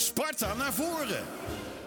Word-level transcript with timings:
Sparta 0.00 0.54
naar 0.54 0.72
voren. 0.72 1.24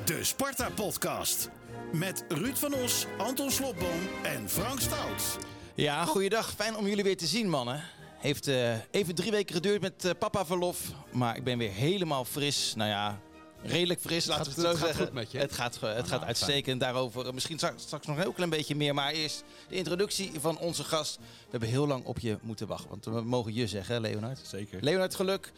De 0.05 0.23
Sparta-podcast. 0.23 1.49
Met 1.93 2.25
Ruud 2.27 2.57
van 2.57 2.73
Os, 2.73 3.05
Anton 3.17 3.51
Slobboom 3.51 3.99
en 4.23 4.49
Frank 4.49 4.79
Stout. 4.79 5.37
Ja, 5.75 6.05
goeiedag. 6.05 6.53
Fijn 6.55 6.75
om 6.75 6.87
jullie 6.87 7.03
weer 7.03 7.17
te 7.17 7.25
zien, 7.25 7.49
mannen. 7.49 7.83
Heeft 8.17 8.47
eh, 8.47 8.73
even 8.91 9.15
drie 9.15 9.31
weken 9.31 9.55
geduurd 9.55 9.81
met 9.81 10.05
eh, 10.05 10.11
papa 10.19 10.45
verlof. 10.45 10.79
Maar 11.11 11.35
ik 11.37 11.43
ben 11.43 11.57
weer 11.57 11.71
helemaal 11.71 12.25
fris. 12.25 12.73
Nou 12.75 12.89
ja, 12.89 13.19
redelijk 13.61 13.99
fris, 13.99 14.25
laten 14.25 14.43
we 14.43 14.49
het 14.49 14.59
zo 14.59 14.69
gaat 14.69 14.77
zeggen. 14.77 15.05
goed 15.05 15.13
met 15.13 15.31
je. 15.31 15.37
Het 15.37 15.51
gaat, 15.51 15.79
het 15.79 16.07
gaat 16.07 16.09
nou, 16.09 16.23
uitstekend. 16.23 16.79
Daarover 16.79 17.27
eh, 17.27 17.33
misschien 17.33 17.57
straks, 17.57 17.81
straks 17.81 18.07
nog 18.07 18.15
een 18.15 18.21
heel 18.21 18.31
klein 18.31 18.49
beetje 18.49 18.75
meer. 18.75 18.93
Maar 18.93 19.11
eerst 19.11 19.43
de 19.69 19.75
introductie 19.75 20.31
van 20.39 20.57
onze 20.57 20.83
gast. 20.83 21.17
We 21.17 21.47
hebben 21.49 21.69
heel 21.69 21.87
lang 21.87 22.05
op 22.05 22.19
je 22.19 22.37
moeten 22.41 22.67
wachten. 22.67 22.89
Want 22.89 23.05
we 23.05 23.21
mogen 23.21 23.53
je 23.53 23.67
zeggen, 23.67 23.95
hè, 23.95 24.01
Leonard. 24.01 24.39
Zeker. 24.43 24.83
Leonard, 24.83 25.15
geluk. 25.15 25.51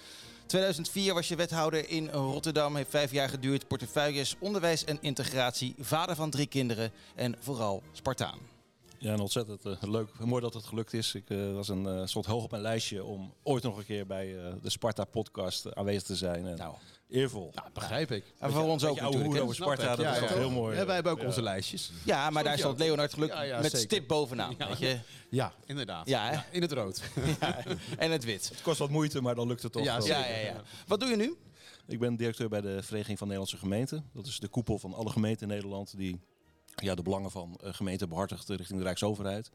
2004 0.46 1.14
was 1.14 1.28
je 1.28 1.36
wethouder 1.36 1.90
in 1.90 2.10
Rotterdam. 2.10 2.76
Heeft 2.76 2.90
vijf 2.90 3.12
jaar 3.12 3.30
geduurd. 3.30 3.68
Portefeuilles, 3.68 4.36
onderwijs 4.40 4.84
en 4.84 4.98
integratie. 5.02 5.76
Vader 5.80 6.16
van 6.16 6.30
drie 6.30 6.48
kinderen. 6.48 6.92
En 7.16 7.36
vooral 7.40 7.84
Spartaan. 7.92 8.55
Ja, 9.06 9.12
en 9.14 9.20
ontzettend 9.20 9.66
eh, 9.66 9.74
leuk. 9.82 10.10
Mooi 10.20 10.42
dat 10.42 10.54
het 10.54 10.66
gelukt 10.66 10.94
is. 10.94 11.14
Ik 11.16 11.30
eh, 11.30 11.54
was 11.54 11.68
een, 11.68 11.86
eh, 11.88 12.02
stond 12.06 12.26
hoog 12.26 12.44
op 12.44 12.52
mijn 12.52 12.64
lijstje 12.64 13.04
om 13.04 13.34
ooit 13.44 13.64
nog 13.64 13.78
een 13.78 13.86
keer 13.86 14.06
bij 14.06 14.38
eh, 14.46 14.54
de 14.62 14.70
Sparta-podcast 14.70 15.76
aanwezig 15.76 16.04
te 16.04 16.16
zijn. 16.16 16.46
En 16.48 16.58
Nou, 16.58 16.76
eervol. 17.10 17.52
Ja, 17.54 17.70
begrijp 17.74 18.12
ik. 18.12 18.24
en 18.40 18.52
voor 18.52 18.64
ons 18.64 18.84
ook 18.86 19.00
natuurlijk. 19.00 19.42
over 19.42 19.56
Sparta, 19.56 19.96
dat 19.96 20.06
Ja, 20.06 20.16
is 20.16 20.30
ja. 20.30 20.36
heel 20.36 20.50
mooi. 20.50 20.78
Ja, 20.78 20.86
wij 20.86 20.94
hebben 20.96 21.12
ook 21.12 21.20
Ja. 21.20 21.26
onze 21.26 21.42
lijstjes. 21.42 21.92
Ja, 22.04 22.30
maar 22.30 22.44
daar 22.44 22.58
stond. 22.58 22.80
Leonard 22.80 23.14
geluk 23.14 23.30
Ja, 23.30 23.42
ja, 23.42 23.56
met 23.62 23.72
zeker. 23.72 23.80
stip 23.80 24.08
bovenaan. 24.08 24.56
Ja. 24.58 24.68
Weet 24.68 24.78
je? 24.80 25.00
Ja, 25.30 25.54
inderdaad. 25.66 26.08
Ja, 26.08 26.30
hè? 26.30 26.40
in 26.56 26.62
het 26.62 26.72
rood. 26.72 27.02
Ja, 27.40 27.64
en 27.98 28.12
het 28.12 28.24
wit. 28.24 28.50
Het 28.50 28.62
kost 28.62 28.80
wat 28.80 28.90
moeite, 28.90 29.22
maar 29.22 29.36
dan 29.36 29.48
lukt 29.48 29.64
het 29.64 29.72
toch. 29.72 29.84
Ja, 29.84 29.98
ja, 30.06 30.28
ja. 30.28 30.62
Wat 30.88 31.00
doe 31.00 31.10
je 31.10 31.16
nu? 31.16 31.36
Ik 31.88 32.00
ben 32.00 32.16
directeur 32.16 32.50
bij 32.50 32.62
de 32.62 32.84
Vereniging 32.84 33.18
van 33.18 33.28
Nederlandse 33.28 33.58
Gemeenten. 33.58 34.10
Dat 34.14 34.26
is 34.26 34.40
de 34.40 34.48
koepel 34.48 34.80
van 34.80 34.94
alle 34.94 35.10
gemeenten 35.10 35.42
in 35.50 35.54
Nederland 35.54 35.98
die 35.98 36.20
ja, 36.76 36.96
de 36.96 37.02
belangen 37.02 37.32
van 37.32 37.58
eh, 37.64 37.74
gemeenten 37.74 38.10
behartigt 38.10 38.50
richting 38.50 38.78
de 38.80 38.86
Rijksoverheid. 38.86 39.50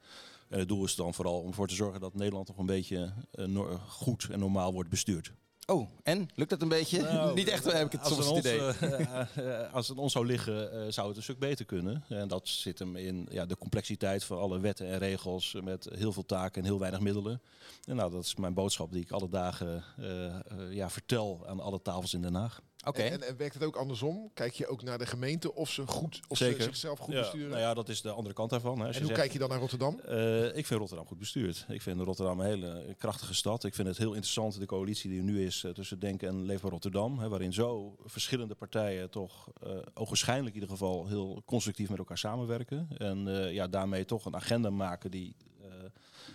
En 0.48 0.58
het 0.58 0.68
doel 0.68 0.84
is 0.84 0.94
dan 0.94 1.14
vooral 1.14 1.40
om 1.40 1.48
ervoor 1.48 1.68
te 1.68 1.74
zorgen 1.74 2.00
dat 2.00 2.14
Nederland 2.14 2.48
nog 2.48 2.58
een 2.58 2.66
beetje 2.66 3.12
eh, 3.32 3.74
goed 3.88 4.28
en 4.30 4.38
normaal 4.38 4.72
wordt 4.72 4.90
bestuurd. 4.90 5.32
Oh, 5.66 5.88
en? 6.02 6.28
Lukt 6.34 6.50
dat 6.50 6.62
een 6.62 6.68
beetje? 6.68 7.02
Nou, 7.02 7.34
Niet 7.34 7.48
echt, 7.48 7.72
heb 7.72 7.86
ik 7.86 7.92
het 7.92 8.00
als 8.00 8.10
soms 8.12 8.26
het 8.26 8.44
het 8.44 8.60
ons, 8.62 8.76
idee. 8.76 8.90
eh, 9.36 9.62
eh, 9.66 9.74
als 9.74 9.88
het 9.88 9.98
ons 9.98 10.12
zou 10.12 10.26
liggen, 10.26 10.72
eh, 10.72 10.92
zou 10.92 11.08
het 11.08 11.16
een 11.16 11.22
stuk 11.22 11.38
beter 11.38 11.64
kunnen. 11.64 12.04
En 12.08 12.28
dat 12.28 12.48
zit 12.48 12.78
hem 12.78 12.96
in 12.96 13.26
ja, 13.30 13.46
de 13.46 13.56
complexiteit 13.56 14.24
van 14.24 14.38
alle 14.38 14.60
wetten 14.60 14.86
en 14.86 14.98
regels 14.98 15.54
eh, 15.54 15.62
met 15.62 15.88
heel 15.94 16.12
veel 16.12 16.26
taken 16.26 16.60
en 16.62 16.68
heel 16.68 16.78
weinig 16.78 17.00
middelen. 17.00 17.40
En 17.84 17.96
nou, 17.96 18.10
dat 18.10 18.24
is 18.24 18.36
mijn 18.36 18.54
boodschap 18.54 18.92
die 18.92 19.02
ik 19.02 19.10
alle 19.10 19.28
dagen 19.28 19.84
eh, 19.98 20.26
eh, 20.26 20.40
ja, 20.70 20.90
vertel 20.90 21.42
aan 21.46 21.60
alle 21.60 21.82
tafels 21.82 22.14
in 22.14 22.22
Den 22.22 22.34
Haag. 22.34 22.60
En, 22.80 23.22
en 23.22 23.36
werkt 23.36 23.54
het 23.54 23.64
ook 23.64 23.76
andersom? 23.76 24.30
Kijk 24.34 24.54
je 24.54 24.66
ook 24.66 24.82
naar 24.82 24.98
de 24.98 25.06
gemeente 25.06 25.54
of 25.54 25.70
ze, 25.70 25.86
goed, 25.86 26.20
of 26.28 26.38
ze 26.38 26.56
zichzelf 26.58 26.98
goed 26.98 27.14
ja, 27.14 27.20
besturen? 27.20 27.48
Nou 27.48 27.60
ja, 27.60 27.74
dat 27.74 27.88
is 27.88 28.02
de 28.02 28.10
andere 28.10 28.34
kant 28.34 28.50
daarvan. 28.50 28.78
Hè. 28.78 28.86
En 28.86 28.92
hoe 28.92 29.06
zegt, 29.06 29.12
kijk 29.12 29.32
je 29.32 29.38
dan 29.38 29.48
naar 29.48 29.58
Rotterdam? 29.58 30.00
eh, 30.00 30.44
ik 30.44 30.66
vind 30.66 30.80
Rotterdam 30.80 31.06
goed 31.06 31.18
bestuurd. 31.18 31.66
Ik 31.68 31.82
vind 31.82 32.00
Rotterdam 32.00 32.40
een 32.40 32.46
hele 32.46 32.94
krachtige 32.98 33.34
stad. 33.34 33.64
Ik 33.64 33.74
vind 33.74 33.88
het 33.88 33.98
heel 33.98 34.12
interessant, 34.12 34.58
de 34.58 34.66
coalitie 34.66 35.10
die 35.10 35.18
er 35.18 35.24
nu 35.24 35.44
is 35.44 35.64
eh, 35.64 35.70
tussen 35.70 35.98
Denken 35.98 36.28
en 36.28 36.44
Leefbaar 36.44 36.70
Rotterdam. 36.70 37.18
Hè, 37.18 37.28
waarin 37.28 37.52
zo 37.52 37.96
verschillende 38.04 38.54
partijen 38.54 39.10
toch 39.10 39.48
uh, 39.66 39.72
ogenschijnlijk 39.94 40.54
in 40.54 40.60
ieder 40.60 40.76
geval 40.76 41.06
heel 41.06 41.42
constructief 41.44 41.88
met 41.88 41.98
elkaar 41.98 42.18
samenwerken. 42.18 42.88
En 42.96 43.18
ja, 43.52 43.68
daarmee 43.68 44.04
toch 44.04 44.24
een 44.24 44.36
agenda 44.36 44.70
maken 44.70 45.10
die 45.10 45.36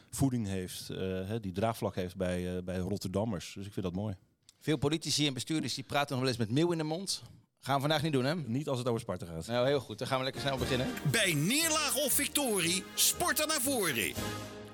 voeding 0.10 0.48
heeft, 0.48 0.88
hè, 0.88 1.40
die 1.40 1.52
draagvlak 1.52 1.96
heeft 1.96 2.16
bij, 2.16 2.64
bij 2.64 2.78
Rotterdammers. 2.78 3.54
Dus 3.54 3.66
ik 3.66 3.74
vind 3.74 3.86
dat 3.86 3.96
mooi. 3.96 4.16
Veel 4.66 4.78
politici 4.78 5.28
en 5.28 5.34
bestuurders 5.34 5.74
die 5.74 5.84
praten 5.84 6.10
nog 6.10 6.20
wel 6.20 6.28
eens 6.28 6.38
met 6.38 6.50
meeuw 6.50 6.72
in 6.72 6.78
de 6.78 6.84
mond. 6.84 7.22
Gaan 7.60 7.76
we 7.76 7.82
vandaag 7.82 8.02
niet 8.02 8.12
doen, 8.12 8.26
hè? 8.26 8.36
Niet 8.36 8.68
als 8.68 8.78
het 8.78 8.88
over 8.88 9.02
Sparta 9.02 9.26
gaat. 9.26 9.48
Nou, 9.48 9.68
heel 9.68 9.80
goed. 9.80 9.98
Dan 9.98 10.08
gaan 10.08 10.18
we 10.18 10.24
lekker 10.24 10.42
snel 10.42 10.58
beginnen. 10.58 10.88
Bij 11.12 11.34
neerlaag 11.34 11.96
of 11.96 12.14
victorie, 12.14 12.84
Sparta 12.94 13.46
naar 13.46 13.62
voren. 13.62 13.94
Hoe 13.94 14.14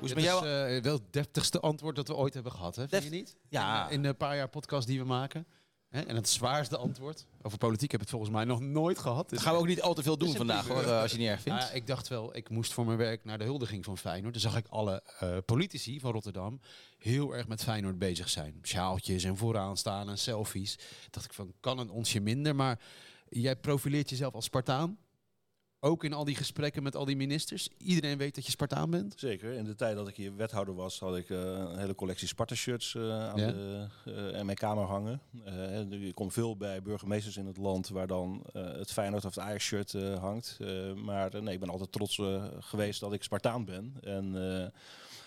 is 0.02 0.10
het 0.10 0.14
met 0.14 0.24
jou? 0.24 0.48
is 0.48 0.78
eh, 0.78 0.84
wel 0.84 0.94
het 0.94 1.14
deftigste 1.14 1.60
antwoord 1.60 1.96
dat 1.96 2.08
we 2.08 2.16
ooit 2.16 2.34
hebben 2.34 2.52
gehad, 2.52 2.76
hè? 2.76 2.88
Vind 2.88 3.04
je 3.04 3.10
niet? 3.10 3.36
Ja. 3.50 3.88
In, 3.88 3.94
in 3.94 4.04
de 4.04 4.14
paar 4.14 4.36
jaar 4.36 4.50
podcast 4.50 4.88
die 4.88 5.00
we 5.00 5.06
maken. 5.06 5.48
Hè? 5.92 6.02
En 6.02 6.16
het 6.16 6.30
zwaarste 6.30 6.78
antwoord. 6.78 7.26
Over 7.42 7.58
politiek 7.58 7.92
heb 7.92 8.02
ik 8.02 8.08
het 8.08 8.16
volgens 8.16 8.32
mij 8.32 8.46
nog 8.46 8.60
nooit 8.60 9.00
gehad. 9.00 9.30
Dat 9.30 9.40
gaan 9.40 9.54
we 9.54 9.60
ook 9.60 9.68
niet 9.68 9.82
al 9.82 9.94
te 9.94 10.04
veel 10.04 10.18
doen 10.18 10.36
vandaag, 10.36 10.68
hoor, 10.68 10.84
eh, 10.84 11.02
als 11.02 11.12
je 11.12 11.18
het 11.18 11.18
niet 11.18 11.28
erg 11.28 11.42
vindt. 11.42 11.62
Ja, 11.62 11.70
ik 11.70 11.88
dacht 11.88 12.08
wel, 12.08 12.36
ik 12.36 12.50
moest 12.50 12.74
voor 12.74 12.86
mijn 12.86 12.98
werk 12.98 13.26
naar 13.26 13.38
de 13.38 13.44
huldiging 13.44 13.86
van 13.86 13.98
Feyenoord. 13.98 14.34
Toen 14.34 14.42
zag 14.42 14.58
ik 14.58 14.68
alle 14.70 15.04
eh, 15.20 15.38
politici 15.46 16.00
van 16.00 16.12
Rotterdam 16.12 16.60
heel 16.98 17.36
erg 17.36 17.48
met 17.48 17.64
Feyenoord 17.64 18.00
bezig 18.00 18.30
zijn. 18.30 18.60
Sjaaltjes 18.64 19.24
en 19.24 19.38
vooraan 19.38 19.78
staan 19.78 20.10
en 20.10 20.18
selfies. 20.18 20.80
dacht 21.10 21.26
ik 21.26 21.34
van, 21.34 21.54
kan 21.60 21.80
een 21.80 21.90
onsje 21.90 22.20
minder? 22.20 22.56
Maar 22.56 22.80
jij 23.30 23.56
profileert 23.56 24.10
jezelf 24.10 24.34
als 24.34 24.46
Spartaan. 24.46 24.98
Ook 25.84 26.04
in 26.04 26.14
al 26.14 26.26
die 26.26 26.36
gesprekken 26.36 26.84
met 26.84 26.96
al 26.96 27.06
die 27.06 27.16
ministers. 27.16 27.70
Iedereen 27.78 28.18
weet 28.18 28.36
dat 28.36 28.46
je 28.46 28.52
Spartaan 28.52 28.90
bent. 28.90 29.14
Zeker. 29.18 29.54
In 29.54 29.64
de 29.64 29.76
tijd 29.76 29.96
dat 29.96 30.08
ik 30.08 30.16
hier 30.16 30.36
wethouder 30.36 30.76
was, 30.76 31.00
had 31.00 31.18
ik 31.18 31.30
eh, 31.30 31.38
een 31.40 31.78
hele 31.78 31.96
collectie 31.96 32.28
Sparta-shirts 32.28 32.96
eh, 32.96 33.30
aan 33.30 33.40
Ja. 33.40 33.52
de, 33.52 33.88
eh, 34.06 34.40
in 34.40 34.46
mijn 34.46 34.58
kamer 34.58 34.84
hangen. 34.84 35.22
Je 35.90 36.12
komt 36.14 36.34
veel 36.34 36.58
bij 36.58 36.82
burgemeesters 36.82 37.38
in 37.38 37.46
het 37.46 37.58
land 37.58 37.90
waar 37.90 38.08
dan 38.08 38.44
het 38.54 38.92
Feyenoord 38.92 39.26
of 39.26 39.36
het 39.36 39.44
Ajax-shirt 39.44 39.92
hangt. 40.20 40.60
Maar 40.96 41.44
nee, 41.44 41.54
ik 41.54 41.60
ben 41.60 41.70
altijd 41.70 41.92
trots 41.92 42.22
geweest 42.60 43.00
dat 43.00 43.14
ik 43.14 43.24
Spartaan 43.24 43.66
ben. 43.66 43.94
En 44.02 44.34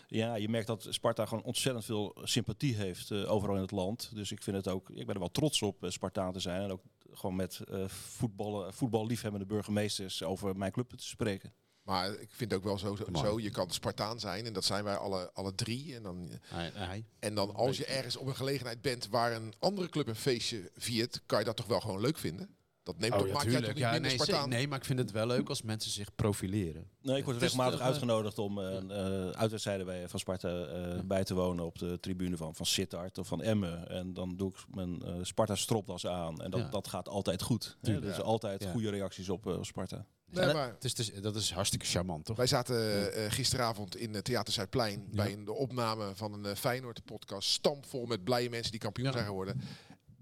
ja, 0.09 0.35
je 0.35 0.49
merkt 0.49 0.67
dat 0.67 0.87
Sparta 0.91 1.27
gewoon 1.27 1.45
ontzettend 1.45 1.85
veel 1.85 2.17
sympathie 2.23 2.75
heeft 2.75 3.13
overal 3.13 3.55
in 3.57 3.63
het 3.63 3.71
land. 3.71 4.11
Dus 4.15 4.33
ik 4.33 4.43
vind 4.43 4.57
het 4.57 4.69
ook, 4.69 4.91
ik 4.91 5.07
ben 5.07 5.15
er 5.15 5.21
wel 5.21 5.31
trots 5.31 5.63
op 5.63 5.77
Spartaan 5.89 6.33
te 6.33 6.41
zijn. 6.41 6.63
En 6.63 6.71
ook 6.71 6.83
gewoon 7.15 7.37
met 7.37 7.61
eh 7.61 7.89
voetballen, 7.89 8.75
voetballiefhebbende 8.75 9.47
burgemeesters 9.47 10.23
over 10.23 10.57
mijn 10.57 10.73
club 10.73 10.91
te 10.91 11.07
spreken. 11.07 11.55
Maar 11.83 12.11
ik 12.13 12.31
vind 12.31 12.51
het 12.51 12.61
ook 12.61 12.65
wel 12.65 12.79
zo, 12.79 12.97
zo, 13.15 13.41
je 13.41 13.51
kan 13.51 13.71
Spartaan 13.71 14.21
zijn 14.21 14.47
en 14.47 14.53
dat 14.53 14.65
zijn 14.65 14.85
wij 14.85 14.97
alle, 14.97 15.31
alle 15.33 15.55
drie. 15.55 15.95
En 15.95 16.03
dan, 16.03 16.31
hij. 16.49 17.05
en 17.19 17.35
dan 17.35 17.55
als 17.55 17.77
je 17.77 17.87
ergens 17.87 18.17
op 18.17 18.27
een 18.27 18.37
gelegenheid 18.37 18.83
bent 18.83 19.09
waar 19.09 19.33
een 19.33 19.55
andere 19.59 19.89
club 19.89 20.07
een 20.07 20.17
feestje 20.17 20.71
viert, 20.75 21.23
kan 21.27 21.39
je 21.39 21.45
dat 21.45 21.57
toch 21.57 21.67
wel 21.67 21.81
gewoon 21.81 22.01
leuk 22.01 22.19
vinden? 22.19 22.57
Dat 22.85 22.99
neemt 22.99 23.33
maakt 23.33 23.47
niet 23.47 23.77
Ja, 23.77 23.91
minder 23.91 24.01
nee, 24.01 24.11
Spartaan? 24.11 24.35
zeker. 24.43 24.49
nee, 24.49 24.69
maar 24.69 24.79
ik 24.79 24.85
vind 24.85 24.99
het 24.99 25.11
wel 25.11 25.27
leuk 25.27 25.49
als 25.49 25.63
mensen 25.63 25.91
zich 25.91 26.15
profileren. 26.15 26.89
Nee, 27.03 27.17
ik 27.17 27.25
word 27.25 27.37
regelmatig 27.37 27.81
eh, 27.81 27.87
uitgenodigd 27.87 28.39
om 28.39 28.59
eh 28.61 28.77
eh, 28.77 29.31
uitwedstrijden 29.31 29.87
bij, 29.87 30.09
van 30.09 30.19
Sparta 30.21 30.65
eh, 30.65 31.01
bij 31.05 31.25
te 31.25 31.35
wonen 31.35 31.65
op 31.65 31.79
de 31.79 32.01
tribune 32.01 32.37
van, 32.37 32.55
van 32.55 32.67
Sittard 32.67 33.19
of 33.19 33.27
van 33.27 33.43
Emmen. 33.43 33.89
En 33.89 34.15
dan 34.15 34.37
doe 34.37 34.51
ik 34.51 34.57
mijn 34.75 35.03
eh, 35.03 35.15
Sparta 35.23 35.55
stropdas 35.55 36.07
aan. 36.07 36.41
En 36.43 36.51
dat, 36.51 36.61
Ja. 36.61 36.69
dat 36.69 36.89
gaat 36.89 37.09
altijd 37.09 37.43
goed. 37.43 37.65
Hè? 37.81 37.87
Tuurlijk. 37.87 38.07
Dus 38.07 38.21
altijd 38.25 38.63
Ja. 38.63 38.71
goede 38.71 38.91
reacties 38.91 39.29
op, 39.29 39.47
eh, 39.47 39.57
op 39.57 39.65
Sparta. 39.65 40.07
Nee, 40.31 40.53
maar 40.55 40.69
Het 40.73 40.85
is, 40.85 40.95
dus- 40.95 41.13
dat 41.21 41.37
is 41.37 41.51
hartstikke 41.53 41.87
charmant, 41.87 42.25
toch? 42.25 42.37
wij 42.37 42.47
zaten 42.47 43.13
eh, 43.13 43.31
gisteravond 43.31 43.97
in 43.97 44.15
het 44.15 44.25
Theater 44.25 44.53
Zuidplein 44.53 45.09
bij 45.13 45.33
een, 45.33 45.45
de 45.45 45.53
opname 45.53 46.11
van 46.15 46.33
een 46.33 46.45
uh, 46.47 46.55
Feyenoord-podcast. 46.55 47.49
Stampvol 47.49 48.07
met 48.07 48.25
blije 48.25 48.51
mensen 48.51 48.71
die 48.71 48.81
kampioen 48.81 49.07
Ja. 49.07 49.13
zijn 49.13 49.25
geworden. 49.25 49.61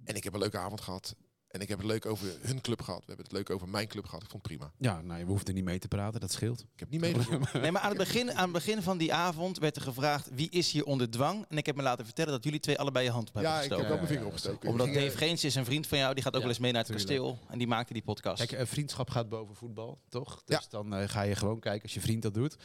En 0.04 0.14
ik 0.16 0.24
heb 0.24 0.32
een 0.34 0.40
leuke 0.40 0.58
avond 0.58 0.80
gehad. 0.80 1.14
En 1.52 1.60
ik 1.60 1.68
heb 1.68 1.78
het 1.78 1.86
leuk 1.86 2.06
over 2.06 2.26
hun 2.40 2.60
club 2.60 2.82
gehad. 2.82 2.98
We 3.00 3.04
hebben 3.06 3.24
het 3.24 3.34
leuk 3.34 3.50
over 3.50 3.68
mijn 3.68 3.86
club 3.88 4.04
gehad. 4.04 4.22
Ik 4.22 4.30
vond 4.30 4.48
het 4.48 4.56
prima. 4.56 4.72
Ja, 4.78 5.00
nou, 5.00 5.18
je 5.18 5.24
hoeft 5.24 5.48
er 5.48 5.54
niet 5.54 5.64
mee 5.64 5.78
te 5.78 5.88
praten, 5.88 6.20
dat 6.20 6.32
scheelt. 6.32 6.60
Ik 6.60 6.66
heb 6.80 6.90
niet 6.90 7.00
meegedrongen. 7.00 7.48
Nee, 7.62 7.70
maar 7.72 7.82
aan 7.82 7.88
het, 7.88 7.98
begin, 7.98 8.32
aan 8.32 8.42
het 8.42 8.52
begin 8.52 8.82
van 8.82 8.98
die 8.98 9.14
avond 9.14 9.58
werd 9.58 9.76
er 9.76 9.82
gevraagd 9.82 10.28
wie 10.34 10.50
is 10.50 10.72
hier 10.72 10.84
onder 10.84 11.10
dwang. 11.10 11.44
En 11.48 11.56
ik 11.56 11.66
heb 11.66 11.76
me 11.76 11.82
laten 11.82 12.04
vertellen 12.04 12.32
dat 12.32 12.44
jullie 12.44 12.60
twee 12.60 12.78
allebei 12.78 13.04
je 13.04 13.10
hand 13.10 13.28
op 13.28 13.34
hebben 13.34 13.52
Ja, 13.52 13.56
ik 13.60 13.62
heb 13.62 13.78
gestoken. 13.78 13.88
wel 13.96 14.02
mijn 14.06 14.12
vinger 14.16 14.26
opgestoken. 14.26 14.68
Omdat 14.68 14.86
Dave 14.94 15.16
Geens 15.16 15.44
is 15.44 15.54
een 15.54 15.64
vriend 15.64 15.86
van 15.86 15.98
jou, 15.98 16.14
die 16.14 16.22
gaat 16.22 16.32
ook 16.32 16.40
Ja, 16.40 16.46
wel 16.46 16.54
eens 16.54 16.62
mee 16.62 16.72
naar 16.72 16.84
het 16.84 16.90
tuurlijk. 16.98 17.20
kasteel. 17.20 17.38
En 17.52 17.58
die 17.58 17.66
maakte 17.66 17.92
die 17.92 18.02
podcast. 18.02 18.46
Kijk, 18.46 18.66
vriendschap 18.68 19.10
gaat 19.10 19.28
boven 19.28 19.54
voetbal, 19.54 19.98
toch? 20.08 20.42
Ja. 20.46 20.56
Dus 20.56 20.68
dan 20.68 20.94
eh, 20.94 21.08
ga 21.08 21.22
je 21.22 21.34
gewoon 21.34 21.60
kijken 21.60 21.82
als 21.82 21.94
je 21.94 22.00
vriend 22.00 22.22
dat 22.22 22.34
doet. 22.34 22.56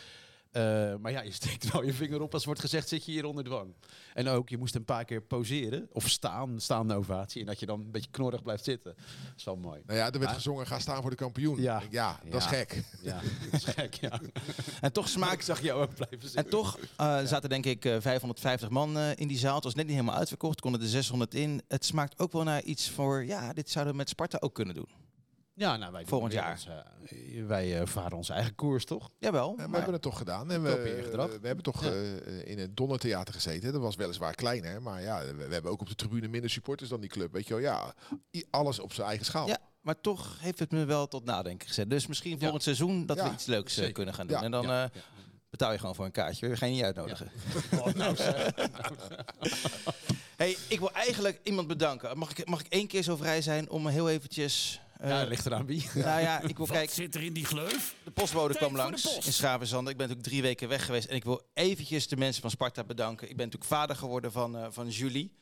Eh, 0.51 0.95
maar 0.95 1.11
ja, 1.11 1.21
je 1.21 1.31
steekt 1.31 1.71
wel 1.71 1.83
je 1.83 1.93
vinger 1.93 2.21
op 2.21 2.33
als 2.33 2.45
wordt 2.45 2.59
gezegd, 2.59 2.87
zit 2.87 3.05
je 3.05 3.11
hier 3.11 3.25
onder 3.25 3.43
dwang. 3.43 3.73
En 4.13 4.27
ook, 4.27 4.49
je 4.49 4.57
moest 4.57 4.75
een 4.75 4.85
paar 4.85 5.05
keer 5.05 5.21
poseren, 5.21 5.87
of 5.91 6.09
staan, 6.09 6.59
staande 6.59 6.93
ovatie. 6.95 7.41
En 7.41 7.47
dat 7.47 7.59
je 7.59 7.65
dan 7.65 7.79
een 7.79 7.91
beetje 7.91 8.09
knorrig 8.11 8.41
blijft 8.43 8.63
zitten. 8.63 8.93
Dat 8.95 9.33
is 9.37 9.43
wel 9.43 9.55
mooi. 9.55 9.81
Nou 9.85 9.99
ja, 9.99 10.05
er 10.05 10.11
werd 10.11 10.23
Maar- 10.23 10.33
gezongen, 10.33 10.67
ga 10.67 10.79
staan 10.79 11.01
voor 11.01 11.09
de 11.09 11.15
kampioen. 11.15 11.61
Ja. 11.61 11.79
Denk, 11.79 11.91
ja, 11.91 12.19
dat 12.29 12.41
is 12.41 12.49
Ja. 12.49 12.55
gek. 12.55 12.83
Ja, 13.01 13.21
dat 13.51 13.61
is 13.61 13.63
gek, 13.73 13.93
ja. 13.93 14.19
en 14.81 14.91
toch 14.91 15.07
ik 15.31 15.41
zag 15.41 15.61
jou 15.61 15.81
ook 15.81 15.95
blijven 15.95 16.21
zitten. 16.21 16.43
En 16.43 16.49
toch 16.49 16.77
eh, 16.97 17.23
zaten 17.23 17.49
denk 17.49 17.65
ik 17.65 17.85
eh, 17.85 17.95
550 17.99 18.69
man 18.69 18.97
eh, 18.97 19.09
in 19.15 19.27
die 19.27 19.37
zaal. 19.37 19.55
Het 19.55 19.63
was 19.63 19.75
net 19.75 19.85
niet 19.85 19.95
helemaal 19.95 20.17
uitverkocht, 20.17 20.61
konden 20.61 20.81
er 20.81 20.87
600 20.87 21.33
in. 21.33 21.61
Het 21.67 21.85
smaakt 21.85 22.19
ook 22.19 22.31
wel 22.31 22.43
naar 22.43 22.63
iets 22.63 22.89
voor, 22.89 23.25
ja, 23.25 23.53
dit 23.53 23.69
zouden 23.69 23.93
we 23.93 23.99
met 23.99 24.09
Sparta 24.09 24.37
ook 24.39 24.53
kunnen 24.53 24.75
doen. 24.75 24.87
Ja, 25.57 25.77
nou, 25.77 25.91
wij 25.91 26.05
Volgend 26.05 26.33
jaar. 26.33 26.51
ons, 26.51 26.67
eh, 26.67 27.45
wij 27.45 27.79
eh, 27.79 27.87
varen 27.87 28.17
onze 28.17 28.33
eigen 28.33 28.55
koers, 28.55 28.85
toch? 28.85 29.09
Jawel. 29.19 29.49
Ja, 29.49 29.55
maar 29.55 29.69
we 29.69 29.75
hebben 29.75 29.93
het 29.93 30.01
toch 30.01 30.17
gedaan. 30.17 30.51
En 30.51 30.63
we, 30.63 31.37
we 31.41 31.47
hebben 31.47 31.63
toch 31.63 31.83
Ja. 31.83 31.91
eh, 31.91 32.47
in 32.47 32.59
het 32.59 32.77
Donnertheater 32.77 33.33
gezeten. 33.33 33.71
Dat 33.71 33.81
was 33.81 33.95
weliswaar 33.95 34.35
kleiner. 34.35 34.81
Maar 34.81 35.01
ja, 35.01 35.19
we, 35.25 35.33
we 35.47 35.53
hebben 35.53 35.71
ook 35.71 35.81
op 35.81 35.87
de 35.89 35.95
tribune 35.95 36.27
minder 36.27 36.49
supporters 36.49 36.89
dan 36.89 36.99
die 37.01 37.09
club. 37.09 37.31
Weet 37.33 37.47
je 37.47 37.53
wel, 37.53 37.63
ja, 37.63 37.93
alles 38.49 38.79
op 38.79 38.93
zijn 38.93 39.07
eigen 39.07 39.25
schaal. 39.25 39.47
Ja, 39.47 39.57
maar 39.81 40.01
toch 40.01 40.37
heeft 40.39 40.59
het 40.59 40.71
me 40.71 40.85
wel 40.85 41.07
tot 41.07 41.25
nadenken 41.25 41.67
gezet. 41.67 41.89
Dus 41.89 42.07
misschien 42.07 42.39
volgend 42.39 42.63
seizoen 42.63 43.05
dat 43.05 43.21
we 43.21 43.29
iets 43.31 43.45
leuks 43.45 43.91
kunnen 43.91 44.13
gaan 44.13 44.27
doen. 44.27 44.37
Ja, 44.37 44.43
en 44.43 44.51
dan 44.51 44.63
ja, 44.67 44.83
eh, 44.83 44.89
betaal 45.49 45.71
je 45.71 45.79
gewoon 45.79 45.95
voor 45.95 46.05
een 46.05 46.11
kaartje. 46.11 46.47
We 46.47 46.57
gaan 46.57 46.69
je 46.69 46.75
niet 46.75 46.83
uitnodigen. 46.83 47.31
Oh, 47.71 47.85
nou. 47.93 48.15
Hey, 50.37 50.57
ik 50.67 50.79
wil 50.79 50.91
eigenlijk 50.91 51.39
iemand 51.43 51.67
bedanken. 51.67 52.17
Mag 52.17 52.31
ik, 52.37 52.47
mag 52.49 52.59
ik 52.59 52.67
één 52.69 52.87
keer 52.87 53.01
zo 53.03 53.15
vrij 53.15 53.41
zijn 53.41 53.69
om 53.69 53.87
heel 53.87 54.09
eventjes... 54.09 54.81
eh, 54.99 55.09
Ja, 55.09 55.23
ligt 55.23 55.45
eraan 55.45 55.65
wie. 55.65 55.89
nou 55.95 56.21
ja, 56.21 56.39
ik 56.41 56.57
wil 56.57 56.65
Wat 56.67 56.75
kijken. 56.75 56.95
zit 56.95 57.15
er 57.15 57.23
in 57.23 57.33
die 57.33 57.45
gleuf? 57.45 57.95
De 58.03 58.11
postbode 58.11 58.53
Tijd 58.53 58.65
kwam 58.65 58.75
langs 58.75 59.01
post. 59.01 59.25
in 59.25 59.33
Schavenzanden. 59.33 59.91
Ik 59.91 59.97
ben 59.97 60.07
natuurlijk 60.07 60.33
drie 60.33 60.41
weken 60.47 60.67
weg 60.67 60.85
geweest. 60.85 61.07
En 61.07 61.15
ik 61.15 61.23
wil 61.23 61.41
eventjes 61.53 62.07
de 62.07 62.17
mensen 62.17 62.41
van 62.41 62.51
Sparta 62.51 62.83
bedanken. 62.83 63.29
Ik 63.29 63.35
ben 63.35 63.45
natuurlijk 63.45 63.71
vader 63.73 63.95
geworden 63.95 64.31
van, 64.31 64.57
eh, 64.57 64.67
van 64.69 64.89
Julie. 64.89 65.35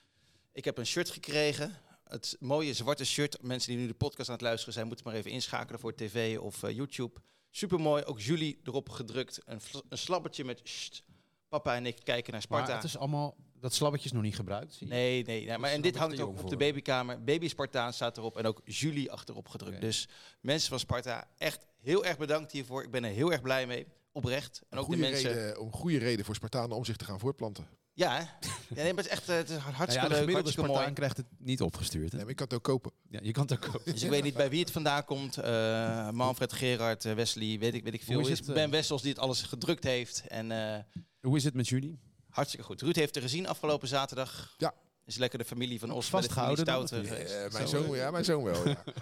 Ik 0.54 0.66
heb 0.66 0.78
een 0.78 0.86
shirt 0.86 1.10
gekregen. 1.10 1.76
Het 2.04 2.36
mooie 2.40 2.74
zwarte 2.74 3.06
shirt. 3.06 3.42
Mensen 3.42 3.72
die 3.72 3.80
nu 3.82 3.88
de 3.88 3.94
podcast 3.94 4.30
aan 4.30 4.36
het 4.36 4.44
luisteren 4.44 4.74
zijn, 4.74 4.88
moeten 4.88 5.06
maar 5.06 5.16
even 5.16 5.32
inschakelen 5.32 5.80
voor 5.80 5.96
tv 5.96 6.38
of 6.40 6.64
eh, 6.64 6.76
YouTube. 6.76 7.20
Supermooi. 7.52 8.04
Ook 8.04 8.20
Julie 8.22 8.60
erop 8.64 8.90
gedrukt. 8.90 9.42
Een, 9.46 9.60
een 9.90 9.98
slabbertje 9.98 10.44
met 10.44 10.60
"Sst, 10.64 11.04
papa 11.50 11.76
en 11.76 11.86
ik 11.86 11.96
kijken 12.04 12.34
naar 12.34 12.44
Maar 12.50 12.60
Sparta. 12.60 12.76
het 12.76 12.84
is 12.84 12.98
allemaal, 12.98 13.36
dat 13.66 13.74
slabbetje 13.74 14.06
is 14.06 14.12
nog 14.12 14.22
niet 14.24 14.36
gebruikt. 14.36 14.74
Zie 14.74 14.88
je? 14.88 14.94
Nee, 14.94 15.24
nee, 15.24 15.46
nee. 15.46 15.58
Maar 15.58 15.72
en 15.72 15.82
dit 15.82 15.96
hangt 15.96 16.20
ook 16.20 16.42
op 16.42 16.50
de 16.50 16.58
babykamer. 16.58 17.24
Baby 17.24 17.48
Spartaan 17.48 17.94
staat 17.94 18.18
erop 18.18 18.38
en 18.38 18.46
ook 18.46 18.62
Julie 18.66 19.12
achterop 19.12 19.48
gedrukt. 19.48 19.82
Dus 19.82 20.08
mensen 20.42 20.70
van 20.70 20.80
Sparta, 20.80 21.28
echt 21.38 21.66
heel 21.82 22.06
erg 22.06 22.18
bedankt 22.18 22.52
hiervoor. 22.52 22.84
Ik 22.84 22.92
ben 22.92 23.04
er 23.04 23.12
heel 23.12 23.32
erg 23.32 23.42
blij 23.42 23.68
mee. 23.68 23.88
Oprecht. 24.12 24.62
En 24.70 24.78
ook 24.78 24.90
de 24.90 24.94
Goede 24.94 25.10
mensen. 25.10 25.34
reden, 25.34 25.60
om 25.60 25.72
goede 25.72 25.98
reden 25.98 26.26
voor 26.26 26.36
Spartanen 26.36 26.76
om 26.78 26.86
zich 26.86 26.96
te 26.96 27.06
gaan 27.06 27.20
voortplanten. 27.20 27.68
Ja, 27.94 28.12
hè? 28.12 28.20
ja 28.20 28.84
nee, 28.84 28.94
maar 28.94 29.04
het 29.04 29.06
is 29.06 29.12
echt 29.12 29.30
eh, 29.30 29.36
het 29.36 29.50
is 29.50 29.56
Nou 29.58 29.70
ja, 29.70 29.76
hartstikke 29.76 30.08
de 30.08 30.14
leuk, 30.14 30.24
gemiddelde 30.24 30.52
Spartaan 30.52 30.82
mooi. 30.82 30.94
krijgt 30.94 31.18
het 31.18 31.26
niet 31.38 31.62
opgestuurd. 31.62 32.12
Hè? 32.12 32.16
Nee, 32.16 32.22
maar 32.22 32.30
ik 32.30 32.36
kan 32.36 32.46
het 32.46 32.56
ook 32.56 32.64
kopen. 32.64 32.92
Ja, 33.10 33.20
je 33.24 33.32
kan 33.32 33.44
het 33.44 33.54
ook 33.54 33.62
kopen. 33.72 33.92
Dus 33.94 34.04
ik 34.04 34.10
weet 34.10 34.24
niet 34.24 34.34
bij 34.34 34.50
wie 34.50 34.60
het 34.60 34.72
vandaan 34.72 35.06
komt. 35.06 35.38
Eh, 35.38 36.10
Manfred, 36.10 36.54
Gerard, 36.54 37.06
eh, 37.06 37.14
Wesley, 37.14 37.60
weet 37.60 37.74
ik, 37.74 37.84
weet 37.84 37.94
ik 37.94 38.04
veel. 38.04 38.20
Hoe 38.20 38.30
is 38.32 38.40
het, 38.40 38.54
ben 38.54 38.70
Wessels 38.70 39.02
die 39.02 39.12
het 39.12 39.20
alles 39.20 39.42
gedrukt 39.42 39.84
heeft. 39.84 40.28
En 40.28 40.52
eh, 40.52 40.80
Hoe 41.22 41.38
is 41.38 41.44
het 41.44 41.54
met 41.54 41.68
jullie? 41.68 42.00
Hartstikke 42.36 42.66
goed. 42.66 42.82
Ruud 42.82 42.96
heeft 42.96 43.16
er 43.16 43.22
gezien 43.22 43.48
afgelopen 43.48 43.88
zaterdag. 43.88 44.56
Ja. 44.58 44.74
Is 45.06 45.18
lekker 45.18 45.40
de 45.40 45.46
familie 45.46 45.80
van 45.80 45.92
Os 45.92 46.06
de 46.06 46.12
Vastgehouden 46.12 46.84
niet? 47.02 47.12
Eh, 47.12 47.52
mijn 47.52 47.68
Zo, 47.68 47.84
zoon, 47.84 47.94
eh, 47.94 47.96
ja, 48.02 48.12
mijn 48.12 48.26
zoon 48.26 48.44
wel. 48.44 48.68
Ja. 48.68 48.84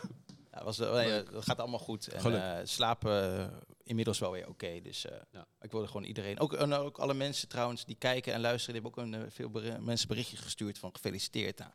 Ja, 0.52 0.64
was, 0.64 0.78
wel- 0.78 0.94
nee, 0.96 1.24
dat 1.24 1.44
gaat 1.44 1.60
allemaal 1.60 1.80
goed. 1.80 2.08
En 2.08 2.58
eh, 2.58 2.66
slapen 2.66 3.40
eh, 3.40 3.58
inmiddels 3.84 4.20
wel 4.20 4.32
weer 4.32 4.48
oké. 4.48 4.82
dus 4.82 5.06
eh, 5.06 5.18
Ja. 5.32 5.48
ik 5.62 5.72
wilde 5.72 5.88
gewoon 5.88 6.04
iedereen... 6.04 6.40
Ook, 6.40 6.54
en 6.54 6.74
ook 6.74 6.98
alle 6.98 7.14
mensen 7.14 7.48
trouwens 7.48 7.86
die 7.86 7.96
kijken 7.96 8.34
en 8.34 8.42
luisteren... 8.42 8.82
die 8.82 8.92
hebben 8.92 9.04
ook 9.04 9.14
een, 9.14 9.26
eh, 9.28 9.32
veel 9.32 9.80
mensen 9.82 10.08
berichtjes 10.08 10.40
gestuurd 10.40 10.78
van 10.78 10.90
gefeliciteerd. 10.94 11.58
Nou, 11.60 11.72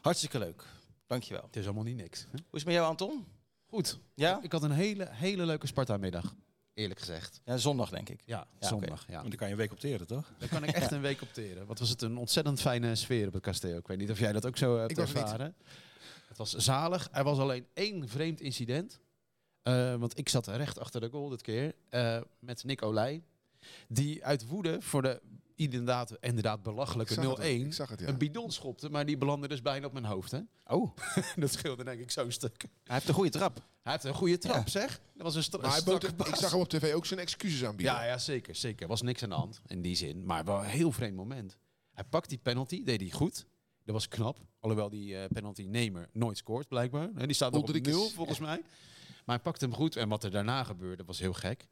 hartstikke 0.00 0.38
leuk. 0.38 0.64
Dankjewel. 1.06 1.42
Het 1.42 1.56
is 1.56 1.64
allemaal 1.64 1.84
niet 1.84 1.96
niks. 1.96 2.20
Hè? 2.20 2.26
Hoe 2.30 2.38
is 2.40 2.46
het 2.50 2.64
met 2.64 2.74
jou, 2.74 2.86
Anton? 2.86 3.26
Goed. 3.66 3.98
Ja? 4.14 4.38
Ik 4.42 4.52
had 4.52 4.62
een 4.62 4.70
hele, 4.70 5.08
hele 5.10 5.44
leuke 5.46 5.66
Sparta-middag. 5.66 6.34
Eerlijk 6.74 7.00
gezegd. 7.00 7.40
Ja, 7.44 7.56
zondag 7.56 7.90
denk 7.90 8.08
ik. 8.08 8.20
Ja, 8.24 8.46
Ja, 8.60 8.68
zondag. 8.68 9.06
Ja. 9.06 9.12
Want 9.14 9.28
dan 9.28 9.36
kan 9.36 9.46
je 9.46 9.52
een 9.52 9.58
week 9.60 9.72
opteren, 9.72 10.06
toch? 10.06 10.32
Daar 10.38 10.48
kan 10.48 10.64
ik 10.64 10.70
echt 10.70 10.90
een 10.90 11.00
week 11.00 11.22
op 11.22 11.32
teren. 11.32 11.66
Wat 11.66 11.78
was 11.78 11.88
het 11.88 12.02
een 12.02 12.16
ontzettend 12.16 12.60
fijne 12.60 12.94
sfeer 12.94 13.26
op 13.26 13.32
het 13.32 13.42
kasteel. 13.42 13.78
Ik 13.78 13.86
weet 13.86 13.98
niet 13.98 14.10
of 14.10 14.18
jij 14.18 14.32
dat 14.32 14.46
ook 14.46 14.56
zo 14.56 14.78
hebt 14.78 14.90
Ik 14.90 14.96
was 14.96 15.08
er 15.08 15.14
niet. 15.14 15.24
ervaren. 15.24 15.54
Het 16.28 16.36
was 16.38 16.54
zalig. 16.54 17.08
Er 17.12 17.24
was 17.24 17.38
alleen 17.38 17.66
één 17.74 18.08
vreemd 18.08 18.40
incident. 18.40 19.00
Eh, 19.62 19.94
want 19.94 20.18
ik 20.18 20.28
zat 20.28 20.46
recht 20.46 20.78
achter 20.78 21.00
de 21.00 21.08
goal 21.08 21.28
dit 21.28 21.42
keer. 21.42 21.74
eh, 21.88 22.20
met 22.38 22.64
Nick 22.64 22.82
Olij. 22.82 23.22
Die 23.88 24.24
uit 24.24 24.46
woede 24.46 24.82
voor 24.82 25.02
de 25.02 25.20
inderdaad, 25.54 26.16
inderdaad 26.20 26.56
Ik 26.56 26.62
belachelijke 26.62 27.14
zag 27.14 27.24
het, 27.24 27.38
0-1 27.38 27.42
ik 27.66 27.72
zag 27.72 27.88
het, 27.90 28.00
ja. 28.00 28.06
een 28.08 28.18
bidon 28.18 28.50
schopte. 28.50 28.90
Maar 28.90 29.06
die 29.06 29.16
belandde 29.18 29.48
dus 29.48 29.62
bijna 29.62 29.86
op 29.86 29.92
mijn 29.92 30.04
hoofd. 30.04 30.30
Hè? 30.30 30.40
Oh, 30.66 30.96
dat 31.36 31.52
scheelde 31.52 31.84
denk 31.84 32.00
ik 32.00 32.10
zo'n 32.10 32.30
stuk. 32.30 32.60
hij 32.84 32.94
heeft 32.94 33.08
een 33.08 33.14
goede 33.14 33.30
trap. 33.30 33.62
Hij 33.82 33.92
heeft 33.92 34.04
een 34.04 34.14
goede 34.14 34.38
trap, 34.38 34.68
zeg. 34.68 35.00
Dat 35.14 35.22
was 35.22 35.34
een 35.34 35.42
stra- 35.42 35.60
Maar 35.60 35.70
hij 35.70 35.82
bood, 35.82 35.96
strakke 36.02 36.22
ik 36.22 36.28
paas. 36.30 36.38
zag 36.40 36.50
hem 36.50 36.60
op 36.60 36.68
tv 36.68 36.94
ook 36.94 37.06
zijn 37.06 37.20
excuses 37.20 37.64
aanbieden. 37.64 37.94
Ja, 37.94 38.04
ja, 38.04 38.18
zeker, 38.18 38.54
zeker. 38.54 38.82
Er 38.82 38.88
was 38.88 39.02
niks 39.02 39.22
aan 39.22 39.28
de 39.28 39.34
hand 39.34 39.60
in 39.66 39.82
die 39.82 39.94
zin. 39.96 40.24
Maar 40.26 40.44
wel 40.44 40.58
een 40.58 40.64
heel 40.70 40.92
vreemd 40.92 41.16
moment. 41.16 41.58
Hij 41.92 42.04
pakt 42.04 42.28
die 42.28 42.38
penalty, 42.38 42.84
deed 42.84 43.00
hij 43.00 43.10
goed. 43.10 43.46
Dat 43.84 43.94
was 43.94 44.08
knap. 44.08 44.38
Alhoewel 44.60 44.88
die 44.90 45.16
eh 45.16 45.28
penalty-nemer 45.28 46.08
nooit 46.12 46.36
scoort, 46.38 46.68
blijkbaar. 46.68 47.08
En 47.14 47.26
die 47.26 47.32
staat 47.36 47.52
nog 47.52 47.60
op 47.62 47.68
Ulrikes. 47.68 47.92
nul, 47.92 48.08
volgens 48.08 48.38
mij. 48.38 48.62
Maar 49.24 49.34
hij 49.36 49.38
pakte 49.44 49.64
hem 49.64 49.74
goed. 49.74 49.96
En 49.96 50.08
wat 50.08 50.24
er 50.24 50.30
daarna 50.30 50.64
gebeurde, 50.64 51.04
was 51.04 51.18
heel 51.18 51.32
gek. 51.32 51.60
En 51.62 51.68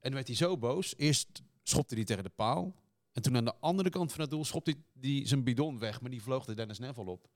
dan 0.00 0.12
werd 0.12 0.26
hij 0.26 0.36
zo 0.36 0.58
boos. 0.58 0.94
Eerst 0.96 1.42
schopte 1.62 1.94
hij 1.94 2.04
tegen 2.04 2.22
de 2.24 2.30
paal. 2.30 2.74
En 3.12 3.22
toen 3.22 3.36
aan 3.36 3.44
de 3.44 3.54
andere 3.60 3.90
kant 3.90 4.12
van 4.12 4.20
het 4.20 4.30
doel 4.30 4.44
schopte 4.44 4.70
hij 4.70 4.80
die 4.92 5.26
zijn 5.26 5.44
bidon 5.44 5.78
weg. 5.78 6.00
Maar 6.00 6.10
die 6.10 6.22
vloog 6.22 6.44
de 6.44 6.54
Dennis 6.54 6.78
Neville 6.78 7.10
op. 7.10 7.28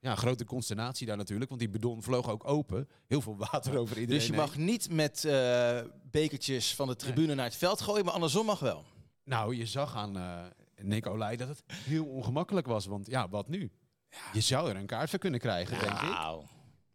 Ja, 0.00 0.14
grote 0.14 0.44
consternatie 0.44 1.06
daar 1.06 1.16
natuurlijk. 1.16 1.48
Want 1.48 1.60
die 1.60 1.70
bidon 1.70 2.02
vloog 2.02 2.28
ook 2.30 2.46
open. 2.48 2.88
Heel 3.06 3.20
veel 3.20 3.36
water 3.36 3.76
over 3.78 3.98
iedereen 3.98 4.18
Dus 4.18 4.26
je 4.26 4.32
heen. 4.32 4.40
mag 4.40 4.56
niet 4.56 4.90
met 4.90 5.24
eh, 5.24 5.80
bekertjes 6.10 6.74
van 6.74 6.86
de 6.88 6.96
tribune 6.96 7.34
naar 7.34 7.44
het 7.44 7.56
veld 7.56 7.80
gooien, 7.80 8.04
maar 8.04 8.14
andersom 8.14 8.46
mag 8.46 8.58
wel. 8.58 8.84
Nou, 9.24 9.56
je 9.56 9.66
zag 9.66 9.96
aan 9.96 10.16
eh 10.16 10.44
Nick 10.82 11.06
Olij 11.06 11.36
dat 11.36 11.48
het 11.48 11.62
heel 11.68 12.04
ongemakkelijk 12.04 12.66
was. 12.66 12.86
Want 12.86 13.06
ja, 13.06 13.28
wat 13.28 13.48
nu? 13.48 13.70
Je 14.32 14.40
zou 14.40 14.70
er 14.70 14.76
een 14.76 14.86
kaart 14.86 15.10
voor 15.10 15.18
kunnen 15.18 15.40
krijgen, 15.40 15.78
denk 15.78 15.92
ik. 15.92 16.00
Nou, 16.02 16.44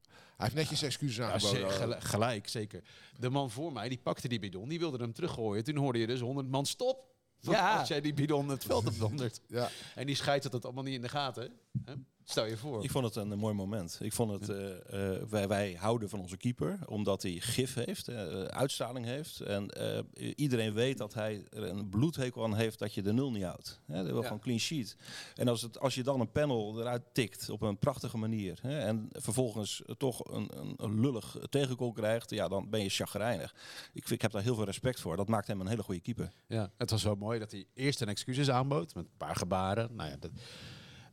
Hij 0.07 0.49
heeft 0.49 0.55
netjes 0.55 0.81
excuses 0.81 1.15
Ja, 1.15 1.31
aangeboden. 1.31 1.71
ze- 1.71 1.77
gel- 1.77 1.95
gelijk, 1.99 2.47
zeker. 2.47 2.83
De 3.19 3.29
man 3.29 3.51
voor 3.51 3.73
mij, 3.73 3.89
die 3.89 3.97
pakte 3.97 4.27
die 4.27 4.39
bidon, 4.39 4.69
die 4.69 4.79
wilde 4.79 4.97
hem 4.97 5.13
teruggooien. 5.13 5.63
Toen 5.63 5.75
hoorde 5.75 5.99
je 5.99 6.07
dus 6.07 6.19
100 6.19 6.47
man 6.49 6.65
stop. 6.65 7.09
Want 7.41 7.57
Ja. 7.57 7.79
Als 7.79 7.87
jij 7.87 8.01
die 8.01 8.13
bidon 8.13 8.49
het 8.49 8.63
veld 8.63 8.87
op 8.87 8.99
dondert. 8.99 9.41
ja. 9.47 9.69
En 9.95 10.05
die 10.05 10.15
scheidt 10.15 10.43
dat 10.43 10.53
het 10.53 10.65
allemaal 10.65 10.83
niet 10.83 10.93
in 10.95 11.01
de 11.01 11.09
gaten. 11.09 11.51
Hè? 11.85 11.93
Stel 12.31 12.45
je 12.45 12.57
voor. 12.57 12.83
Ik 12.83 12.91
vond 12.91 13.05
het 13.05 13.15
een, 13.15 13.37
mooi 13.37 13.53
moment. 13.53 13.99
Ik 14.01 14.13
vond 14.13 14.31
het, 14.31 14.49
eh, 14.49 15.15
eh, 15.15 15.23
wij, 15.29 15.47
wij 15.47 15.73
houden 15.79 16.09
van 16.09 16.19
onze 16.19 16.37
keeper, 16.37 16.79
omdat 16.85 17.21
hij 17.21 17.31
gif 17.31 17.73
heeft, 17.73 18.07
eh, 18.07 18.43
uitstraling 18.43 19.05
heeft. 19.05 19.39
En 19.39 19.69
eh, 19.69 20.31
iedereen 20.35 20.73
weet 20.73 20.97
dat 20.97 21.13
hij 21.13 21.45
er 21.49 21.63
een 21.63 21.89
bloedhekel 21.89 22.43
aan 22.43 22.55
heeft 22.55 22.79
dat 22.79 22.93
je 22.93 23.01
de 23.01 23.13
nul 23.13 23.31
niet 23.31 23.43
houdt. 23.43 23.79
Hè, 23.85 23.95
dat 23.95 24.05
wil 24.05 24.17
Ja. 24.21 24.23
gewoon 24.23 24.39
clean 24.39 24.59
sheet. 24.59 24.95
En 25.35 25.47
als, 25.47 25.61
het, 25.61 25.79
als 25.79 25.95
je 25.95 26.03
dan 26.03 26.19
een 26.19 26.31
panel 26.31 26.79
eruit 26.79 27.01
tikt 27.13 27.49
op 27.49 27.61
een 27.61 27.77
prachtige 27.77 28.17
manier 28.17 28.59
hè, 28.61 28.79
en 28.79 29.07
vervolgens 29.11 29.81
toch 29.97 30.33
een, 30.33 30.51
een, 30.59 30.73
een 30.77 30.99
lullig 30.99 31.37
tegengoal 31.49 31.91
krijgt, 31.91 32.29
ja, 32.29 32.47
dan 32.47 32.69
ben 32.69 32.83
je 32.83 32.89
chagrijnig. 32.89 33.55
Ik, 33.93 34.09
ik 34.09 34.21
heb 34.21 34.31
daar 34.31 34.43
heel 34.43 34.55
veel 34.55 34.65
respect 34.65 34.99
voor. 34.99 35.15
Dat 35.15 35.27
maakt 35.27 35.47
hem 35.47 35.61
een 35.61 35.67
hele 35.67 35.83
goede 35.83 36.01
keeper. 36.01 36.31
Ja, 36.47 36.71
het 36.77 36.89
was 36.91 37.03
wel 37.03 37.15
mooi 37.15 37.39
dat 37.39 37.51
hij 37.51 37.65
eerst 37.73 38.01
een 38.01 38.09
excuses 38.09 38.49
aanbood 38.49 38.95
met 38.95 39.05
een 39.05 39.17
paar 39.17 39.35
gebaren. 39.35 39.95
Nou 39.95 40.09
ja, 40.09 40.17
dat, 40.19 40.31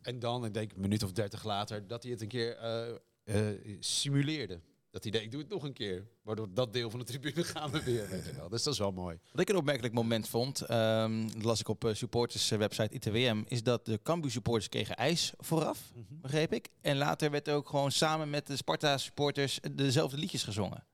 en 0.09 0.19
dan, 0.19 0.45
ik 0.45 0.55
denk 0.55 0.73
een 0.73 0.81
minuut 0.81 1.03
of 1.03 1.13
dertig 1.13 1.45
later, 1.45 1.87
dat 1.87 2.03
hij 2.03 2.13
het 2.13 2.21
een 2.21 2.29
keer 2.29 2.57
eh, 2.57 2.89
eh, 3.25 3.59
simuleerde. 3.81 4.61
Dat 4.91 5.03
hij 5.03 5.13
deed, 5.13 5.23
ik 5.23 5.31
doe 5.31 5.41
het 5.41 5.51
nog 5.51 5.63
een 5.63 5.73
keer. 5.73 6.09
Waardoor 6.23 6.55
dat 6.55 6.73
deel 6.73 6.91
van 6.91 6.99
de 6.99 7.05
tribune 7.05 7.45
gaan 7.55 7.71
we 7.71 7.83
weer. 7.83 8.09
Weet 8.09 8.25
je 8.25 8.35
wel. 8.35 8.49
Dus 8.49 8.63
dat 8.63 8.73
is 8.73 8.79
wel 8.79 8.93
mooi. 8.93 9.19
Wat 9.33 9.41
ik 9.41 9.49
een 9.49 9.57
opmerkelijk 9.57 9.95
moment 9.95 10.29
vond, 10.29 10.61
ehm, 10.61 11.29
dat 11.29 11.45
las 11.45 11.61
ik 11.61 11.69
op 11.69 11.85
eh, 11.85 11.95
supporters 11.95 12.51
eh, 12.51 12.59
website 12.59 12.95
ITWM, 12.95 13.43
is 13.47 13.63
dat 13.63 13.85
de 13.85 14.01
Cambuur 14.03 14.31
supporters 14.31 14.69
kregen 14.69 14.97
ijs 14.97 15.33
vooraf, 15.37 15.93
begreep 16.09 16.53
ik. 16.53 16.69
En 16.81 16.97
later 16.97 17.31
werd 17.31 17.49
ook 17.49 17.69
gewoon 17.69 17.93
samen 17.93 18.31
met 18.31 18.47
de 18.47 18.57
Sparta 18.57 18.99
supporters 18.99 19.61
dezelfde 19.73 20.17
liedjes 20.17 20.43
gezongen. 20.43 20.87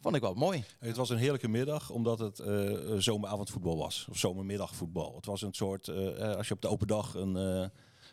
Vond 0.00 0.14
ik 0.14 0.22
wel 0.22 0.34
mooi. 0.34 0.64
Het 0.78 0.96
was 0.96 1.10
een 1.10 1.16
heerlijke 1.16 1.48
middag, 1.48 1.90
omdat 1.90 2.18
het 2.18 2.38
eh, 2.38 2.94
zomeravondvoetbal 2.96 3.76
was. 3.76 4.06
Of 4.10 4.18
zomermiddagvoetbal. 4.18 5.14
Het 5.16 5.26
was 5.26 5.42
een 5.42 5.54
soort, 5.54 5.88
als 6.18 6.48
je 6.48 6.54
op 6.54 6.62
de 6.62 6.68
open 6.68 6.86
dag 6.86 7.14
een, 7.14 7.36
eh, 7.36 7.68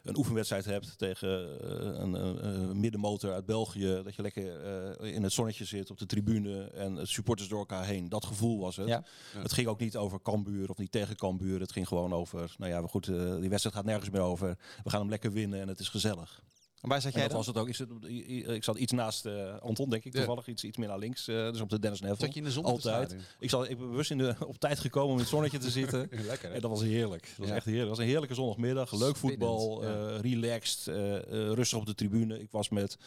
een 0.06 0.18
oefenwedstrijd 0.18 0.66
hebt 0.66 0.98
tegen 0.98 1.60
eh, 1.62 2.00
een, 2.00 2.14
een, 2.14 2.46
een 2.46 2.80
middenmotor 2.80 3.34
uit 3.34 3.46
België. 3.46 4.02
Dat 4.04 4.16
je 4.16 4.22
lekker 4.22 4.62
eh, 5.00 5.14
in 5.14 5.24
het 5.24 5.32
zonnetje 5.32 5.66
zit 5.66 5.92
op 5.92 5.98
de 5.98 6.06
tribune 6.06 6.64
en 6.64 7.08
supporters 7.08 7.48
door 7.50 7.60
elkaar 7.60 7.86
heen. 7.86 8.10
Dat 8.10 8.26
gevoel 8.26 8.60
was 8.60 8.76
het. 8.76 8.88
Ja. 8.88 9.04
Het 9.38 9.54
ging 9.54 9.68
ook 9.68 9.80
niet 9.80 9.98
over 9.98 10.22
Cambuur 10.22 10.70
of 10.70 10.78
niet 10.78 10.92
tegen 10.92 11.16
Cambuur. 11.16 11.60
Het 11.60 11.72
ging 11.72 11.88
gewoon 11.88 12.14
over, 12.14 12.56
nou 12.58 12.72
ja, 12.72 12.82
goed, 12.88 13.08
eh, 13.08 13.16
die 13.40 13.50
wedstrijd 13.50 13.76
gaat 13.76 13.86
nergens 13.86 14.10
meer 14.10 14.22
over. 14.22 14.58
We 14.84 14.90
gaan 14.90 15.00
hem 15.00 15.10
lekker 15.10 15.32
winnen 15.32 15.62
en 15.62 15.68
het 15.68 15.80
is 15.80 15.90
gezellig. 15.90 16.42
En 16.86 16.92
waar 16.92 17.02
zat 17.02 17.12
En 17.14 17.20
jij 17.20 17.28
dat 17.28 17.46
dan? 17.46 17.54
was 17.56 17.76
het 17.76 17.84
ook. 18.04 18.10
Ik, 18.56 18.64
zat 18.64 18.78
iets 18.78 18.92
naast 18.92 19.26
eh, 19.26 19.58
Anton, 19.62 19.90
denk 19.90 20.04
ik, 20.04 20.14
Ja. 20.14 20.20
toevallig. 20.20 20.48
Iets, 20.48 20.64
iets 20.64 20.78
meer 20.78 20.88
naar 20.88 21.00
links, 21.00 21.28
eh, 21.28 21.52
dus 21.52 21.62
op 21.62 21.70
de 21.70 21.80
Dennis 21.80 22.00
Neville. 22.02 22.20
Zat 22.26 22.34
je 22.34 22.40
in 22.40 22.46
de 22.46 22.52
zon 22.52 22.64
Altijd. 22.64 23.16
Ik, 23.40 23.50
zal, 23.50 23.64
ik 23.70 23.78
ben 23.78 23.90
bewust 23.90 24.12
in 24.12 24.18
de, 24.18 24.36
op 24.48 24.58
tijd 24.58 24.80
gekomen 24.80 25.08
om 25.10 25.14
in 25.16 25.20
het 25.20 25.30
zonnetje 25.30 25.58
te 25.58 25.70
zitten. 25.70 26.10
Lekker, 26.28 26.50
hè? 26.50 26.56
En 26.56 26.62
dat 26.62 26.70
was 26.70 26.82
heerlijk. 26.82 27.22
Dat 27.24 27.38
was 27.38 27.48
Ja. 27.48 27.56
echt 27.56 27.66
heerlijk. 27.66 27.88
Dat 27.88 27.98
was 27.98 28.06
een 28.06 28.12
heerlijke 28.12 28.36
zondagmiddag. 28.36 28.92
Leuk 28.92 29.16
voetbal, 29.16 29.84
eh, 29.84 30.20
relaxed, 30.22 30.86
rustig 31.30 31.78
op 31.80 31.86
de 31.86 31.96
tribune. 31.96 32.40
Ik 32.42 32.52
was 32.52 32.70
met 32.70 32.98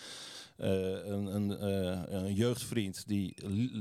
een, 0.57 1.35
een, 1.35 1.65
een 2.15 2.35
jeugdvriend 2.35 3.03
die 3.07 3.35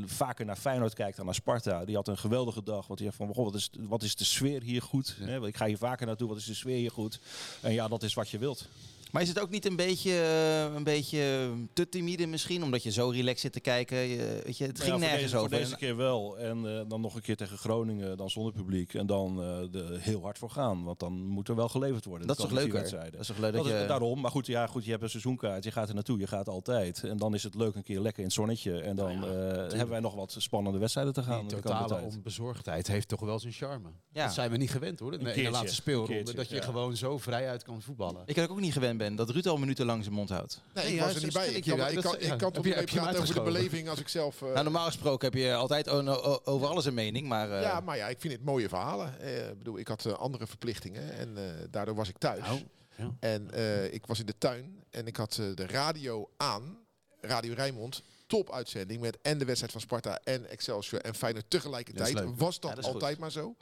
vaker 0.06 0.46
naar 0.46 0.56
Feyenoord 0.56 0.94
kijkt 0.94 1.16
dan 1.18 1.25
naar 1.25 1.36
Sparta. 1.36 1.86
Die 1.86 1.96
had 1.96 2.08
een 2.08 2.18
geweldige 2.18 2.63
dag. 2.63 2.88
Want 2.88 3.00
die 3.00 3.08
had 3.08 3.18
van, 3.18 3.34
goh, 3.34 3.46
wat, 3.46 3.56
is, 3.56 3.70
wat 3.80 4.04
is 4.04 4.16
de 4.16 4.24
sfeer 4.24 4.62
hier 4.62 4.82
goed? 4.82 5.16
Ik 5.44 5.58
ga 5.58 5.66
hier 5.66 5.77
vaker 5.77 6.06
naartoe. 6.06 6.27
Wat 6.27 6.38
is 6.38 6.46
de 6.46 6.54
sfeer 6.54 6.77
hier 6.77 6.92
goed? 6.92 7.20
En 7.62 7.74
ja, 7.74 7.88
dat 7.88 8.04
is 8.04 8.13
wat 8.13 8.30
je 8.30 8.38
wilt. 8.38 8.68
Maar 9.11 9.21
is 9.21 9.27
het 9.27 9.39
ook 9.39 9.49
niet 9.49 9.65
een 9.65 9.75
beetje, 9.75 10.11
eh, 10.11 10.75
een 10.75 10.83
beetje 10.83 11.49
te 11.73 11.89
timide 11.89 12.27
misschien? 12.27 12.63
Omdat 12.63 12.83
je 12.83 12.91
zo 12.91 13.09
relaxed 13.09 13.39
zit 13.39 13.53
te 13.53 13.59
kijken. 13.59 13.97
Je, 13.97 14.41
weet 14.45 14.57
je, 14.57 14.65
het 14.65 14.79
ging 14.79 14.93
Ja, 14.93 14.97
nergens 14.99 15.21
deze, 15.21 15.35
voor 15.35 15.45
over. 15.45 15.57
deze 15.57 15.75
keer 15.75 15.95
wel. 15.95 16.37
En 16.37 16.77
eh, 16.77 16.81
dan 16.87 17.01
nog 17.01 17.15
een 17.15 17.21
keer 17.21 17.35
tegen 17.35 17.57
Groningen, 17.57 18.17
dan 18.17 18.29
zonder 18.29 18.53
publiek. 18.53 18.93
En 18.93 19.05
dan 19.05 19.43
eh, 19.43 19.59
de, 19.71 19.97
heel 19.99 20.21
hard 20.21 20.37
voor 20.37 20.49
gaan. 20.49 20.83
Want 20.83 20.99
dan 20.99 21.13
moet 21.13 21.47
er 21.47 21.55
wel 21.55 21.69
geleverd 21.69 22.05
worden. 22.05 22.27
dat 22.27 22.37
is 22.37 22.43
toch 22.43 22.53
leuker? 22.53 22.73
Dat 22.73 22.83
is 23.19 23.27
toch 23.27 23.37
leuk 23.37 23.53
dat, 23.53 23.63
Dat 23.63 23.73
is, 23.73 23.87
daarom, 23.87 24.21
maar 24.21 24.31
goed, 24.31 24.45
ja, 24.45 24.67
goed, 24.67 24.85
je 24.85 24.91
hebt 24.91 25.03
een 25.03 25.09
seizoenkaart, 25.09 25.63
je 25.63 25.71
gaat 25.71 25.87
er 25.87 25.93
naartoe, 25.95 26.19
je 26.19 26.27
gaat 26.27 26.49
altijd. 26.49 27.03
En 27.03 27.17
dan 27.17 27.33
is 27.33 27.43
het 27.43 27.55
leuk 27.55 27.75
een 27.75 27.83
keer 27.83 27.99
lekker 27.99 28.19
in 28.19 28.25
het 28.25 28.33
zonnetje. 28.33 28.79
En 28.79 28.95
dan 28.95 29.19
Nou 29.19 29.37
eh, 29.37 29.55
hebben 29.55 29.89
wij 29.89 29.99
nog 29.99 30.15
wat 30.15 30.35
spannende 30.37 30.79
wedstrijden 30.79 31.13
te 31.13 31.23
gaan. 31.23 31.47
Die 31.47 31.59
totale 31.59 32.01
onbezorgdheid 32.01 32.87
heeft 32.87 33.07
toch 33.07 33.19
wel 33.19 33.39
zijn 33.39 33.53
charme. 33.53 33.89
Ja. 34.11 34.23
Dat 34.23 34.33
zijn 34.33 34.51
we 34.51 34.57
niet 34.57 34.71
gewend 34.71 34.99
hoor. 34.99 35.13
In 35.13 35.19
de, 35.19 35.23
in 35.23 35.29
de 35.29 35.35
keertje, 35.35 35.51
laatste 35.51 35.75
speelronde. 35.75 36.13
keertje, 36.13 36.35
dat 36.35 36.49
je 36.49 36.55
ja. 36.55 36.61
gewoon 36.61 36.95
zo 36.95 37.17
vrijuit 37.17 37.63
kan 37.63 37.81
voetballen. 37.81 38.21
Ik 38.25 38.35
dat 38.35 38.49
ook 38.49 38.59
niet 38.59 38.73
gewend 38.73 38.97
ben, 38.98 39.16
dat 39.16 39.30
Ruud 39.30 39.46
al 39.48 39.58
minuten 39.58 39.86
lang 39.86 40.04
zijn 40.04 40.16
mond 40.16 40.30
houdt. 40.30 40.62
Nee, 40.74 40.84
Nee, 40.86 40.94
ik 40.94 41.00
was 41.01 41.16
er 41.16 41.24
niet 41.24 41.34
bij. 41.34 41.48
Ik 41.48 41.63
kan, 41.63 41.88
ik 41.88 42.01
kan, 42.01 42.16
ik 42.16 42.22
ja. 42.22 42.36
kan 42.36 42.51
toch 42.51 42.63
niet 42.63 42.86
praten 42.86 43.22
over 43.22 43.34
de 43.34 43.42
beleving 43.42 43.89
als 43.89 44.00
ik 44.00 44.08
zelf... 44.08 44.42
eh, 44.42 44.48
Nou, 44.51 44.63
normaal 44.63 44.86
gesproken 44.86 45.30
heb 45.30 45.38
je 45.39 45.54
altijd 45.54 45.89
over 45.89 46.68
alles 46.68 46.86
een 46.86 46.94
mening, 46.94 47.27
maar... 47.27 47.51
eh, 47.51 47.62
ja, 47.62 47.80
maar 47.80 47.98
ja, 47.98 48.08
ik 48.08 48.20
vind 48.22 48.34
het 48.34 48.44
mooie 48.44 48.70
verhalen. 48.70 49.20
Eh, 49.20 49.50
ik 49.50 49.58
bedoel, 49.58 49.77
ik 49.77 49.88
had 49.88 50.18
andere 50.18 50.48
verplichtingen 50.48 51.13
en 51.18 51.38
eh, 51.38 51.44
daardoor 51.72 51.96
was 51.96 52.10
ik 52.10 52.18
thuis. 52.18 52.42
Nou, 52.46 52.62
ja. 52.96 53.12
En 53.20 53.51
eh, 53.51 53.94
ik 53.94 54.06
was 54.06 54.20
in 54.20 54.25
de 54.25 54.38
tuin 54.38 54.84
en 54.89 55.08
ik 55.08 55.16
had 55.16 55.34
de 55.34 55.66
radio 55.68 56.30
aan, 56.38 56.77
Radio 57.22 57.54
Rijnmond. 57.54 58.01
Top 58.27 58.51
uitzending 58.54 59.01
met 59.01 59.18
en 59.22 59.38
de 59.38 59.46
wedstrijd 59.46 59.72
van 59.72 59.82
Sparta 59.82 60.20
en 60.24 60.50
Excelsior 60.50 61.01
en 61.01 61.16
Feyenoord 61.16 61.50
tegelijkertijd. 61.50 62.13
Dat 62.13 62.25
was 62.36 62.60
dat, 62.60 62.70
Ja, 62.70 62.75
dat 62.75 62.86
is 62.86 62.92
altijd 62.92 63.12
goed. 63.12 63.20
maar 63.20 63.32
zo. 63.32 63.56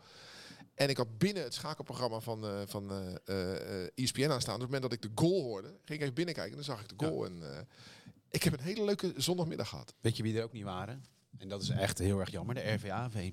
En 0.75 0.89
ik 0.89 0.97
had 0.97 1.17
binnen 1.17 1.43
het 1.43 1.53
schakelprogramma 1.53 2.19
van, 2.19 2.45
eh 2.45 2.61
van 2.65 2.91
eh, 2.91 3.83
eh, 3.83 3.89
ESPN 3.95 4.29
aanstaan. 4.29 4.55
Op 4.55 4.61
het 4.61 4.69
moment 4.71 4.81
dat 4.81 4.93
ik 4.93 5.01
de 5.01 5.21
goal 5.21 5.41
hoorde, 5.41 5.67
ging 5.67 5.89
ik 5.89 6.01
even 6.01 6.13
binnenkijken 6.13 6.51
en 6.51 6.57
dan 6.65 6.75
zag 6.75 6.81
ik 6.81 6.99
de 6.99 7.05
goal. 7.05 7.25
En, 7.25 7.53
eh, 7.53 7.59
ik 8.29 8.43
heb 8.43 8.53
een 8.53 8.59
hele 8.59 8.85
leuke 8.85 9.13
zondagmiddag 9.17 9.69
gehad. 9.69 9.93
Weet 10.01 10.17
je 10.17 10.23
wie 10.23 10.37
er 10.37 10.43
ook 10.43 10.51
niet 10.53 10.63
waren? 10.63 11.05
En 11.37 11.49
dat 11.49 11.61
is 11.61 11.69
echt 11.69 11.97
heel 11.97 12.19
erg 12.19 12.31
jammer. 12.31 12.55
De 12.55 12.71
RVAV. 12.73 13.31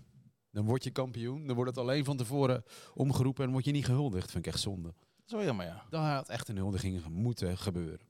Dan 0.50 0.64
word 0.64 0.84
je 0.84 0.90
kampioen. 0.90 1.46
Dan 1.46 1.56
wordt 1.56 1.70
het 1.70 1.78
alleen 1.78 2.04
van 2.04 2.16
tevoren 2.16 2.64
omgeroepen 2.94 3.38
en 3.38 3.44
dan 3.44 3.52
word 3.52 3.64
je 3.64 3.72
niet 3.72 3.84
gehuldigd. 3.84 4.30
Vind 4.30 4.46
ik 4.46 4.52
echt 4.52 4.62
zonde. 4.62 4.94
Dat 5.16 5.30
wel 5.30 5.44
jammer, 5.44 5.66
ja. 5.66 5.86
Daar 5.90 6.14
had 6.14 6.28
echt 6.28 6.48
een 6.48 6.56
huldiging 6.56 7.04
moeten 7.08 7.58
gebeuren. 7.58 8.00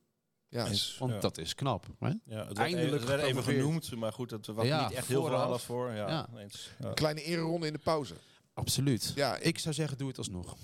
Ja. 0.48 0.68
Want 0.98 1.12
Ja. 1.12 1.18
dat 1.20 1.38
is 1.38 1.54
knap. 1.54 1.86
Hè? 1.98 2.06
Ja, 2.06 2.16
het 2.24 2.46
werd, 2.46 2.58
Eindelijk 2.58 3.04
werd 3.04 3.22
even 3.22 3.42
genoemd, 3.42 3.94
maar 3.96 4.12
goed, 4.12 4.30
het 4.30 4.46
was 4.46 4.66
Ja, 4.66 4.88
niet 4.88 4.96
echt 4.96 5.08
heel 5.08 5.24
verhaal 5.24 5.58
voor. 5.58 5.90
Ja, 5.90 6.08
Ja. 6.08 6.28
eens. 6.38 6.70
Ja. 6.78 6.88
een 6.88 6.94
kleine 6.94 7.22
ereronde 7.22 7.66
in 7.66 7.72
de 7.72 7.78
pauze. 7.78 8.14
Absoluut. 8.54 9.12
Ja, 9.14 9.36
ik, 9.36 9.44
Ik 9.44 9.58
zou 9.58 9.74
zeggen, 9.74 9.98
doe 9.98 10.08
het 10.08 10.18
alsnog. 10.18 10.56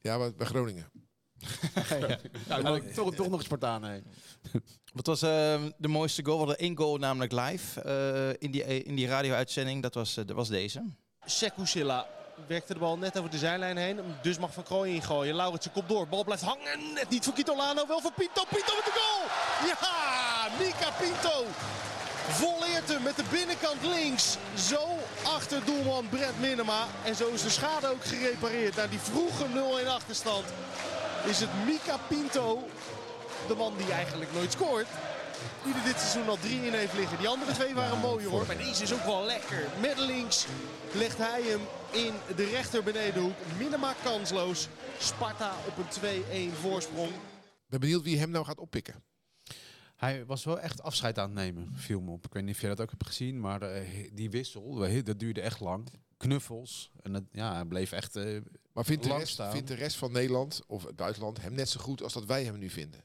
ja 0.00 0.18
bij, 0.18 0.34
bij 0.34 0.46
Groningen. 0.46 0.90
ja, 2.48 2.58
maar 2.62 2.92
toch, 2.94 3.14
toch 3.14 3.28
nog 3.28 3.42
Spartaan 3.42 3.84
heen. 3.84 4.04
Wat 4.92 5.06
was 5.06 5.22
eh, 5.22 5.62
de 5.76 5.88
mooiste 5.88 6.24
goal? 6.24 6.38
We 6.38 6.44
hadden 6.46 6.66
één 6.66 6.76
goal 6.76 6.96
namelijk 6.96 7.32
live 7.32 7.80
eh, 7.80 8.28
in 8.38 8.50
die, 8.50 8.84
in 8.84 8.94
die 8.94 9.06
radio-uitzending. 9.06 9.82
Dat 9.82 9.94
was, 9.94 10.16
eh, 10.16 10.26
dat 10.26 10.36
was 10.36 10.48
deze. 10.48 10.84
Sekusilla 11.24 12.06
werkte 12.46 12.72
de 12.72 12.78
bal 12.78 12.98
net 12.98 13.18
over 13.18 13.30
de 13.30 13.38
zijlijn 13.38 13.76
heen. 13.76 14.00
Dus 14.22 14.38
mag 14.38 14.52
Van 14.52 14.62
Krooij 14.62 14.94
ingooien. 14.94 15.34
Lauritsen 15.34 15.72
komt 15.72 15.88
door. 15.88 16.08
Bal 16.08 16.24
blijft 16.24 16.42
hangen. 16.42 16.92
Net 16.94 17.08
niet 17.08 17.24
voor 17.24 17.34
Kitolano, 17.34 17.86
wel 17.86 18.00
voor 18.00 18.12
Pinto. 18.12 18.44
Pinto 18.48 18.74
met 18.74 18.84
de 18.84 18.92
goal! 18.94 19.24
Ja, 19.68 20.48
Mika 20.58 20.90
Pinto 20.90 21.44
volleert 22.28 22.88
hem 22.88 23.02
met 23.02 23.16
de 23.16 23.24
binnenkant 23.30 23.82
links. 23.82 24.36
Zo 24.54 24.98
achter 25.24 25.64
doelman 25.64 26.08
Brent 26.08 26.40
Minema. 26.40 26.86
En 27.04 27.14
zo 27.14 27.28
is 27.28 27.42
de 27.42 27.50
schade 27.50 27.86
ook 27.86 28.04
gerepareerd. 28.04 28.76
Na 28.76 28.86
die 28.86 28.98
vroege 28.98 29.46
0-1 29.84 29.88
achterstand 29.88 30.44
is 31.24 31.40
het 31.40 31.50
Mika 31.66 31.96
Pinto, 32.08 32.68
de 33.48 33.54
man 33.54 33.76
die 33.76 33.92
eigenlijk 33.92 34.32
nooit 34.32 34.52
scoort. 34.52 34.86
Die 35.64 35.74
er 35.74 35.84
dit 35.84 36.00
seizoen 36.00 36.28
al 36.28 36.38
drie 36.38 36.66
in 36.66 36.72
heeft 36.72 36.92
liggen. 36.92 37.18
Die 37.18 37.28
andere 37.28 37.52
twee 37.52 37.74
waren 37.74 37.98
mooier 37.98 38.28
hoor. 38.28 38.46
Maar 38.46 38.56
deze 38.56 38.82
is 38.82 38.92
ook 38.92 39.04
wel 39.04 39.24
lekker. 39.24 39.64
Met 39.80 39.98
links 39.98 40.46
legt 40.92 41.18
hij 41.18 41.42
hem 41.42 41.60
in 41.90 42.12
de 42.36 42.44
rechter 42.44 42.82
benedenhoek. 42.82 43.36
Minima 43.58 43.94
kansloos. 44.02 44.68
Sparta 44.98 45.54
op 45.66 45.76
een 45.76 46.52
2-1 46.52 46.60
voorsprong. 46.60 47.08
Ik 47.08 47.72
ben 47.72 47.80
benieuwd 47.80 48.02
wie 48.02 48.18
hem 48.18 48.30
nou 48.30 48.44
gaat 48.44 48.58
oppikken. 48.58 49.04
Hij 49.96 50.26
was 50.26 50.44
wel 50.44 50.60
echt 50.60 50.82
afscheid 50.82 51.18
aan 51.18 51.24
het 51.24 51.34
nemen, 51.34 51.68
viel 51.76 52.00
me 52.00 52.10
op. 52.10 52.24
Ik 52.24 52.32
weet 52.32 52.44
niet 52.44 52.54
of 52.54 52.60
jij 52.60 52.68
dat 52.70 52.80
ook 52.80 52.90
hebt 52.90 53.06
gezien, 53.06 53.40
maar 53.40 53.62
eh, 53.62 54.10
die 54.12 54.30
wissel, 54.30 54.74
dat 55.04 55.18
duurde 55.18 55.40
echt 55.40 55.60
lang. 55.60 55.88
Knuffels. 56.16 56.90
En 57.02 57.14
het, 57.14 57.24
ja, 57.32 57.54
hij 57.54 57.64
bleef 57.64 57.92
echt... 57.92 58.16
eh, 58.16 58.40
Maar 58.72 58.84
vindt 58.84 59.02
de, 59.02 59.08
Lang 59.08 59.20
rest, 59.20 59.32
staan. 59.32 59.52
vindt 59.52 59.68
de 59.68 59.74
rest 59.74 59.96
van 59.96 60.12
Nederland 60.12 60.62
of 60.66 60.84
het 60.84 60.96
buitenland 60.96 61.40
hem 61.40 61.54
net 61.54 61.68
zo 61.68 61.80
goed 61.80 62.02
als 62.02 62.12
dat 62.12 62.24
wij 62.24 62.44
hem 62.44 62.58
nu 62.58 62.70
vinden? 62.70 63.04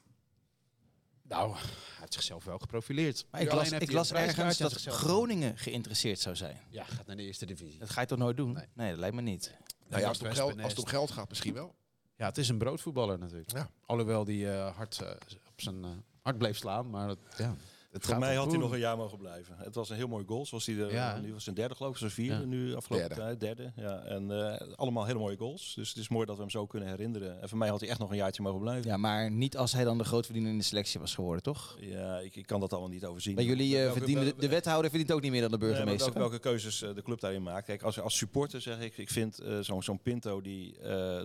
nou, 1.23 1.53
hij 1.53 1.61
heeft 1.99 2.13
zichzelf 2.13 2.43
wel 2.43 2.59
geprofileerd. 2.59 3.25
Maar 3.31 3.41
ik 3.41 3.51
las, 3.51 3.71
ik 3.71 3.91
las 3.91 4.11
ergens 4.13 4.57
dat 4.57 4.73
Groningen 4.73 5.57
geïnteresseerd 5.57 6.19
zou 6.19 6.35
zijn. 6.35 6.57
Ja, 6.69 6.83
gaat 6.83 7.05
naar 7.05 7.15
de 7.15 7.23
eerste 7.23 7.45
divisie. 7.45 7.79
Dat 7.79 7.89
ga 7.89 8.01
je 8.01 8.07
toch 8.07 8.17
nooit 8.17 8.37
doen? 8.37 8.51
Nee. 8.53 8.65
Nee, 8.73 8.89
dat 8.89 8.99
lijkt 8.99 9.15
me 9.15 9.21
niet. 9.21 9.55
Nou 9.87 10.01
ja, 10.01 10.07
als 10.07 10.17
het, 10.19 10.27
om 10.27 10.33
geld, 10.33 10.61
als 10.61 10.71
het 10.71 10.81
om 10.81 10.87
geld 10.87 11.11
gaat 11.11 11.29
misschien 11.29 11.53
wel. 11.53 11.75
Ja, 12.15 12.25
het 12.25 12.37
is 12.37 12.49
een 12.49 12.57
broodvoetballer 12.57 13.19
natuurlijk. 13.19 13.51
Ja. 13.51 13.69
Alhoewel 13.85 14.23
die 14.23 14.51
eh, 14.51 14.75
hard 14.75 15.01
op 15.51 15.61
zijn 15.61 15.83
eh, 15.83 15.89
hart 16.21 16.37
bleef 16.37 16.57
slaan, 16.57 16.89
maar 16.89 17.07
dat, 17.07 17.17
ja, 17.37 17.55
het 17.91 18.05
Voor 18.05 18.19
mij 18.19 18.35
had 18.35 18.49
hij 18.51 18.57
nog 18.59 18.71
een 18.71 18.79
jaar 18.79 18.97
mogen 18.97 19.17
blijven. 19.17 19.55
Het 19.57 19.75
was 19.75 19.89
een 19.89 19.95
heel 19.95 20.07
mooi 20.07 20.25
goal. 20.27 20.45
Zoals 20.45 20.65
hij 20.65 20.75
er, 20.77 20.91
Ja. 20.93 21.19
nu 21.19 21.33
was 21.33 21.43
zijn 21.43 21.55
derde 21.55 21.75
geloof 21.75 21.91
ik, 21.91 21.97
zijn 21.97 22.11
vierde 22.11 22.39
Ja. 22.39 22.45
nu 22.45 22.75
afgelopen 22.75 23.07
Derde. 23.07 23.23
tijd. 23.23 23.39
Derde. 23.39 23.71
Ja. 23.75 23.99
En 24.03 24.31
eh, 24.59 24.67
allemaal 24.75 25.05
hele 25.05 25.19
mooie 25.19 25.37
goals. 25.37 25.73
Dus 25.75 25.89
het 25.89 25.97
is 25.97 26.09
mooi 26.09 26.25
dat 26.25 26.35
we 26.35 26.41
hem 26.41 26.49
zo 26.51 26.65
kunnen 26.65 26.89
herinneren. 26.89 27.41
En 27.41 27.49
voor 27.49 27.57
mij 27.57 27.69
had 27.69 27.79
hij 27.79 27.89
echt 27.89 27.99
nog 27.99 28.09
een 28.09 28.15
jaartje 28.15 28.41
mogen 28.41 28.59
blijven. 28.59 28.89
Ja, 28.91 28.97
maar 28.97 29.31
niet 29.31 29.57
als 29.57 29.73
hij 29.73 29.83
dan 29.83 29.97
de 29.97 30.03
grootverdiener 30.03 30.51
in 30.51 30.57
de 30.57 30.63
selectie 30.63 30.99
was 30.99 31.15
geworden, 31.15 31.43
toch? 31.43 31.77
Ja, 31.79 32.19
ik, 32.19 32.35
ik 32.35 32.45
kan 32.45 32.59
dat 32.59 32.71
allemaal 32.71 32.89
niet 32.89 33.05
overzien. 33.05 33.35
Maar 33.35 33.43
jullie 33.43 33.83
eh, 33.83 33.91
verdienen, 33.91 34.33
de, 34.37 34.49
wethouder 34.49 34.89
verdient 34.89 35.11
ook 35.11 35.21
niet 35.21 35.31
meer 35.31 35.41
dan 35.41 35.51
de 35.51 35.57
Nee, 35.57 35.67
maar 35.67 35.75
burgemeester. 35.77 36.13
welke, 36.13 36.29
welke 36.29 36.43
keuzes 36.49 36.81
eh, 36.81 36.95
de 36.95 37.01
club 37.01 37.19
daarin 37.19 37.43
maakt. 37.43 37.65
Kijk, 37.65 37.81
als, 37.83 37.99
als 37.99 38.17
supporter 38.17 38.61
zeg 38.61 38.79
ik, 38.79 38.97
ik 38.97 39.09
vind 39.09 39.39
zo'n 39.61 39.83
zo'n 39.83 39.99
Pinto 39.99 40.41
die, 40.41 40.75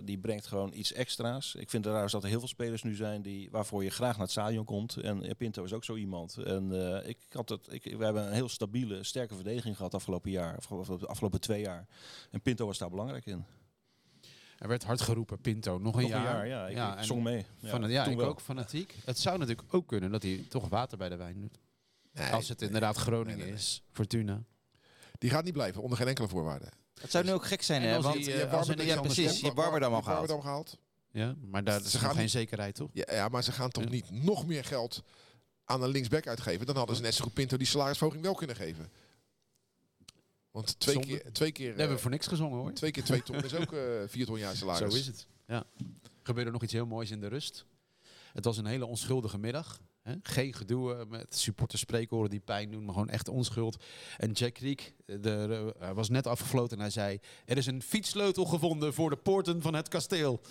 die 0.03 0.17
brengt 0.17 0.47
gewoon 0.47 0.71
iets 0.73 0.93
extra's. 0.93 1.55
Ik 1.55 1.69
vind 1.69 1.83
trouwens 1.83 2.13
dat 2.13 2.23
er 2.23 2.29
heel 2.29 2.39
veel 2.39 2.47
spelers 2.47 2.83
nu 2.83 2.95
zijn 2.95 3.21
die, 3.21 3.49
waarvoor 3.51 3.83
je 3.83 3.89
graag 3.89 4.11
naar 4.11 4.21
het 4.21 4.31
stadion 4.31 4.65
komt. 4.65 4.95
En 4.95 5.35
Pinto 5.37 5.63
is 5.63 5.73
ook 5.73 5.83
zo 5.83 5.95
iemand. 5.95 6.37
En 6.57 7.01
eh, 7.03 7.09
ik 7.09 7.17
had 7.29 7.49
het, 7.49 7.67
ik, 7.73 7.83
we 7.97 8.03
hebben 8.03 8.27
een 8.27 8.33
heel 8.33 8.49
stabiele, 8.49 9.03
sterke 9.03 9.35
verdediging 9.35 9.75
gehad 9.75 9.93
afgelopen 9.93 10.31
jaar, 10.31 10.55
afgelopen, 10.55 11.07
afgelopen 11.07 11.39
twee 11.41 11.61
jaar. 11.61 11.87
En 12.31 12.41
Pinto 12.41 12.65
was 12.65 12.77
daar 12.77 12.89
belangrijk 12.89 13.25
in. 13.25 13.45
Er 14.57 14.67
werd 14.67 14.83
hard 14.83 15.01
geroepen, 15.01 15.41
Pinto, 15.41 15.77
nog 15.77 15.95
een 15.95 16.01
Nog 16.01 16.09
jaar. 16.09 16.19
een 16.41 16.47
jaar, 16.49 16.71
ja. 16.71 16.87
Ik, 16.89 16.93
ik 16.93 16.99
en 16.99 17.05
zong 17.05 17.23
mee. 17.23 17.45
Van 17.63 17.81
het, 17.81 17.91
ja, 17.91 18.03
toen 18.03 18.13
ik 18.13 18.19
wel. 18.19 18.27
ook 18.27 18.41
fanatiek. 18.41 18.95
Het 19.05 19.19
zou 19.19 19.37
natuurlijk 19.37 19.73
ook 19.73 19.87
kunnen 19.87 20.11
dat 20.11 20.23
hij 20.23 20.45
toch 20.49 20.69
water 20.69 20.97
bij 20.97 21.09
de 21.09 21.15
wijn 21.15 21.41
doet. 21.41 21.57
Nee, 22.13 22.31
Als 22.31 22.49
het 22.49 22.61
inderdaad 22.61 22.95
Groningen 22.97 23.37
nee, 23.37 23.47
nee. 23.47 23.55
is, 23.55 23.83
Fortuna. 23.91 24.43
Die 25.17 25.29
gaat 25.29 25.43
niet 25.43 25.53
blijven, 25.53 25.81
onder 25.81 25.97
geen 25.97 26.07
enkele 26.07 26.27
voorwaarde. 26.27 26.65
Het 27.01 27.11
zou 27.11 27.25
nu 27.25 27.31
ook 27.31 27.45
gek 27.45 27.61
zijn, 27.61 27.81
En 27.81 27.87
hè? 27.89 28.01
Want, 28.01 28.15
die, 28.15 28.25
Je 28.29 28.47
als 28.47 28.67
er 28.69 28.85
ja, 28.85 29.01
precies. 29.01 29.39
Je 29.39 29.45
hebt 29.45 29.57
Warmerdam 29.57 29.93
al 29.93 29.99
je 29.99 30.09
hebt 30.09 30.25
gehaald. 30.25 30.41
Gehaald. 30.41 30.77
Ja, 31.11 31.35
maar 31.51 31.63
daar 31.63 31.79
Ze 31.79 31.85
is 31.85 31.93
gaan 31.93 32.03
nog 32.03 32.11
geen 32.11 32.21
niet- 32.21 32.31
zekerheid, 32.31 32.75
toch? 32.75 32.89
Ja, 32.93 33.05
ja, 33.13 33.27
maar 33.27 33.43
ze 33.43 33.51
gaan 33.51 33.69
toch 33.69 33.83
Ja. 33.83 33.89
niet 33.89 34.11
nog 34.11 34.45
meer 34.45 34.63
geld 34.63 35.03
aan 35.67 35.83
een 35.83 35.89
linksback 35.89 36.27
uitgeven. 36.27 36.65
Dan 36.65 36.75
hadden 36.75 36.95
ze 36.95 37.01
net 37.01 37.13
zo 37.13 37.23
goed 37.23 37.33
Pinto 37.33 37.57
die 37.57 37.67
salarisverhoging 37.67 38.23
wel 38.23 38.33
kunnen 38.33 38.55
geven. 38.55 38.91
Want 40.51 40.79
twee 40.79 40.95
Zonde. 40.95 41.07
keer, 41.07 41.31
twee 41.31 41.51
keer, 41.51 41.73
We 41.73 41.79
hebben 41.79 41.97
eh, 41.97 42.01
voor 42.01 42.11
niks 42.11 42.27
gezongen, 42.27 42.57
hoor. 42.57 42.73
twee 42.73 42.91
keer 42.91 43.03
twee 43.03 43.23
ton 43.23 43.43
is 43.43 43.53
ook 43.53 43.73
eh, 43.73 43.81
vier 44.07 44.25
ton 44.25 44.39
jaar 44.39 44.55
salaris. 44.55 44.91
Zo 44.91 44.97
is 44.97 45.07
het. 45.07 45.27
Ja. 45.47 45.65
Gebeurde 46.23 46.51
nog 46.51 46.63
iets 46.63 46.73
heel 46.73 46.85
moois 46.85 47.11
in 47.11 47.19
de 47.19 47.27
rust. 47.27 47.65
Het 48.33 48.45
was 48.45 48.57
een 48.57 48.65
hele 48.65 48.85
onschuldige 48.85 49.37
middag. 49.37 49.81
Hè? 50.01 50.13
Geen 50.23 50.53
gedoe 50.53 50.93
eh, 50.95 51.05
met 51.05 51.35
supporters 51.35 51.85
die 52.29 52.39
pijn 52.39 52.71
doen, 52.71 52.85
maar 52.85 52.93
gewoon 52.93 53.09
echt 53.09 53.27
onschuld. 53.27 53.83
En 54.17 54.31
Jack 54.31 54.57
Riek 54.57 54.93
de, 55.05 55.75
was 55.93 56.09
net 56.09 56.27
afgefloten 56.27 56.77
en 56.77 56.83
hij 56.83 56.91
zei... 56.91 57.19
Er 57.45 57.57
is 57.57 57.65
een 57.65 57.81
fietssleutel 57.81 58.45
gevonden 58.45 58.93
voor 58.93 59.09
de 59.09 59.17
poorten 59.17 59.61
van 59.61 59.73
het 59.73 59.87
kasteel. 59.87 60.41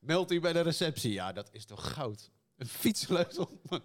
Meld 0.00 0.32
u 0.32 0.40
bij 0.40 0.52
de 0.52 0.60
receptie. 0.60 1.12
Ja, 1.12 1.32
dat 1.32 1.48
is 1.52 1.64
toch 1.64 1.92
goud? 1.92 2.30
Een 2.56 2.68
fietssleutel? 2.68 3.60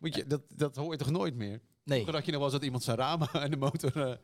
Moet 0.00 0.14
je, 0.14 0.26
dat, 0.26 0.42
dat 0.48 0.76
hoor 0.76 0.92
je 0.92 0.98
toch 0.98 1.10
nooit 1.10 1.34
meer? 1.34 1.60
Nee. 1.84 2.04
Had 2.10 2.24
je 2.24 2.30
nog 2.32 2.40
wel 2.40 2.42
eens 2.42 2.52
dat 2.52 2.64
iemand 2.64 2.82
zijn 2.82 2.96
ramen 2.96 3.28
en 3.42 3.50
de 3.50 3.56
motor 3.56 4.08
eh, 4.10 4.16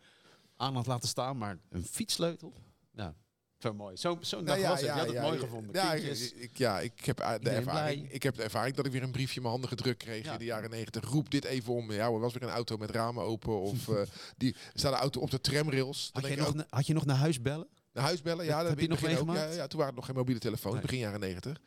aan 0.56 0.74
had 0.74 0.86
laten 0.86 1.08
staan, 1.08 1.38
maar 1.38 1.58
een 1.70 1.84
fietssleutel? 1.84 2.52
Ja, 2.94 3.14
zo 3.58 3.74
mooi. 3.74 3.96
Zo, 3.96 4.18
zo'n 4.20 4.44
dag 4.44 4.56
Nou 4.56 4.68
was 4.68 4.80
het. 4.80 4.88
Je 4.88 4.94
had 4.96 5.06
het 5.06 5.20
mooi 5.20 5.38
gevonden. 5.38 5.74
Ja, 5.74 5.92
ik, 5.94 6.02
Kindjes. 6.04 6.32
ik- 6.32 6.58
ja, 6.58 6.80
ik 6.80 7.04
heb 7.04 7.20
eh, 7.20 7.28
de 7.28 7.34
Iedereen 7.38 7.58
ervaring. 7.58 8.00
blij. 8.02 8.14
Ik 8.14 8.22
heb 8.22 8.34
de 8.34 8.42
ervaring 8.42 8.76
dat 8.76 8.86
ik 8.86 8.92
weer 8.92 9.02
een 9.02 9.10
briefje 9.12 9.34
in 9.36 9.40
mijn 9.40 9.52
handen 9.52 9.70
gedrukt 9.70 10.02
kreeg 10.02 10.24
Ja. 10.24 10.32
in 10.32 10.38
de 10.38 10.44
jaren 10.44 10.70
negentig. 10.70 11.04
Roep 11.10 11.30
dit 11.30 11.44
even 11.44 11.72
om. 11.72 11.92
Ja, 11.92 12.04
er 12.06 12.18
was 12.20 12.32
weer 12.32 12.42
een 12.42 12.48
auto 12.54 12.76
met 12.76 12.90
ramen 12.90 13.22
open. 13.24 13.60
Of 13.60 13.88
eh, 13.88 14.00
die 14.36 14.56
staat 14.74 14.92
een 14.92 14.98
auto 14.98 15.20
op 15.20 15.30
de 15.30 15.40
tramrails. 15.40 16.10
Had 16.12 16.26
je, 16.26 16.36
nog, 16.36 16.54
na- 16.54 16.66
had 16.70 16.86
je 16.86 16.94
nog 16.94 17.04
naar 17.06 17.16
huis 17.16 17.42
bellen? 17.42 17.68
naar 17.92 18.04
huis 18.04 18.22
bellen. 18.22 18.44
Ja, 18.44 18.58
dat 18.60 18.68
heb 18.68 18.76
je 18.78 18.82
het 18.84 18.90
nog. 18.90 19.00
Ja, 19.00 19.06
meegemaakt? 19.06 19.54
ja, 19.54 19.66
toen 19.66 19.78
waren 19.78 19.92
er 19.92 19.98
nog 19.98 20.06
geen 20.06 20.14
mobiele 20.16 20.40
telefoons. 20.40 20.74
Nee. 20.74 20.82
Begin 20.82 20.98
jaren 20.98 21.20
negentig. 21.20 21.60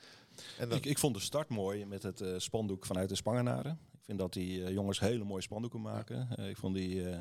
En 0.57 0.69
dan, 0.69 0.77
Ik, 0.77 0.85
ik 0.85 0.97
vond 0.97 1.15
de 1.15 1.21
start 1.21 1.49
mooi 1.49 1.85
met 1.85 2.03
het 2.03 2.21
eh, 2.21 2.33
spandoek 2.37 2.85
vanuit 2.85 3.09
de 3.09 3.15
Spangenaren. 3.15 3.79
Vind 4.09 4.21
dat 4.21 4.33
die 4.33 4.63
eh, 4.63 4.71
jongens 4.73 4.99
hele 4.99 5.23
mooie 5.23 5.41
spandoeken 5.41 5.81
maken. 5.81 6.27
Eh, 6.35 6.49
ik 6.49 6.57
vond 6.57 6.75
die, 6.75 7.09
eh, 7.09 7.19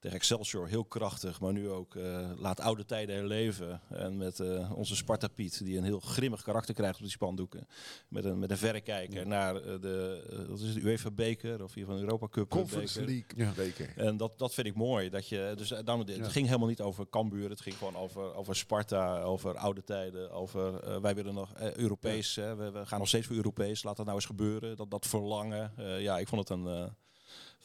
tegen 0.00 0.16
Excelsior 0.16 0.68
heel 0.68 0.84
krachtig, 0.84 1.40
maar 1.40 1.52
nu 1.52 1.68
ook 1.70 1.94
eh, 1.94 2.30
laat 2.36 2.60
oude 2.60 2.84
tijden 2.84 3.14
herleven. 3.16 3.80
En 3.88 4.16
met 4.16 4.40
eh, 4.40 4.72
onze 4.74 4.96
Sparta 4.96 5.28
Piet, 5.28 5.64
die 5.64 5.76
een 5.78 5.84
heel 5.84 6.00
grimmig 6.00 6.42
karakter 6.42 6.74
krijgt 6.74 6.96
op 6.96 7.02
die 7.02 7.10
spandoeken. 7.10 7.66
Met 8.08 8.24
een, 8.24 8.38
met 8.38 8.50
een 8.50 8.56
verrekijker 8.58 9.26
naar 9.26 9.56
eh, 9.56 9.80
de, 9.80 10.46
wat 10.48 10.60
is 10.60 10.68
het, 10.68 10.76
UEFA 10.84 11.10
beker 11.10 11.62
of 11.62 11.74
hier 11.74 11.84
van 11.86 11.98
Europa 11.98 12.28
Cup 12.28 12.48
Conference 12.48 13.00
beker. 13.04 13.14
League 13.36 13.46
Ja. 13.46 13.52
beker. 13.56 13.92
En 13.96 14.16
dat, 14.16 14.38
dat 14.38 14.54
vind 14.54 14.66
ik 14.66 14.74
mooi. 14.74 15.08
Dat 15.10 15.28
je, 15.28 15.52
dus, 15.56 15.68
daarom, 15.68 16.06
het 16.06 16.28
ging 16.28 16.46
helemaal 16.46 16.68
niet 16.68 16.80
over 16.80 17.08
Cambuur. 17.08 17.50
Het 17.50 17.60
ging 17.60 17.76
gewoon 17.76 17.96
over, 17.96 18.34
over 18.34 18.56
Sparta, 18.56 19.20
over 19.22 19.56
oude 19.56 19.82
tijden. 19.84 20.30
Over, 20.30 20.80
eh, 20.80 21.00
wij 21.00 21.14
willen 21.14 21.34
nog 21.34 21.52
eh, 21.54 21.72
Europees. 21.74 22.36
hè. 22.36 22.54
we, 22.56 22.70
we 22.70 22.86
gaan 22.86 22.98
nog 22.98 23.08
steeds 23.08 23.26
voor 23.26 23.36
Europees. 23.36 23.82
Laat 23.82 23.96
dat 23.96 24.04
nou 24.06 24.18
eens 24.18 24.26
gebeuren. 24.26 24.76
Dat, 24.76 24.90
dat 24.90 25.06
verlangen. 25.06 25.72
Eh, 25.76 26.00
ja, 26.02 26.18
ik 26.18 26.28
vond 26.28 26.48
het 26.48 26.58
een, 26.58 26.66
eh, 26.66 26.84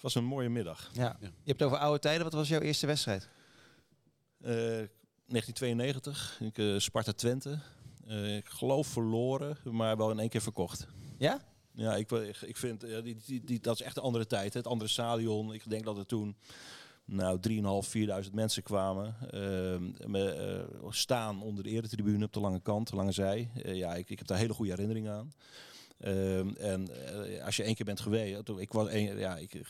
was 0.06 0.16
een 0.16 0.26
mooie 0.26 0.50
middag. 0.50 0.90
Ja. 0.94 1.04
Ja. 1.04 1.18
Je 1.20 1.28
hebt 1.46 1.60
het 1.60 1.64
over 1.64 1.78
oude 1.78 2.00
tijden. 2.00 2.24
Wat 2.24 2.34
was 2.34 2.48
jouw 2.48 2.60
eerste 2.60 2.88
wedstrijd? 2.88 3.30
Eh, 4.42 4.52
1992, 4.52 6.40
ik, 6.42 6.58
eh, 6.58 6.78
Sparta 6.78 7.14
Twente. 7.14 7.60
Eh, 8.08 8.36
ik 8.36 8.48
geloof 8.48 8.88
verloren, 8.88 9.58
maar 9.64 9.98
wel 9.98 10.12
in 10.12 10.20
één 10.20 10.30
keer 10.30 10.42
verkocht. 10.42 10.88
Ja? 11.18 11.42
Ja, 11.72 11.96
ik, 11.96 12.12
ik, 12.12 12.42
ik 12.42 12.58
vind, 12.58 12.82
ja, 12.88 13.02
die, 13.02 13.16
die, 13.26 13.44
die, 13.44 13.60
dat 13.60 13.80
is 13.80 13.86
echt 13.86 13.98
een 13.98 14.04
andere 14.04 14.28
tijd. 14.28 14.54
hè. 14.54 14.60
Het 14.60 14.68
andere 14.68 14.90
stadion. 14.90 15.54
Ik 15.54 15.70
denk 15.70 15.84
dat 15.84 15.98
er 15.98 16.06
toen 16.06 16.36
nou, 17.06 17.40
3.500, 17.40 18.26
4.000 18.26 18.34
mensen 18.34 18.64
kwamen. 18.64 19.16
Ehm, 19.32 20.12
me, 20.12 20.32
eh, 20.32 20.90
staan 20.90 21.42
onder 21.42 21.64
de 21.64 21.70
eretribune 21.70 22.26
op 22.26 22.34
de 22.34 22.40
lange 22.40 22.62
kant, 22.62 22.90
de 22.90 22.96
lange 22.96 23.12
zij. 23.12 23.50
Eh, 23.64 23.76
ja, 23.76 23.96
ik, 23.96 24.10
ik 24.10 24.18
heb 24.18 24.28
daar 24.28 24.38
hele 24.38 24.54
goede 24.54 24.72
herinneringen 24.72 25.14
aan. 25.14 25.32
Ehm, 26.00 26.50
en 26.50 26.88
eh, 27.36 27.46
als 27.46 27.56
je 27.56 27.64
één 27.64 27.76
keer 27.76 27.86
bent 27.86 28.00
geweest, 28.00 28.50
ik 28.58 28.72
was 28.72 28.88
één, 28.88 29.18
ja, 29.18 29.38
ik, 29.38 29.54
eh, 29.54 29.62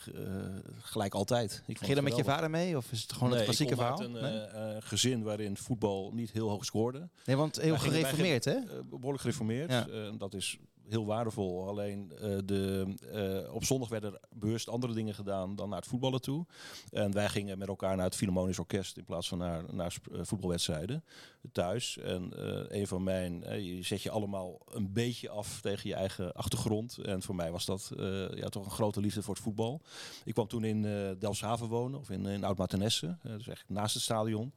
gelijk 0.80 1.14
altijd. 1.14 1.62
Ik 1.66 1.76
Ging 1.76 1.88
je 1.88 1.94
dan 1.94 2.04
met 2.04 2.16
je 2.16 2.24
vader 2.24 2.50
mee? 2.50 2.76
Of 2.76 2.92
is 2.92 3.02
het 3.02 3.12
gewoon 3.12 3.28
Nee, 3.28 3.36
het 3.36 3.44
klassieke 3.46 3.74
verhaal? 3.74 3.98
uit 4.00 4.06
een 4.08 4.12
nee? 4.12 4.40
eh, 4.40 4.76
gezin 4.78 5.22
waarin 5.22 5.56
voetbal 5.56 6.10
niet 6.14 6.30
heel 6.30 6.48
hoog 6.48 6.64
scoorde. 6.64 7.08
nee, 7.24 7.36
want 7.36 7.60
heel 7.60 7.78
gereformeerd, 7.78 8.44
hè? 8.44 8.54
Eh, 8.54 8.62
behoorlijk 8.90 9.20
gereformeerd. 9.20 9.70
Ja. 9.70 9.86
Dat 10.18 10.34
is 10.34 10.58
heel 10.88 11.06
waardevol. 11.06 11.68
Alleen 11.68 12.12
eh, 12.20 12.38
de, 12.44 12.94
eh, 13.12 13.54
op 13.54 13.64
zondag 13.64 13.88
werden 13.88 14.12
er 14.12 14.20
bewust 14.30 14.68
andere 14.68 14.92
dingen 14.92 15.14
gedaan 15.14 15.56
dan 15.56 15.68
naar 15.68 15.78
het 15.78 15.88
voetballen 15.88 16.20
toe. 16.20 16.46
En 16.90 17.12
wij 17.12 17.28
gingen 17.28 17.58
met 17.58 17.68
elkaar 17.68 17.96
naar 17.96 18.04
het 18.04 18.16
Philharmonisch 18.16 18.58
Orkest 18.58 18.96
in 18.96 19.04
plaats 19.04 19.28
van 19.28 19.38
naar, 19.38 19.74
naar 19.74 19.96
eh, 20.12 20.20
voetbalwedstrijden 20.22 21.04
thuis. 21.52 21.98
En 21.98 22.30
een 22.76 22.86
van 22.86 23.02
mijn, 23.02 23.62
je 23.64 23.82
zet 23.82 24.02
je 24.02 24.10
allemaal 24.10 24.58
een 24.68 24.92
beetje 24.92 25.28
af 25.28 25.60
tegen 25.60 25.88
je 25.88 25.94
eigen 25.94 26.32
achtergrond. 26.32 26.98
En 26.98 27.22
voor 27.22 27.34
mij 27.34 27.50
was 27.50 27.64
dat 27.64 27.92
ja, 28.34 28.48
toch 28.48 28.64
een 28.64 28.70
grote 28.70 29.00
liefde 29.00 29.22
voor 29.22 29.34
het 29.34 29.42
voetbal. 29.42 29.80
Ik 30.24 30.34
kwam 30.34 30.46
toen 30.46 30.64
in 30.64 30.82
Delfshaven 31.18 31.68
wonen, 31.68 32.00
of 32.00 32.10
in, 32.10 32.26
in 32.26 32.44
Oud-Matenesse. 32.44 33.16
Dus 33.22 33.48
echt 33.48 33.64
naast 33.68 33.94
het 33.94 34.02
stadion. 34.02 34.52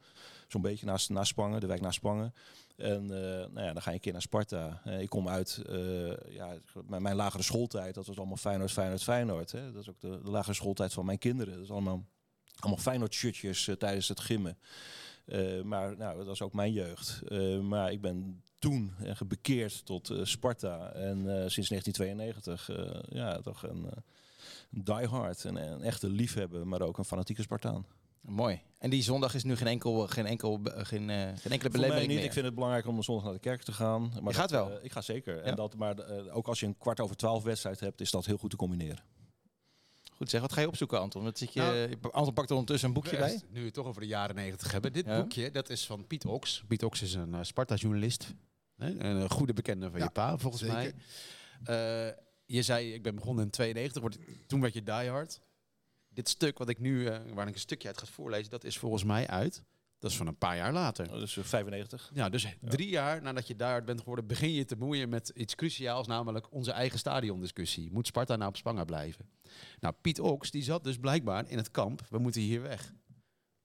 Zo'n 0.48 0.62
beetje 0.62 0.86
naast, 0.86 1.10
naast 1.10 1.36
de 1.36 1.66
wijk 1.66 1.80
naast 1.80 1.96
Spangen. 1.96 2.34
En 2.80 3.02
eh, 3.02 3.52
nou 3.52 3.66
ja, 3.66 3.72
dan 3.72 3.82
ga 3.82 3.90
je 3.90 3.96
een 3.96 4.02
keer 4.02 4.12
naar 4.12 4.22
Sparta. 4.22 4.80
Eh, 4.84 5.00
ik 5.00 5.08
kom 5.08 5.28
uit 5.28 5.62
eh, 5.68 6.32
ja, 6.34 6.56
mijn, 6.86 7.02
mijn 7.02 7.16
lagere 7.16 7.42
schooltijd. 7.42 7.94
Dat 7.94 8.06
was 8.06 8.18
allemaal 8.18 8.36
Feyenoord, 8.36 8.72
Feyenoord, 8.72 9.02
Feyenoord. 9.02 9.52
Hè. 9.52 9.72
Dat 9.72 9.82
is 9.82 9.88
ook 9.88 10.00
de, 10.00 10.20
de 10.22 10.30
lagere 10.30 10.54
schooltijd 10.54 10.92
van 10.92 11.04
mijn 11.04 11.18
kinderen. 11.18 11.54
Dat 11.54 11.62
is 11.62 11.70
allemaal, 11.70 12.04
allemaal 12.56 12.78
Feyenoord-shirtjes 12.78 13.68
eh, 13.68 13.74
tijdens 13.74 14.08
het 14.08 14.20
gimmen. 14.20 14.58
Maar 15.64 15.96
nou, 15.96 16.16
dat 16.16 16.26
was 16.26 16.42
ook 16.42 16.52
mijn 16.52 16.72
jeugd. 16.72 17.22
Maar 17.62 17.92
ik 17.92 18.00
ben 18.00 18.42
toen 18.58 18.94
bekeerd 19.26 19.84
tot 19.84 20.12
Sparta. 20.22 20.92
En 20.92 21.16
sinds 21.50 21.68
1992 21.68 22.68
eh, 22.68 23.02
ja, 23.08 23.40
toch 23.40 23.62
een, 23.62 23.86
eh, 23.90 23.96
diehard. 24.70 25.44
Een, 25.44 25.56
een 25.56 25.82
echte 25.82 26.08
liefhebber, 26.08 26.66
maar 26.66 26.82
ook 26.82 26.98
een 26.98 27.04
fanatieke 27.04 27.42
Spartaan. 27.42 27.86
Mooi. 28.20 28.62
En 28.78 28.90
die 28.90 29.02
zondag 29.02 29.34
is 29.34 29.44
nu 29.44 29.56
geen, 29.56 29.66
enkel, 29.66 30.06
geen, 30.06 30.26
enkel, 30.26 30.60
be- 30.60 30.84
geen, 30.84 31.10
eh, 31.10 31.16
geen 31.16 31.52
enkele 31.52 31.70
belemmering 31.70 32.06
niet. 32.08 32.16
meer. 32.16 32.26
Ik 32.26 32.32
vind 32.32 32.44
het 32.44 32.54
belangrijk 32.54 32.86
om 32.86 33.02
zondag 33.02 33.24
naar 33.24 33.32
de 33.32 33.38
kerk 33.40 33.62
te 33.62 33.72
gaan. 33.72 34.00
Maar 34.02 34.14
Je 34.16 34.22
dat, 34.22 34.34
gaat 34.34 34.50
wel? 34.50 34.78
eh, 34.78 34.84
ik 34.84 34.92
ga 34.92 35.00
zeker. 35.00 35.36
Ja. 35.36 35.42
En 35.42 35.54
dat, 35.56 35.76
maar 35.76 35.98
eh, 35.98 36.36
ook 36.36 36.46
als 36.48 36.60
je 36.60 36.66
een 36.66 36.78
kwart 36.78 37.00
over 37.00 37.16
twaalf 37.16 37.42
wedstrijd 37.42 37.80
hebt, 37.80 38.00
is 38.00 38.10
dat 38.10 38.26
heel 38.26 38.36
goed 38.36 38.50
te 38.50 38.56
combineren. 38.56 39.02
Goed 40.12 40.30
zeg, 40.30 40.40
wat 40.40 40.52
ga 40.52 40.60
je 40.60 40.66
opzoeken, 40.68 41.00
Anton? 41.00 41.24
Dat 41.24 41.38
zit 41.38 41.52
je, 41.52 41.60
Nou, 42.00 42.12
Anton 42.14 42.34
pakt 42.34 42.48
er 42.50 42.54
ondertussen 42.54 42.88
een 42.88 42.94
boekje 42.94 43.16
bij. 43.16 43.40
Nu 43.50 43.58
we 43.60 43.64
het 43.64 43.74
toch 43.74 43.86
over 43.86 44.00
de 44.00 44.06
jaren 44.06 44.34
negentig 44.34 44.72
hebben. 44.72 44.92
Dit 44.92 45.06
Ja. 45.06 45.20
boekje, 45.20 45.50
dat 45.50 45.70
is 45.70 45.86
van 45.86 46.06
Piet 46.06 46.24
Ox. 46.24 46.64
Piet 46.68 46.84
Ox 46.84 47.02
is 47.02 47.14
een 47.14 47.34
eh, 47.34 47.42
Sparta-journalist. 47.42 48.34
Een 48.76 49.30
goede 49.30 49.52
bekende 49.52 49.90
van 49.90 49.98
Ja, 49.98 50.04
je 50.04 50.10
pa, 50.10 50.38
volgens 50.38 50.62
zeker. 50.62 50.76
mij. 50.76 50.94
Eh, 52.08 52.14
je 52.46 52.62
zei, 52.62 52.92
ik 52.94 53.02
ben 53.02 53.14
begonnen 53.14 53.44
in 53.44 53.50
92. 53.50 54.00
Wordt, 54.02 54.18
toen 54.46 54.60
werd 54.60 54.74
je 54.74 54.82
diehard. 54.82 55.40
Dit 56.12 56.28
stuk 56.28 56.58
wat 56.58 56.68
ik 56.68 56.78
nu, 56.78 57.06
eh, 57.06 57.20
waar 57.34 57.48
ik 57.48 57.54
een 57.54 57.60
stukje 57.60 57.88
uit 57.88 57.98
ga 57.98 58.06
voorlezen, 58.06 58.50
dat 58.50 58.64
is 58.64 58.78
volgens 58.78 59.04
mij 59.04 59.26
uit. 59.26 59.62
Dat 59.98 60.10
is 60.10 60.16
van 60.16 60.26
een 60.26 60.38
paar 60.38 60.56
jaar 60.56 60.72
later. 60.72 61.08
Dat 61.08 61.22
is 61.22 61.36
eh, 61.36 61.44
95. 61.44 62.10
Ja, 62.14 62.28
dus 62.28 62.46
drie 62.60 62.88
jaar 62.88 63.22
nadat 63.22 63.46
je 63.46 63.56
diehard 63.56 63.84
bent 63.84 63.98
geworden, 63.98 64.26
begin 64.26 64.52
je 64.52 64.64
te 64.64 64.76
moeien 64.76 65.08
met 65.08 65.28
iets 65.28 65.54
cruciaals, 65.54 66.06
namelijk 66.06 66.52
onze 66.52 66.72
eigen 66.72 66.98
stadiondiscussie. 66.98 67.92
Moet 67.92 68.06
Sparta 68.06 68.36
nou 68.36 68.48
op 68.48 68.56
Spangen 68.56 68.86
blijven? 68.86 69.30
Nou, 69.80 69.94
Piet 70.00 70.20
Oks, 70.20 70.50
die 70.50 70.62
zat 70.62 70.84
dus 70.84 70.96
blijkbaar 70.96 71.48
in 71.48 71.56
het 71.56 71.70
kamp, 71.70 72.06
we 72.08 72.18
moeten 72.18 72.40
hier 72.40 72.62
weg. 72.62 72.92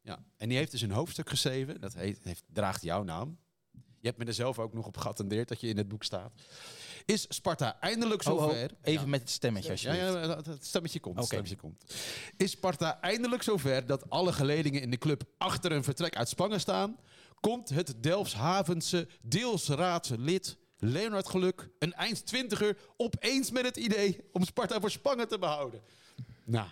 Ja, 0.01 0.25
en 0.37 0.49
die 0.49 0.57
heeft 0.57 0.71
dus 0.71 0.81
een 0.81 0.91
hoofdstuk 0.91 1.29
geschreven, 1.29 1.81
dat 1.81 1.93
heet, 1.93 2.23
heeft, 2.23 2.43
draagt 2.53 2.81
jouw 2.81 3.03
naam. 3.03 3.37
Je 4.05 4.11
hebt 4.11 4.23
me 4.23 4.29
er 4.29 4.33
zelf 4.35 4.59
ook 4.59 4.73
nog 4.73 4.85
op 4.85 4.97
geattendeerd 4.97 5.47
dat 5.47 5.61
je 5.61 5.67
in 5.67 5.77
het 5.77 5.87
boek 5.87 6.03
staat. 6.03 6.31
Is 7.05 7.25
Sparta 7.29 7.79
eindelijk 7.79 8.25
Oh, 8.27 8.33
oh, 8.33 8.39
zover? 8.43 8.71
even 8.81 9.01
Ja. 9.03 9.09
met 9.09 9.19
het 9.19 9.29
stemmetje, 9.29 9.67
Ja, 9.67 9.73
alsjeblieft. 9.73 10.25
ja, 10.27 10.35
dat- 10.35 10.45
het 10.45 10.65
stemmetje 10.65 10.99
komt. 10.99 11.15
het 11.15 11.23
Oké. 11.25 11.33
stemmetje 11.33 11.55
komt. 11.57 11.93
Is 12.37 12.51
Sparta 12.51 13.01
eindelijk 13.01 13.43
zover 13.43 13.85
dat 13.85 14.09
alle 14.09 14.33
geledingen 14.33 14.81
in 14.81 14.89
de 14.89 14.97
club 14.97 15.23
achter 15.37 15.71
een 15.71 15.83
vertrek 15.83 16.15
uit 16.15 16.29
Spangen 16.29 16.59
staan? 16.59 16.97
Komt 17.39 17.69
het 17.69 17.93
Delfshavense 18.03 19.07
deelsraadslid 19.21 20.57
Leonard 20.77 21.29
Geluk, 21.29 21.69
een 21.79 21.93
eind 21.93 22.25
twintiger, 22.25 22.77
opeens 22.97 23.51
met 23.51 23.65
het 23.65 23.77
idee 23.77 24.19
om 24.31 24.43
Sparta 24.43 24.79
voor 24.79 24.91
Spangen 24.91 25.27
te 25.27 25.39
behouden? 25.39 25.81
Nou, 26.45 26.67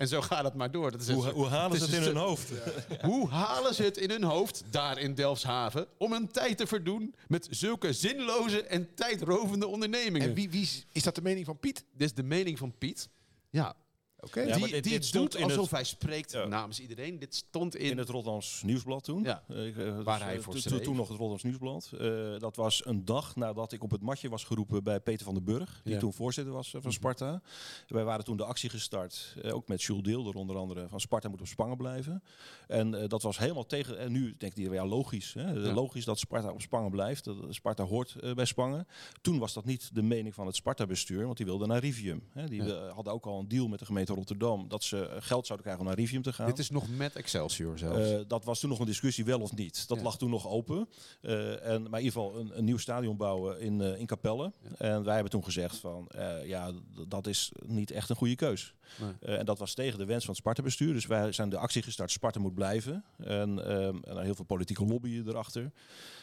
en 0.00 0.08
zo 0.08 0.20
gaat 0.20 0.44
het 0.44 0.54
maar 0.54 0.70
door. 0.70 0.90
Dat 0.90 1.00
is 1.00 1.08
Hoe, 1.08 1.30
hoe 1.30 1.46
halen 1.46 1.78
ze 1.78 1.84
het 1.84 1.92
in 1.92 2.00
een 2.00 2.06
hun 2.06 2.16
hoofd? 2.16 2.50
Hoe 3.10 3.28
halen 3.28 3.74
ze 3.74 3.82
het 3.82 3.96
in 3.96 4.10
hun 4.10 4.22
hoofd, 4.22 4.62
daar 4.70 4.98
in 4.98 5.14
Delfshaven, 5.14 5.86
om 5.98 6.12
hun 6.12 6.28
tijd 6.28 6.58
te 6.58 6.66
verdoen 6.66 7.14
met 7.28 7.46
zulke 7.50 7.92
zinloze 7.92 8.62
en 8.62 8.94
tijdrovende 8.94 9.66
ondernemingen? 9.66 10.28
En 10.28 10.34
wie, 10.34 10.50
wie 10.50 10.62
is, 10.62 10.86
is 10.92 11.02
dat 11.02 11.14
de 11.14 11.22
mening 11.22 11.46
van 11.46 11.58
Piet? 11.58 11.84
Dit 11.92 12.08
is 12.08 12.14
de 12.14 12.22
mening 12.22 12.58
van 12.58 12.74
Piet. 12.78 13.08
Ja. 13.50 13.74
Oké. 14.20 14.40
Ja, 14.40 14.54
die 14.56 14.66
dit- 14.68 14.82
die 14.82 14.92
dit 14.92 15.04
stond 15.04 15.30
doet 15.32 15.40
in 15.40 15.46
alsof 15.46 15.60
het- 15.62 15.70
hij 15.70 15.84
spreekt 15.84 16.32
Ja. 16.32 16.46
namens 16.46 16.80
iedereen. 16.80 17.18
Dit 17.18 17.34
stond 17.34 17.76
in... 17.76 17.90
In 17.90 17.98
het 17.98 18.08
Rotterdams 18.08 18.62
Nieuwsblad 18.64 19.04
toen. 19.04 19.22
Ja. 19.22 19.42
Eh, 19.48 19.66
ik, 19.66 19.76
eh, 19.76 20.00
Waar 20.02 20.18
dus, 20.18 20.26
hij 20.26 20.36
eh, 20.36 20.42
voor 20.42 20.54
to-. 20.54 20.78
Toen 20.80 20.96
nog 20.96 21.08
het 21.08 21.18
Rotterdams 21.18 21.42
Nieuwsblad. 21.42 21.90
Eh, 22.00 22.38
dat 22.40 22.56
was 22.56 22.86
een 22.86 23.04
dag 23.04 23.36
nadat 23.36 23.72
ik 23.72 23.82
op 23.82 23.90
het 23.90 24.00
matje 24.02 24.28
was 24.28 24.44
geroepen 24.44 24.84
bij 24.84 25.00
Peter 25.00 25.24
van 25.24 25.34
den 25.34 25.44
Burg. 25.44 25.80
Die 25.84 25.92
Ja. 25.94 25.98
toen 26.00 26.12
voorzitter 26.12 26.52
was 26.54 26.74
eh, 26.74 26.82
van 26.82 26.92
Sparta. 26.92 27.42
Wij 27.88 28.04
waren 28.04 28.24
toen 28.24 28.36
de 28.36 28.44
actie 28.44 28.70
gestart. 28.70 29.34
eh, 29.42 29.54
ook 29.54 29.68
met 29.68 29.82
Jules 29.82 30.02
Deelder 30.02 30.34
onder 30.34 30.56
andere. 30.56 30.88
Van 30.88 31.00
Sparta 31.00 31.28
moet 31.28 31.40
op 31.40 31.46
Spangen 31.46 31.76
blijven. 31.76 32.22
En 32.68 32.94
eh, 33.02 33.08
dat 33.08 33.22
was 33.22 33.38
helemaal 33.38 33.66
tegen... 33.66 33.98
En 33.98 34.12
nu 34.12 34.34
denkt 34.38 34.58
iedereen, 34.58 34.78
ja 34.82 34.86
logisch. 34.86 35.34
Hè? 35.34 35.50
Ja. 35.52 35.72
Logisch 35.72 36.04
dat 36.04 36.18
Sparta 36.18 36.50
op 36.52 36.60
Spangen 36.60 36.90
blijft. 36.90 37.24
Dat 37.24 37.36
Sparta 37.50 37.84
hoort 37.84 38.14
eh, 38.20 38.32
bij 38.34 38.44
Spangen. 38.44 38.86
Toen 39.20 39.38
was 39.38 39.52
dat 39.52 39.64
niet 39.64 39.90
de 39.94 40.02
mening 40.02 40.34
van 40.34 40.46
het 40.46 40.56
Sparta-bestuur. 40.56 41.24
Want 41.24 41.36
die 41.36 41.46
wilden 41.46 41.68
naar 41.68 41.80
Rivium. 41.80 42.22
Hè? 42.32 42.46
Die 42.48 42.62
Ja. 42.62 42.74
eh, 42.86 42.92
hadden 42.94 43.12
ook 43.12 43.26
al 43.26 43.38
een 43.38 43.48
deal 43.48 43.68
met 43.68 43.78
de 43.78 43.84
gemeente 43.84 44.09
Rotterdam. 44.14 44.68
Dat 44.68 44.84
ze 44.84 44.96
eh, 45.06 45.16
geld 45.20 45.46
zouden 45.46 45.58
krijgen 45.66 45.78
om 45.78 45.86
naar 45.86 45.96
Rivium 45.96 46.22
te 46.22 46.32
gaan. 46.32 46.46
Dit 46.46 46.58
is 46.58 46.70
nog 46.70 46.88
met 46.88 47.16
Excelsior 47.16 47.78
zelfs. 47.78 48.10
Eh, 48.10 48.18
dat 48.26 48.44
was 48.44 48.60
toen 48.60 48.70
nog 48.70 48.78
een 48.78 48.86
discussie, 48.86 49.24
wel 49.24 49.40
of 49.40 49.54
niet. 49.56 49.88
Dat 49.88 49.96
Ja. 49.98 50.02
lag 50.04 50.18
toen 50.18 50.30
nog 50.30 50.48
open. 50.48 50.88
Eh, 51.20 51.66
en, 51.66 51.82
maar 51.90 52.00
in 52.00 52.04
ieder 52.06 52.22
geval 52.22 52.38
een, 52.38 52.58
een 52.58 52.64
nieuw 52.64 52.78
stadion 52.78 53.16
bouwen 53.16 53.60
in, 53.60 53.80
eh, 53.80 53.98
in 53.98 54.06
Capelle. 54.06 54.52
En 54.78 55.04
wij 55.04 55.14
hebben 55.14 55.30
toen 55.30 55.44
gezegd 55.44 55.76
van, 55.76 56.08
ja, 56.44 56.72
dat 57.08 57.26
is 57.26 57.52
niet 57.66 57.90
echt 57.90 58.10
een 58.10 58.16
goede 58.16 58.36
keus. 58.36 58.74
Nee. 59.00 59.36
En 59.38 59.44
dat 59.46 59.58
was 59.58 59.74
tegen 59.74 59.98
de 59.98 60.04
wens 60.04 60.20
van 60.24 60.30
het 60.30 60.42
Sparta-bestuur. 60.42 60.92
Dus 60.92 61.06
wij 61.06 61.32
zijn 61.32 61.48
de 61.48 61.56
actie 61.56 61.82
gestart, 61.82 62.10
Sparta 62.10 62.40
moet 62.40 62.54
blijven. 62.54 63.04
En, 63.16 63.64
ehm, 63.66 63.96
en 64.02 64.16
er 64.16 64.22
heel 64.22 64.34
veel 64.34 64.44
politieke 64.44 64.84
lobbyen 64.84 65.28
erachter. 65.28 65.72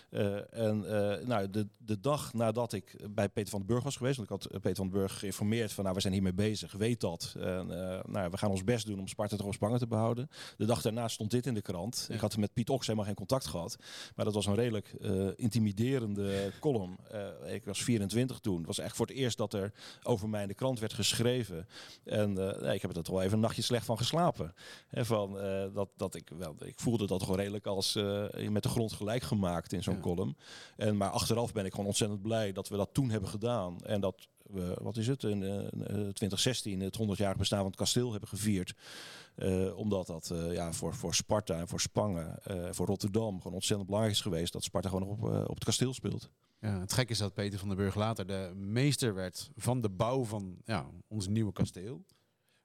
Eh, 0.10 0.54
en 0.54 0.86
eh, 0.90 1.26
nou, 1.26 1.50
de, 1.50 1.68
de 1.78 2.00
dag 2.00 2.34
nadat 2.34 2.74
ik 2.74 2.96
bij 3.10 3.30
Peter 3.30 3.50
van 3.50 3.60
den 3.60 3.68
Burg 3.68 3.84
was 3.84 3.96
geweest, 3.96 4.18
want 4.18 4.30
ik 4.30 4.36
had 4.36 4.46
eh, 4.46 4.60
Peter 4.60 4.76
van 4.76 4.90
den 4.90 5.00
Burg 5.00 5.20
geïnformeerd 5.20 5.74
van, 5.74 5.84
nou, 5.84 5.96
we 5.96 6.02
zijn 6.02 6.14
hiermee 6.14 6.34
bezig, 6.34 6.72
weet 6.72 7.02
dat. 7.02 7.36
En, 7.40 7.68
nou, 8.06 8.30
we 8.30 8.38
gaan 8.38 8.50
ons 8.50 8.64
best 8.64 8.86
doen 8.86 9.00
om 9.00 9.08
Sparta 9.08 9.36
toch 9.36 9.46
op 9.46 9.54
Spangen 9.54 9.80
te 9.80 9.88
behouden. 9.88 10.30
De 10.58 10.66
dag 10.66 10.82
daarna 10.82 11.08
stond 11.08 11.32
dit 11.32 11.46
in 11.46 11.54
de 11.54 11.62
krant. 11.62 12.06
Ja. 12.08 12.16
Ik 12.16 12.22
had 12.22 12.38
met 12.38 12.54
Piet 12.54 12.70
Ox 12.70 12.86
helemaal 12.86 13.08
geen 13.08 13.16
contact 13.16 13.46
gehad. 13.46 13.78
Maar 14.16 14.26
dat 14.26 14.34
was 14.34 14.46
een 14.46 14.56
redelijk 14.56 14.88
intimiderende 15.36 16.52
column. 16.60 16.98
Ik 17.46 17.66
was 17.66 17.84
24 17.84 18.40
toen. 18.40 18.58
Het 18.58 18.66
was 18.66 18.80
echt 18.80 18.96
voor 18.96 19.06
het 19.06 19.16
eerst 19.16 19.38
dat 19.38 19.54
er 19.54 19.74
over 20.04 20.30
mij 20.30 20.42
in 20.42 20.48
de 20.48 20.54
krant 20.54 20.80
werd 20.80 20.94
geschreven. 20.94 21.68
En 22.04 22.32
ik 22.74 22.82
heb 22.82 22.96
er 22.96 23.04
toch 23.04 23.14
wel 23.14 23.22
even 23.22 23.34
een 23.34 23.40
nachtje 23.40 23.62
slecht 23.62 23.86
van 23.86 23.98
geslapen. 23.98 24.54
Van, 24.92 25.34
dat, 25.74 25.90
dat 25.96 26.16
ik, 26.16 26.30
wel, 26.38 26.56
ik 26.60 26.80
voelde 26.80 27.08
dat 27.08 27.22
gewoon 27.22 27.38
redelijk 27.38 27.66
als 27.66 27.94
met 28.50 28.64
de 28.64 28.70
grond 28.70 28.94
gelijk 28.94 29.24
gemaakt 29.24 29.74
in 29.74 29.84
zo'n 29.84 29.97
Column. 30.02 30.38
En, 30.76 30.98
maar 30.98 31.10
achteraf 31.10 31.54
ben 31.54 31.66
ik 31.66 31.72
gewoon 31.72 31.88
ontzettend 31.88 32.22
blij 32.22 32.52
dat 32.52 32.70
we 32.70 32.78
dat 32.78 32.90
toen 32.94 33.10
hebben 33.10 33.30
gedaan. 33.30 33.80
En 33.82 34.02
dat 34.02 34.28
we, 34.44 34.78
wat 34.82 34.98
is 34.98 35.08
het, 35.08 35.24
in 35.24 35.44
eh, 35.44 35.58
eh, 35.58 35.70
2016 35.70 36.80
het 36.80 37.00
100-jarig 37.02 37.38
bestaan 37.38 37.60
van 37.60 37.68
het 37.68 37.76
kasteel 37.76 38.12
hebben 38.12 38.30
gevierd. 38.30 38.74
Eh, 39.36 39.78
omdat 39.78 40.08
dat 40.08 40.32
eh, 40.32 40.54
ja, 40.54 40.74
voor, 40.74 40.96
voor 40.96 41.16
Sparta 41.16 41.60
en 41.60 41.68
voor 41.68 41.80
Spangen, 41.80 42.40
eh, 42.44 42.68
voor 42.72 42.86
Rotterdam 42.86 43.38
gewoon 43.38 43.54
ontzettend 43.54 43.88
belangrijk 43.88 44.18
is 44.18 44.24
geweest 44.24 44.54
dat 44.54 44.64
Sparta 44.64 44.90
gewoon 44.90 45.08
nog 45.08 45.18
op, 45.18 45.34
eh, 45.34 45.42
op 45.42 45.56
het 45.56 45.64
kasteel 45.64 45.94
speelt. 45.94 46.30
Ja, 46.60 46.80
het 46.80 46.94
gekke 46.94 47.12
is 47.12 47.18
dat 47.18 47.34
Peter 47.34 47.60
van 47.60 47.68
den 47.68 47.78
Burg 47.78 47.96
later 47.96 48.28
de 48.28 48.52
meester 48.56 49.14
werd 49.14 49.50
van 49.56 49.82
de 49.82 49.90
bouw 49.90 50.24
van 50.24 50.58
ja, 50.66 50.90
ons 51.08 51.28
nieuwe 51.28 51.52
kasteel. 51.52 52.06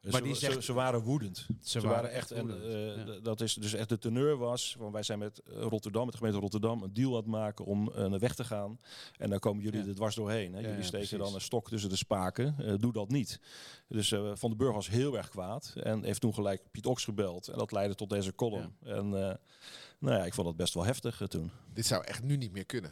Maar 0.02 0.12
ze, 0.12 0.22
die 0.22 0.34
ze- 0.34 0.40
zegt- 0.40 0.64
ze 0.64 0.72
waren 0.72 1.00
woedend. 1.00 1.46
Ze, 1.62 1.80
waren 1.80 2.10
echt, 2.10 2.30
en, 2.30 2.62
eh, 2.62 2.96
Ja. 3.06 3.18
dat 3.22 3.40
is 3.40 3.54
dus 3.54 3.72
echt 3.72 3.88
de 3.88 3.98
teneur 3.98 4.36
was, 4.36 4.74
van 4.78 4.92
wij 4.92 5.02
zijn 5.02 5.18
met 5.18 5.40
Rotterdam, 5.44 6.02
met 6.02 6.12
de 6.12 6.18
gemeente 6.18 6.40
Rotterdam, 6.40 6.82
een 6.82 6.92
deal 6.92 7.10
aan 7.10 7.16
het 7.16 7.26
maken 7.26 7.64
om 7.64 7.90
naar 7.94 8.18
weg 8.18 8.34
te 8.34 8.44
gaan. 8.44 8.78
En 9.18 9.30
dan 9.30 9.38
komen 9.38 9.62
jullie 9.62 9.80
Ja. 9.82 9.86
er 9.86 9.94
dwars 9.94 10.14
doorheen. 10.14 10.52
Hè. 10.52 10.58
Ja, 10.58 10.64
jullie 10.66 10.80
ja, 10.80 10.86
steken 10.86 11.06
precies. 11.08 11.26
dan 11.26 11.34
een 11.34 11.40
stok 11.40 11.68
tussen 11.68 11.90
de 11.90 11.96
spaken. 11.96 12.54
Eh, 12.58 12.74
doe 12.78 12.92
dat 12.92 13.08
niet. 13.08 13.40
Dus 13.88 14.12
eh, 14.12 14.30
Van 14.34 14.48
den 14.48 14.58
Burg 14.58 14.74
was 14.74 14.88
heel 14.88 15.16
erg 15.16 15.28
kwaad 15.28 15.72
en 15.82 16.04
heeft 16.04 16.20
toen 16.20 16.34
gelijk 16.34 16.62
Piet 16.70 16.86
Ox 16.86 17.04
gebeld. 17.04 17.48
En 17.48 17.58
dat 17.58 17.72
leidde 17.72 17.94
tot 17.94 18.10
deze 18.10 18.34
column. 18.34 18.76
En 18.82 19.04
eh, 19.04 19.34
nou 19.98 20.16
ja, 20.18 20.24
ik 20.24 20.34
vond 20.34 20.46
dat 20.46 20.56
best 20.56 20.74
wel 20.74 20.84
heftig 20.84 21.22
toen. 21.28 21.50
Dit 21.74 21.86
zou 21.86 22.04
echt 22.04 22.22
nu 22.22 22.36
niet 22.36 22.52
meer 22.52 22.66
kunnen. 22.66 22.90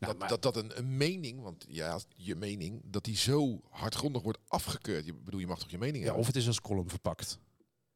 Nou, 0.00 0.18
dat, 0.18 0.28
dat 0.28 0.42
dat 0.42 0.56
een, 0.56 0.78
een 0.78 0.96
mening, 0.96 1.40
want 1.40 1.64
ja, 1.68 1.98
je 2.16 2.34
mening, 2.36 2.80
dat 2.84 3.04
die 3.04 3.16
zo 3.16 3.60
hardgrondig 3.70 4.22
wordt 4.22 4.38
afgekeurd. 4.48 5.06
Je 5.06 5.14
bedoel, 5.14 5.40
je 5.40 5.46
mag 5.46 5.58
toch 5.58 5.70
je 5.70 5.78
mening 5.78 5.96
Ja, 5.96 6.02
hebben? 6.02 6.20
of 6.20 6.26
het 6.26 6.36
is 6.36 6.46
als 6.46 6.60
column 6.60 6.88
verpakt. 6.88 7.38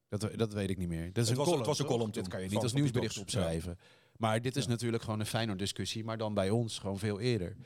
Dat, 0.08 0.28
dat 0.38 0.52
weet 0.52 0.70
ik 0.70 0.78
niet 0.78 0.88
meer. 0.88 1.12
Dat 1.12 1.24
is 1.24 1.28
Het 1.28 1.28
een 1.30 1.36
was- 1.36 1.44
column, 1.44 1.58
het 1.58 1.66
was 1.68 1.78
een 1.78 1.86
column 1.86 2.10
Dit 2.10 2.28
kan 2.28 2.42
je 2.42 2.48
niet 2.48 2.62
als 2.62 2.72
nieuwsbericht. 2.72 3.14
Ja. 3.14 3.20
opschrijven. 3.20 3.78
Maar 4.16 4.42
dit 4.42 4.56
is 4.56 4.66
natuurlijk 4.66 5.02
gewoon 5.02 5.20
een 5.20 5.26
Feyenoord 5.26 5.58
discussie, 5.58 6.04
maar 6.04 6.18
dan 6.18 6.34
bij 6.34 6.50
ons 6.50 6.78
gewoon 6.78 6.98
veel 6.98 7.20
eerder. 7.20 7.56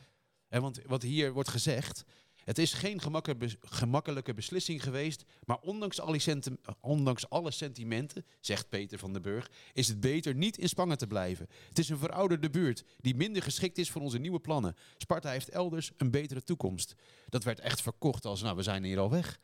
En 0.49 0.63
want 0.63 0.81
wat 0.87 1.03
hier 1.03 1.33
wordt 1.33 1.49
gezegd, 1.49 2.05
het 2.51 2.59
is 2.59 2.73
geen 2.73 3.01
gemakkelijke, 3.01 3.45
bes- 3.45 3.57
gemakkelijke 3.61 4.35
beslissing 4.35 4.83
geweest, 4.83 5.25
maar 5.45 5.59
ondanks 5.61 6.01
alle, 6.01 6.19
senti- 6.19 6.57
ondanks 6.81 7.29
alle 7.29 7.51
sentimenten, 7.51 8.25
zegt 8.41 8.69
Peter 8.69 8.99
van 8.99 9.13
den 9.13 9.23
Burg, 9.23 9.51
is 9.73 9.89
het 9.89 10.01
beter 10.01 10.35
niet 10.35 10.59
in 10.59 10.69
Spangen 10.69 10.99
te 10.99 11.07
blijven. 11.07 11.49
Het 11.69 11.79
is 11.79 11.89
een 11.89 11.99
verouderde 11.99 12.51
buurt 12.51 12.85
die 13.01 13.15
minder 13.15 13.43
geschikt 13.43 13.79
is 13.79 13.91
voor 13.91 14.03
onze 14.03 14.19
nieuwe 14.19 14.41
plannen. 14.41 14.77
Sparta 14.97 15.31
heeft 15.31 15.49
elders 15.49 15.91
een 15.97 16.11
betere 16.11 16.43
toekomst. 16.43 16.95
Dat 17.29 17.45
werd 17.45 17.61
echt 17.61 17.83
verkocht 17.83 18.25
als, 18.25 18.43
nou, 18.43 18.57
we 18.57 18.63
zijn 18.63 18.85
hier 18.85 18.99
al 18.99 19.11
weg. 19.11 19.39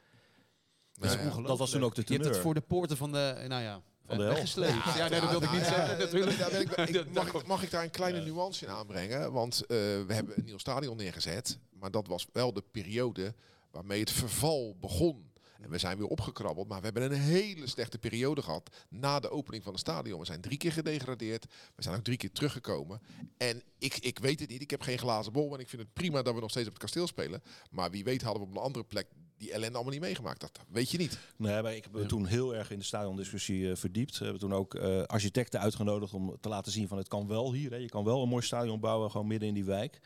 Dat 0.92 1.04
is 1.04 1.10
ja, 1.10 1.16
ongelooflijk. 1.16 1.46
dat 1.48 1.58
was 1.58 1.70
toen 1.70 1.84
ook 1.84 1.94
de 1.94 2.00
Je 2.04 2.12
hebt 2.12 2.18
het 2.24 2.26
teneur. 2.32 2.42
voor 2.44 2.54
de 2.54 2.60
poorten 2.60 2.96
van 2.96 3.12
de, 3.12 3.44
nou 3.48 3.62
ja, 3.62 3.82
Van 4.06 4.16
de 4.16 4.22
hel. 4.22 4.32
weggesleept. 4.32 4.94
Ja, 4.96 5.08
nee, 5.08 5.20
dat 5.20 5.30
wilde 5.30 5.46
ik 5.46 5.52
niet 5.52 5.60
ja, 5.60 5.66
zeggen 5.66 5.98
natuurlijk. 5.98 7.12
mag, 7.14 7.34
ik, 7.34 7.46
mag 7.46 7.62
ik 7.62 7.70
daar 7.70 7.82
een 7.82 7.90
kleine 7.90 8.20
nuance 8.20 8.64
in 8.64 8.70
aanbrengen? 8.70 9.32
Want 9.32 9.60
eh, 9.60 9.66
we 9.76 10.14
hebben 10.14 10.38
een 10.38 10.44
nieuw 10.44 10.58
stadion 10.58 10.96
neergezet. 10.96 11.58
Maar 11.70 11.90
dat 11.90 12.06
was 12.06 12.26
wel 12.32 12.52
de 12.52 12.62
periode 12.70 13.34
waarmee 13.70 14.00
het 14.00 14.10
verval 14.10 14.76
begon. 14.80 15.34
En 15.60 15.70
we 15.70 15.78
zijn 15.78 15.98
weer 15.98 16.06
opgekrabbeld. 16.06 16.68
Maar 16.68 16.78
we 16.78 16.84
hebben 16.84 17.02
een 17.02 17.18
hele 17.20 17.66
slechte 17.66 17.98
periode 17.98 18.42
gehad 18.42 18.70
na 18.88 19.20
de 19.20 19.30
opening 19.30 19.62
van 19.62 19.72
het 19.72 19.80
stadion. 19.80 20.20
We 20.20 20.26
zijn 20.26 20.40
drie 20.40 20.58
keer 20.58 20.72
gedegradeerd. 20.72 21.46
We 21.74 21.82
zijn 21.82 21.96
ook 21.96 22.04
drie 22.04 22.16
keer 22.16 22.32
teruggekomen. 22.32 23.00
En 23.36 23.62
ik, 23.78 23.96
ik 23.96 24.18
weet 24.18 24.40
het 24.40 24.48
niet. 24.48 24.62
Ik 24.62 24.70
heb 24.70 24.82
geen 24.82 24.98
glazen 24.98 25.32
bol. 25.32 25.54
En 25.54 25.60
ik 25.60 25.68
vind 25.68 25.82
het 25.82 25.92
prima 25.92 26.22
dat 26.22 26.34
we 26.34 26.40
nog 26.40 26.50
steeds 26.50 26.66
op 26.66 26.72
het 26.72 26.82
kasteel 26.82 27.06
spelen. 27.06 27.42
Maar 27.70 27.90
wie 27.90 28.04
weet 28.04 28.22
hadden 28.22 28.42
we 28.42 28.48
op 28.48 28.54
een 28.54 28.62
andere 28.62 28.84
plek 28.84 29.06
die 29.38 29.52
ellende 29.52 29.74
allemaal 29.74 29.92
niet 29.92 30.02
meegemaakt. 30.02 30.40
Dat 30.40 30.60
weet 30.68 30.90
je 30.90 30.98
niet. 30.98 31.18
Nee, 31.36 31.62
maar 31.62 31.74
ik 31.74 31.82
heb 31.82 31.92
me 31.92 32.06
toen 32.06 32.26
heel 32.26 32.54
erg 32.54 32.70
in 32.70 32.78
de 32.78 32.84
stadiondiscussie 32.84 33.70
eh, 33.70 33.76
verdiept. 33.76 34.18
We 34.18 34.24
hebben 34.24 34.42
toen 34.42 34.54
ook 34.54 34.74
eh, 34.74 35.02
architecten 35.02 35.60
uitgenodigd 35.60 36.12
om 36.14 36.36
te 36.40 36.48
laten 36.48 36.72
zien 36.72 36.88
van 36.88 36.98
het 36.98 37.08
kan 37.08 37.26
wel 37.28 37.52
hier. 37.52 37.70
Hè. 37.70 37.76
Je 37.76 37.88
kan 37.88 38.04
wel 38.04 38.22
een 38.22 38.28
mooi 38.28 38.42
stadion 38.42 38.80
bouwen, 38.80 39.10
gewoon 39.10 39.26
midden 39.26 39.48
in 39.48 39.54
die 39.54 39.64
wijk. 39.64 40.00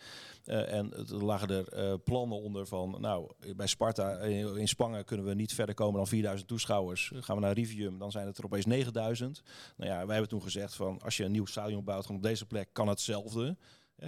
Eh, 0.44 0.72
en 0.72 0.90
het- 0.94 1.10
er 1.10 1.24
lagen 1.24 1.48
er 1.48 1.68
eh, 1.68 1.94
plannen 2.04 2.40
onder 2.42 2.66
van, 2.66 2.96
nou, 3.00 3.30
bij 3.56 3.66
Sparta 3.66 4.18
in, 4.18 4.56
in 4.56 4.68
Spangen 4.68 5.04
kunnen 5.04 5.26
we 5.26 5.34
niet 5.34 5.54
verder 5.54 5.74
komen 5.74 5.96
dan 5.96 6.06
4000 6.06 6.48
toeschouwers. 6.48 7.12
Gaan 7.14 7.36
we 7.36 7.42
naar 7.42 7.52
Rivium, 7.54 7.98
dan 7.98 8.10
zijn 8.10 8.26
het 8.26 8.38
er 8.38 8.44
opeens 8.44 8.64
9000. 8.66 9.42
Nou 9.76 9.90
ja, 9.90 9.98
wij 9.98 10.12
hebben 10.12 10.28
toen 10.28 10.42
gezegd 10.42 10.74
van, 10.74 11.00
als 11.02 11.16
je 11.16 11.24
een 11.24 11.32
nieuw 11.32 11.46
stadion 11.46 11.84
bouwt, 11.84 12.02
gewoon 12.06 12.20
op 12.20 12.26
deze 12.26 12.46
plek, 12.46 12.68
kan 12.72 12.88
hetzelfde. 12.88 13.56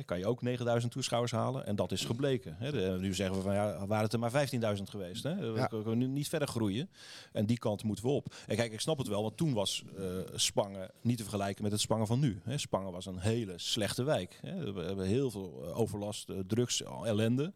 Kan 0.05 0.19
je 0.19 0.27
ook 0.27 0.43
9000 0.43 0.93
toeschouwers 0.93 1.33
halen. 1.33 1.67
En 1.67 1.77
dat 1.77 1.93
is 1.93 2.05
gebleken. 2.05 2.57
Hè. 2.59 2.99
Nu 2.99 3.15
zeggen 3.15 3.37
we 3.37 3.43
van 3.43 3.55
ja, 3.55 3.87
waren 3.87 4.05
het 4.05 4.13
er 4.13 4.19
maar 4.19 4.31
15.000 4.77 4.83
geweest. 4.91 5.23
Hè. 5.23 5.53
We 5.53 5.59
Ja. 5.59 5.67
kunnen 5.67 5.99
nu 5.99 6.07
niet 6.07 6.29
verder 6.29 6.49
groeien. 6.49 6.91
En 7.33 7.47
die 7.47 7.59
kant 7.59 7.83
moeten 7.85 8.05
we 8.05 8.11
op. 8.11 8.35
En 8.47 8.57
kijk, 8.57 8.73
ik 8.73 8.81
snap 8.81 8.99
het 8.99 9.07
wel, 9.09 9.23
want 9.23 9.37
toen 9.37 9.53
was 9.53 9.85
eh, 9.99 10.05
Spangen 10.35 10.91
niet 11.01 11.17
te 11.17 11.23
vergelijken 11.23 11.63
met 11.63 11.73
het 11.73 11.81
Spangen 11.81 12.07
van 12.07 12.19
nu. 12.21 12.41
Hè. 12.45 12.59
Spangen 12.59 12.93
was 12.93 13.07
een 13.07 13.19
hele 13.19 13.53
slechte 13.57 14.03
wijk. 14.03 14.39
Hè. 14.43 14.73
We 14.73 14.81
hebben 14.83 15.07
heel 15.07 15.31
veel 15.31 15.63
eh, 15.65 15.79
overlast, 15.79 16.29
eh, 16.29 16.37
drugs, 16.47 16.83
ellende. 16.83 17.53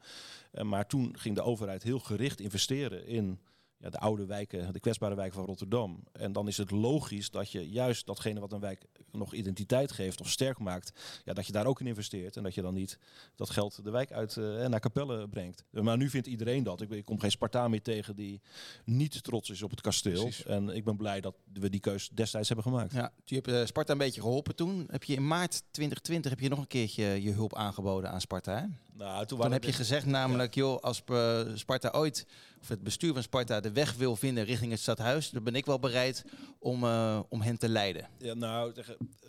Maar 0.62 0.87
toen 0.87 1.14
ging 1.18 1.35
de 1.35 1.42
overheid 1.42 1.83
heel 1.83 1.99
gericht 1.99 2.40
investeren 2.40 3.07
in 3.07 3.38
ja, 3.79 3.91
de 3.91 3.99
oude 3.99 4.27
wijken, 4.27 4.73
de 4.73 4.81
kwetsbare 4.81 5.15
wijken 5.15 5.35
van 5.35 5.45
Rotterdam. 5.45 6.05
En 6.12 6.33
dan 6.33 6.49
is 6.49 6.57
het 6.57 6.71
logisch 6.71 7.31
dat 7.31 7.51
je 7.51 7.69
juist 7.69 8.07
datgene 8.07 8.41
wat 8.41 8.53
een 8.53 8.61
wijk 8.61 8.85
nog 9.11 9.35
identiteit 9.35 9.93
geeft 9.93 10.21
of 10.21 10.31
sterk 10.31 10.59
maakt, 10.59 11.21
ja, 11.25 11.33
dat 11.33 11.47
je 11.47 11.53
daar 11.53 11.67
ook 11.67 11.81
in 11.81 11.87
investeert. 11.87 12.37
En 12.37 12.43
dat 12.43 12.55
je 12.55 12.62
dan 12.62 12.75
niet 12.75 12.99
dat 13.35 13.51
geld 13.51 13.85
de 13.85 13.91
wijk 13.91 14.12
uit 14.12 14.37
eh, 14.37 14.67
naar 14.67 14.81
Capelle 14.81 15.29
brengt. 15.29 15.65
Maar 15.71 15.97
nu 15.97 16.11
vindt 16.11 16.27
iedereen 16.27 16.62
dat. 16.62 16.81
Ik, 16.81 16.91
ik 16.91 17.05
kom 17.05 17.21
geen 17.21 17.31
Spartaan 17.31 17.71
meer 17.71 17.83
tegen 17.83 18.17
die 18.17 18.41
niet 18.85 19.23
trots 19.23 19.51
is 19.51 19.62
op 19.62 19.71
het 19.71 19.81
kasteel. 19.81 20.23
Precies. 20.23 20.45
En 20.45 20.69
ik 20.69 20.85
ben 20.85 20.97
blij 20.97 21.21
dat 21.21 21.35
we 21.53 21.71
die 21.71 21.81
keus 21.81 22.09
destijds 22.09 22.49
hebben 22.49 22.67
gemaakt. 22.67 22.93
Ja, 22.93 23.12
je 23.25 23.35
hebt 23.35 23.49
eh, 23.49 23.65
Sparta 23.65 23.93
een 23.93 23.99
beetje 23.99 24.21
geholpen 24.21 24.57
toen. 24.57 24.87
Heb 24.91 25.05
je 25.05 25.15
in 25.15 25.27
maart 25.27 25.62
2020 25.71 26.31
heb 26.31 26.41
je 26.41 26.49
nog 26.49 26.59
een 26.59 26.67
keertje 26.67 27.23
je 27.23 27.31
hulp 27.31 27.55
aangeboden 27.55 28.11
aan 28.11 28.21
Sparta. 28.21 28.59
Hè? 28.61 28.67
Nou, 28.97 29.27
toen 29.27 29.53
heb 29.53 29.65
je 29.65 29.73
gezegd 29.73 30.07
namelijk, 30.07 30.55
joh, 30.55 30.81
als 30.81 31.03
eh, 31.05 31.41
Sparta 31.55 31.91
ooit, 31.91 32.27
of 32.66 32.72
het 32.72 32.83
bestuur 32.83 33.12
van 33.12 33.22
Sparta 33.22 33.61
de 33.61 33.72
weg 33.72 33.94
wil 33.94 34.16
vinden 34.16 34.44
richting 34.44 34.70
het 34.70 34.81
stadhuis, 34.81 35.31
dan 35.31 35.42
ben 35.42 35.55
ik 35.55 35.66
wel 35.66 35.79
bereid 35.79 36.24
om, 36.59 36.85
eh, 36.85 37.20
om 37.29 37.40
hen 37.40 37.59
te 37.59 37.68
leiden. 37.68 38.09
Ja, 38.18 38.35
nou, 38.35 38.72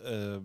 eh, 0.02 0.36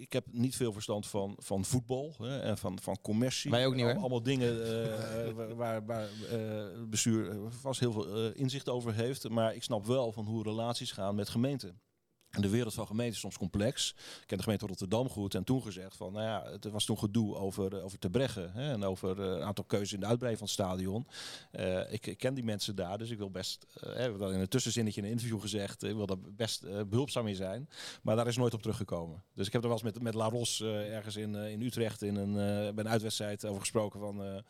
ik 0.00 0.12
heb 0.12 0.24
niet 0.30 0.56
veel 0.56 0.72
verstand 0.72 1.06
van, 1.06 1.36
van 1.38 1.64
voetbal 1.64 2.14
hè, 2.18 2.40
en 2.40 2.58
van, 2.58 2.78
van 2.80 3.00
commercie. 3.00 3.50
Wij 3.50 3.66
ook 3.66 3.74
niet, 3.74 3.84
hoor. 3.84 3.94
Allemaal 3.94 4.22
dingen 4.22 4.64
eh, 4.66 5.32
waar, 5.56 5.84
waar, 5.86 6.08
het 6.28 6.90
bestuur 6.90 7.36
vast 7.48 7.80
heel 7.80 7.92
veel 7.92 8.32
inzicht 8.32 8.68
over 8.68 8.94
heeft. 8.94 9.28
Maar 9.28 9.54
ik 9.54 9.62
snap 9.62 9.86
wel 9.86 10.12
van 10.12 10.26
hoe 10.26 10.42
relaties 10.42 10.92
gaan 10.92 11.14
met 11.14 11.28
gemeenten. 11.28 11.80
En 12.28 12.42
de 12.42 12.48
wereld 12.48 12.74
van 12.74 12.86
gemeenten 12.86 13.14
is 13.14 13.20
soms 13.20 13.38
complex. 13.38 13.94
Ik 14.20 14.26
ken 14.26 14.36
de 14.36 14.42
gemeente 14.42 14.66
Rotterdam 14.66 15.08
goed 15.08 15.34
en 15.34 15.44
toen 15.44 15.62
gezegd 15.62 15.96
van, 15.96 16.12
nou 16.12 16.24
ja, 16.24 16.50
het 16.50 16.64
was 16.64 16.84
toen 16.84 16.98
gedoe 16.98 17.36
over, 17.36 17.76
eh, 17.76 17.84
over 17.84 17.98
te 17.98 18.10
breggen 18.10 18.52
hè, 18.52 18.72
en 18.72 18.84
over 18.84 19.22
eh, 19.22 19.30
een 19.30 19.42
aantal 19.42 19.64
keuzes 19.64 19.92
in 19.92 20.00
de 20.00 20.06
uitbreiding 20.06 20.48
van 20.48 20.62
het 20.64 20.66
stadion. 20.66 21.06
Eh, 21.50 21.92
ik, 21.92 22.06
ik 22.06 22.18
ken 22.18 22.34
die 22.34 22.44
mensen 22.44 22.76
daar, 22.76 22.98
dus 22.98 23.10
ik 23.10 23.18
wil 23.18 23.30
best, 23.30 23.66
eh, 23.74 23.82
we 23.82 23.98
hebben 23.98 24.18
wel 24.18 24.30
in 24.30 24.40
een 24.40 24.48
tussenzinnetje 24.48 25.00
in 25.00 25.06
een 25.06 25.12
interview 25.12 25.40
gezegd, 25.40 25.82
ik 25.82 25.94
wil 25.94 26.06
daar 26.06 26.18
best 26.20 26.62
eh, 26.62 26.80
behulpzaam 26.86 27.26
in 27.26 27.34
zijn. 27.34 27.68
Maar 28.02 28.16
daar 28.16 28.26
is 28.26 28.36
nooit 28.36 28.54
op 28.54 28.60
teruggekomen. 28.62 29.22
Dus 29.34 29.46
ik 29.46 29.52
heb 29.52 29.62
er 29.62 29.68
wel 29.68 29.76
eens 29.76 29.92
met, 29.92 30.02
met 30.02 30.14
La 30.14 30.28
Ros 30.28 30.60
ergens 30.62 31.16
in, 31.16 31.34
in 31.34 31.62
Utrecht 31.62 32.02
in 32.02 32.16
een, 32.16 32.34
bij 32.74 32.84
een 32.84 32.88
uitwedstrijd 32.88 33.44
over 33.44 33.60
gesproken. 33.60 34.00
Van, 34.00 34.42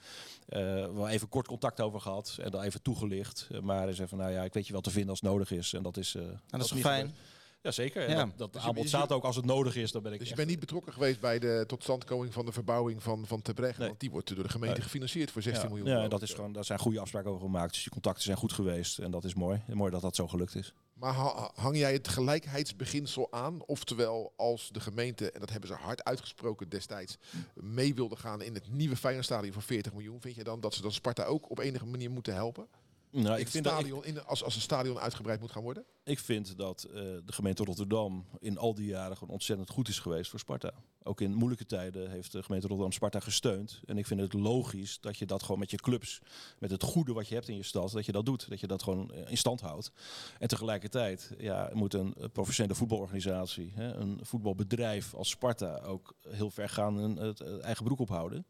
wel 0.95 1.09
even 1.09 1.29
kort 1.29 1.47
contact 1.47 1.81
over 1.81 2.01
gehad 2.01 2.39
en 2.41 2.51
dan 2.51 2.63
even 2.63 2.83
toegelicht. 2.83 3.49
Maar 3.63 3.83
hij 3.83 3.93
zei 3.95 4.09
van, 4.09 4.19
nou 4.19 4.33
ja, 4.33 4.43
ik 4.45 4.53
weet 4.53 4.67
je 4.67 4.73
wel 4.73 4.81
te 4.81 4.91
vinden 4.91 5.11
als 5.11 5.21
het 5.21 5.31
nodig 5.31 5.51
is. 5.51 5.73
En 5.73 5.83
dat 5.83 5.97
is, 5.97 6.15
eh, 6.15 6.23
Nou, 6.23 6.37
dat 6.51 6.61
is 6.61 6.81
fijn? 6.81 7.07
gebeurd. 7.07 7.37
Ja, 7.69 7.75
zeker. 7.75 8.03
En 8.07 8.17
Ja. 8.17 8.25
Dat, 8.25 8.39
dat 8.39 8.53
Dus 8.53 8.63
je- 8.63 8.69
aanbod 8.69 8.89
staat 8.89 9.13
ook 9.13 9.25
als 9.25 9.37
het 9.37 9.45
nodig 9.45 9.77
is. 9.77 9.93
Dan 9.93 10.03
ben 10.03 10.13
ik 10.13 10.19
Dus 10.19 10.29
je 10.29 10.35
bent 10.35 10.49
niet 10.49 10.61
betrokken 10.61 10.93
geweest 10.93 11.21
bij 11.21 11.39
de 11.39 11.65
totstandkoming 11.67 12.33
van 12.33 12.47
de 12.47 12.53
verbouwing 12.53 13.03
van, 13.03 13.27
van 13.27 13.43
Terbrecht. 13.43 13.79
Nee. 13.79 13.89
Want 13.89 14.01
die 14.01 14.11
wordt 14.11 14.35
door 14.35 14.43
de 14.43 14.49
gemeente 14.51 14.81
gefinancierd 14.83 15.31
voor 15.31 15.43
16 15.43 15.69
ja, 15.69 15.75
miljoen. 15.75 16.01
Ja, 16.03 16.09
dat 16.09 16.23
is 16.23 16.33
gewoon, 16.35 16.53
daar 16.53 16.65
zijn 16.65 16.79
goede 16.79 17.01
afspraken 17.01 17.31
over 17.31 17.43
gemaakt. 17.43 17.73
Dus 17.73 17.83
die 17.83 17.93
contacten 17.93 18.23
zijn 18.23 18.37
goed 18.37 18.53
geweest. 18.53 18.99
En 18.99 19.11
dat 19.11 19.25
is 19.25 19.35
mooi. 19.35 19.63
Mooi 19.67 19.91
dat 19.91 20.01
dat 20.01 20.17
zo 20.17 20.29
gelukt 20.29 20.55
is. 20.55 20.73
Maar 20.93 21.13
ha- 21.13 21.51
hang 21.55 21.77
jij 21.77 21.93
het 21.93 22.09
gelijkheidsbeginsel 22.09 23.33
aan? 23.33 23.63
Oftewel, 23.67 24.33
als 24.37 24.69
de 24.73 24.81
gemeente, 24.81 25.33
en 25.33 25.41
dat 25.41 25.51
hebben 25.51 25.69
ze 25.69 25.75
hard 25.75 26.05
uitgesproken 26.05 26.69
destijds, 26.69 27.17
mee 27.55 27.95
wilde 27.95 28.17
gaan 28.17 28.43
in 28.43 28.55
het 28.55 28.71
nieuwe 28.73 28.97
Feyenoordstadion 28.97 29.53
van 29.53 29.63
40 29.63 29.93
miljoen, 29.93 30.21
vind 30.21 30.35
je 30.35 30.45
dan 30.45 30.61
dat 30.61 30.75
ze 30.75 30.83
dan 30.83 30.93
Sparta 30.93 31.25
ook 31.25 31.51
op 31.51 31.59
enige 31.59 31.87
manier 31.87 32.11
moeten 32.11 32.35
helpen? 32.35 32.67
Nou, 33.11 33.39
ik 33.39 33.49
vind 33.49 33.65
dat, 33.65 33.73
ik, 33.73 33.79
stadion, 33.79 34.05
in, 34.05 34.25
als, 34.25 34.45
als 34.45 34.55
een 34.55 34.61
stadion 34.61 34.99
uitgebreid 34.99 35.41
moet 35.41 35.53
gaan 35.53 35.63
worden? 35.63 35.85
ik 36.09 36.19
vind 36.19 36.57
dat 36.57 36.83
eh, 36.83 36.93
de 37.25 37.33
gemeente 37.33 37.65
Rotterdam 37.65 38.27
in 38.39 38.59
al 38.59 38.75
die 38.75 38.87
jaren 38.87 39.17
gewoon 39.17 39.35
ontzettend 39.35 39.71
goed 39.71 39.89
is 39.89 39.99
geweest 39.99 40.31
voor 40.31 40.39
Sparta. 40.39 40.73
Ook 41.03 41.21
in 41.21 41.35
moeilijke 41.35 41.67
tijden 41.67 42.11
heeft 42.11 42.33
de 42.33 42.43
gemeente 42.43 42.67
Rotterdam 42.67 42.93
Sparta 42.93 43.21
gesteund. 43.21 43.81
En 43.87 43.99
ik 43.99 44.07
vind 44.07 44.21
het 44.21 44.33
logisch 44.33 45.01
dat 45.01 45.19
je 45.19 45.27
dat 45.27 45.43
gewoon 45.43 45.59
met 45.59 45.71
je 45.71 45.77
clubs, 45.77 46.21
met 46.59 46.71
het 46.71 46.83
goede 46.83 47.13
wat 47.13 47.29
je 47.29 47.35
hebt 47.35 47.49
in 47.49 47.57
je 47.57 47.63
stad, 47.63 47.91
dat 47.91 48.07
je 48.07 48.13
dat 48.13 48.27
doet. 48.27 48.49
Dat 48.49 48.61
je 48.61 48.67
dat 48.67 48.83
gewoon 48.83 49.13
eh, 49.13 49.31
in 49.31 49.37
stand 49.37 49.61
houdt. 49.61 49.93
En 50.39 50.49
tegelijkertijd 50.49 51.33
ja, 51.39 51.71
moet 51.73 51.95
een 51.95 52.15
eh, 52.15 52.25
professionele 52.33 52.75
voetbalorganisatie, 52.75 53.73
hè, 53.75 53.95
een 53.95 54.19
voetbalbedrijf 54.23 55.15
als 55.15 55.29
Sparta 55.29 55.79
ook 55.79 56.15
heel 56.29 56.51
ver 56.51 56.69
gaan 56.69 57.01
en 57.01 57.17
het 57.17 57.41
eh, 57.41 57.63
eigen 57.63 57.85
broek 57.85 58.01
ophouden. 58.01 58.47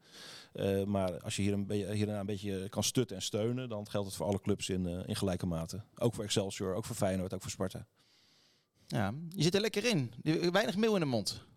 Eh, 0.59 0.83
maar 0.83 1.19
als 1.21 1.35
je 1.35 1.41
hier 1.41 1.53
een, 1.53 1.71
hier 1.71 2.05
daar 2.05 2.19
een 2.19 2.25
beetje 2.25 2.69
kan 2.69 2.83
stutten 2.83 3.15
en 3.15 3.21
steunen, 3.21 3.69
dan 3.69 3.89
geldt 3.89 4.07
het 4.07 4.15
voor 4.15 4.25
alle 4.25 4.41
clubs 4.41 4.69
in, 4.69 4.87
eh, 4.87 4.99
in 5.05 5.15
gelijke 5.15 5.45
mate. 5.45 5.81
Ook 5.95 6.13
voor 6.13 6.23
Excelsior, 6.23 6.75
ook 6.75 6.85
voor 6.85 6.95
Feyenoord, 6.95 7.33
ook 7.33 7.41
voor 7.41 7.51
Sparta. 7.51 7.85
Ja, 8.87 9.13
je 9.29 9.43
zit 9.43 9.55
er 9.55 9.61
lekker 9.61 9.85
in. 9.85 10.13
Weinig 10.51 10.75
meel 10.77 10.93
in 10.93 10.99
de 10.99 11.05
mond. 11.05 11.47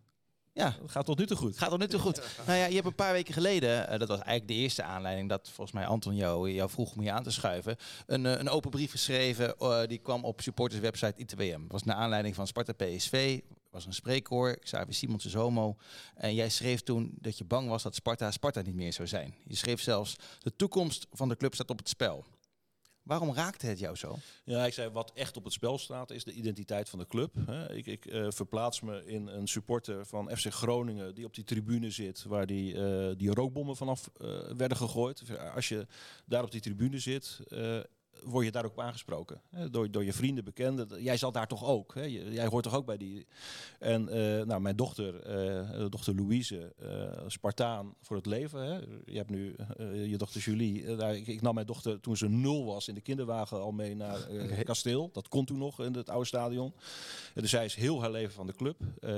Ja, 0.54 0.76
Dat 0.80 0.90
gaat 0.90 1.04
tot 1.04 1.18
nu 1.18 1.26
toe 1.26 1.36
goed. 1.36 1.58
gaat 1.58 1.70
al 1.70 1.76
nu 1.76 1.86
toe 1.86 2.00
goed. 2.00 2.22
Nou 2.46 2.58
ja, 2.58 2.64
je 2.66 2.74
hebt 2.74 2.86
een 2.86 2.94
paar 2.94 3.12
weken 3.12 3.34
geleden, 3.34 3.88
eh, 3.88 3.98
dat 3.98 4.08
was 4.08 4.18
eigenlijk 4.18 4.48
de 4.48 4.54
eerste 4.54 4.82
aanleiding 4.82 5.28
dat 5.28 5.48
volgens 5.52 5.72
mij 5.76 5.86
Anton 5.86 6.14
jou, 6.14 6.50
jou 6.50 6.70
vroeg 6.70 6.94
om 6.94 7.02
je 7.02 7.12
aan 7.12 7.22
te 7.22 7.30
schuiven, 7.30 7.76
een, 8.06 8.26
eh, 8.26 8.38
een 8.38 8.48
open 8.48 8.70
brief 8.70 8.90
geschreven. 8.90 9.56
eh, 9.58 9.80
die 9.86 9.98
kwam 9.98 10.24
op 10.24 10.40
supporterswebsite 10.40 11.20
ITWM. 11.20 11.60
Dat 11.62 11.72
was 11.72 11.82
naar 11.82 11.96
aanleiding 11.96 12.34
van 12.34 12.46
Sparta 12.46 12.72
PSV. 12.72 13.40
Was 13.72 13.86
een 13.86 13.92
spreekkoor, 13.92 14.58
Xavier 14.58 14.94
Simons 14.94 15.26
is 15.26 15.34
homo. 15.34 15.76
En 16.14 16.34
jij 16.34 16.48
schreef 16.48 16.80
toen 16.80 17.12
dat 17.20 17.38
je 17.38 17.44
bang 17.44 17.68
was 17.68 17.82
dat 17.82 17.94
Sparta 17.94 18.30
Sparta 18.30 18.60
niet 18.60 18.74
meer 18.74 18.92
zou 18.92 19.08
zijn. 19.08 19.34
Je 19.44 19.56
schreef 19.56 19.80
zelfs, 19.80 20.16
de 20.38 20.56
toekomst 20.56 21.06
van 21.10 21.28
de 21.28 21.36
club 21.36 21.54
staat 21.54 21.70
op 21.70 21.78
het 21.78 21.88
spel. 21.88 22.24
Waarom 23.02 23.34
raakte 23.34 23.66
het 23.66 23.78
jou 23.78 23.96
zo? 23.96 24.18
Ja, 24.44 24.66
ik 24.66 24.72
zei 24.72 24.88
wat 24.88 25.12
echt 25.14 25.36
op 25.36 25.44
het 25.44 25.52
spel 25.52 25.78
staat 25.78 26.10
is 26.10 26.24
de 26.24 26.32
identiteit 26.32 26.88
van 26.88 26.98
de 26.98 27.06
club. 27.06 27.34
Ik, 27.68 27.86
ik 27.86 28.06
eh, 28.06 28.26
verplaats 28.28 28.80
me 28.80 29.04
in 29.06 29.26
een 29.26 29.46
supporter 29.46 30.06
van 30.06 30.36
FC 30.36 30.52
Groningen 30.52 31.14
die 31.14 31.24
op 31.24 31.34
die 31.34 31.44
tribune 31.44 31.90
zit 31.90 32.24
waar 32.24 32.46
die, 32.46 32.74
eh, 32.74 33.16
die 33.16 33.34
rookbommen 33.34 33.76
vanaf 33.76 34.10
eh, 34.16 34.28
werden 34.56 34.76
gegooid. 34.76 35.22
Als 35.54 35.68
je 35.68 35.86
daar 36.26 36.42
op 36.42 36.50
die 36.50 36.60
tribune 36.60 36.98
zit, 36.98 37.40
word 38.24 38.44
je 38.44 38.52
daar 38.52 38.64
ook 38.64 38.70
op 38.70 38.80
aangesproken. 38.80 39.40
Hè, 39.50 39.70
door, 39.70 39.90
door 39.90 40.04
je 40.04 40.12
vrienden, 40.12 40.44
bekenden. 40.44 41.02
Jij 41.02 41.16
zat 41.16 41.34
daar 41.34 41.46
toch 41.46 41.64
ook? 41.64 41.94
Hè? 41.94 42.02
Jij 42.02 42.46
hoort 42.46 42.64
toch 42.64 42.74
ook 42.74 42.86
bij 42.86 42.96
die... 42.96 43.26
En 43.78 44.08
eh, 44.08 44.46
nou, 44.46 44.60
mijn 44.60 44.76
dochter, 44.76 45.20
eh, 45.20 45.86
dochter 45.90 46.14
Louise, 46.14 46.72
eh, 46.78 47.22
Spartaan 47.26 47.94
voor 48.00 48.16
het 48.16 48.26
leven. 48.26 48.60
Hè? 48.60 48.78
Je 49.04 49.16
hebt 49.16 49.30
nu 49.30 49.54
je 50.08 50.18
dochter 50.18 50.40
Julie. 50.40 50.96
Daar- 50.96 51.16
ik, 51.16 51.26
ik 51.26 51.40
nam 51.40 51.54
mijn 51.54 51.66
dochter 51.66 52.00
toen 52.00 52.16
ze 52.16 52.28
nul 52.28 52.64
was 52.64 52.88
in 52.88 52.94
de 52.94 53.00
kinderwagen 53.00 53.60
al 53.60 53.72
mee 53.72 53.96
naar 53.96 54.28
eh, 54.28 54.64
Kasteel. 54.64 55.10
Dat 55.12 55.28
kon 55.28 55.44
toen 55.44 55.58
nog 55.58 55.80
in 55.80 55.94
het 55.94 56.10
oude 56.10 56.26
stadion. 56.26 56.72
Dus 57.34 57.50
zij 57.50 57.64
is 57.64 57.74
heel 57.74 58.00
haar 58.00 58.10
leven 58.10 58.34
van 58.34 58.46
de 58.46 58.54
club. 58.54 58.76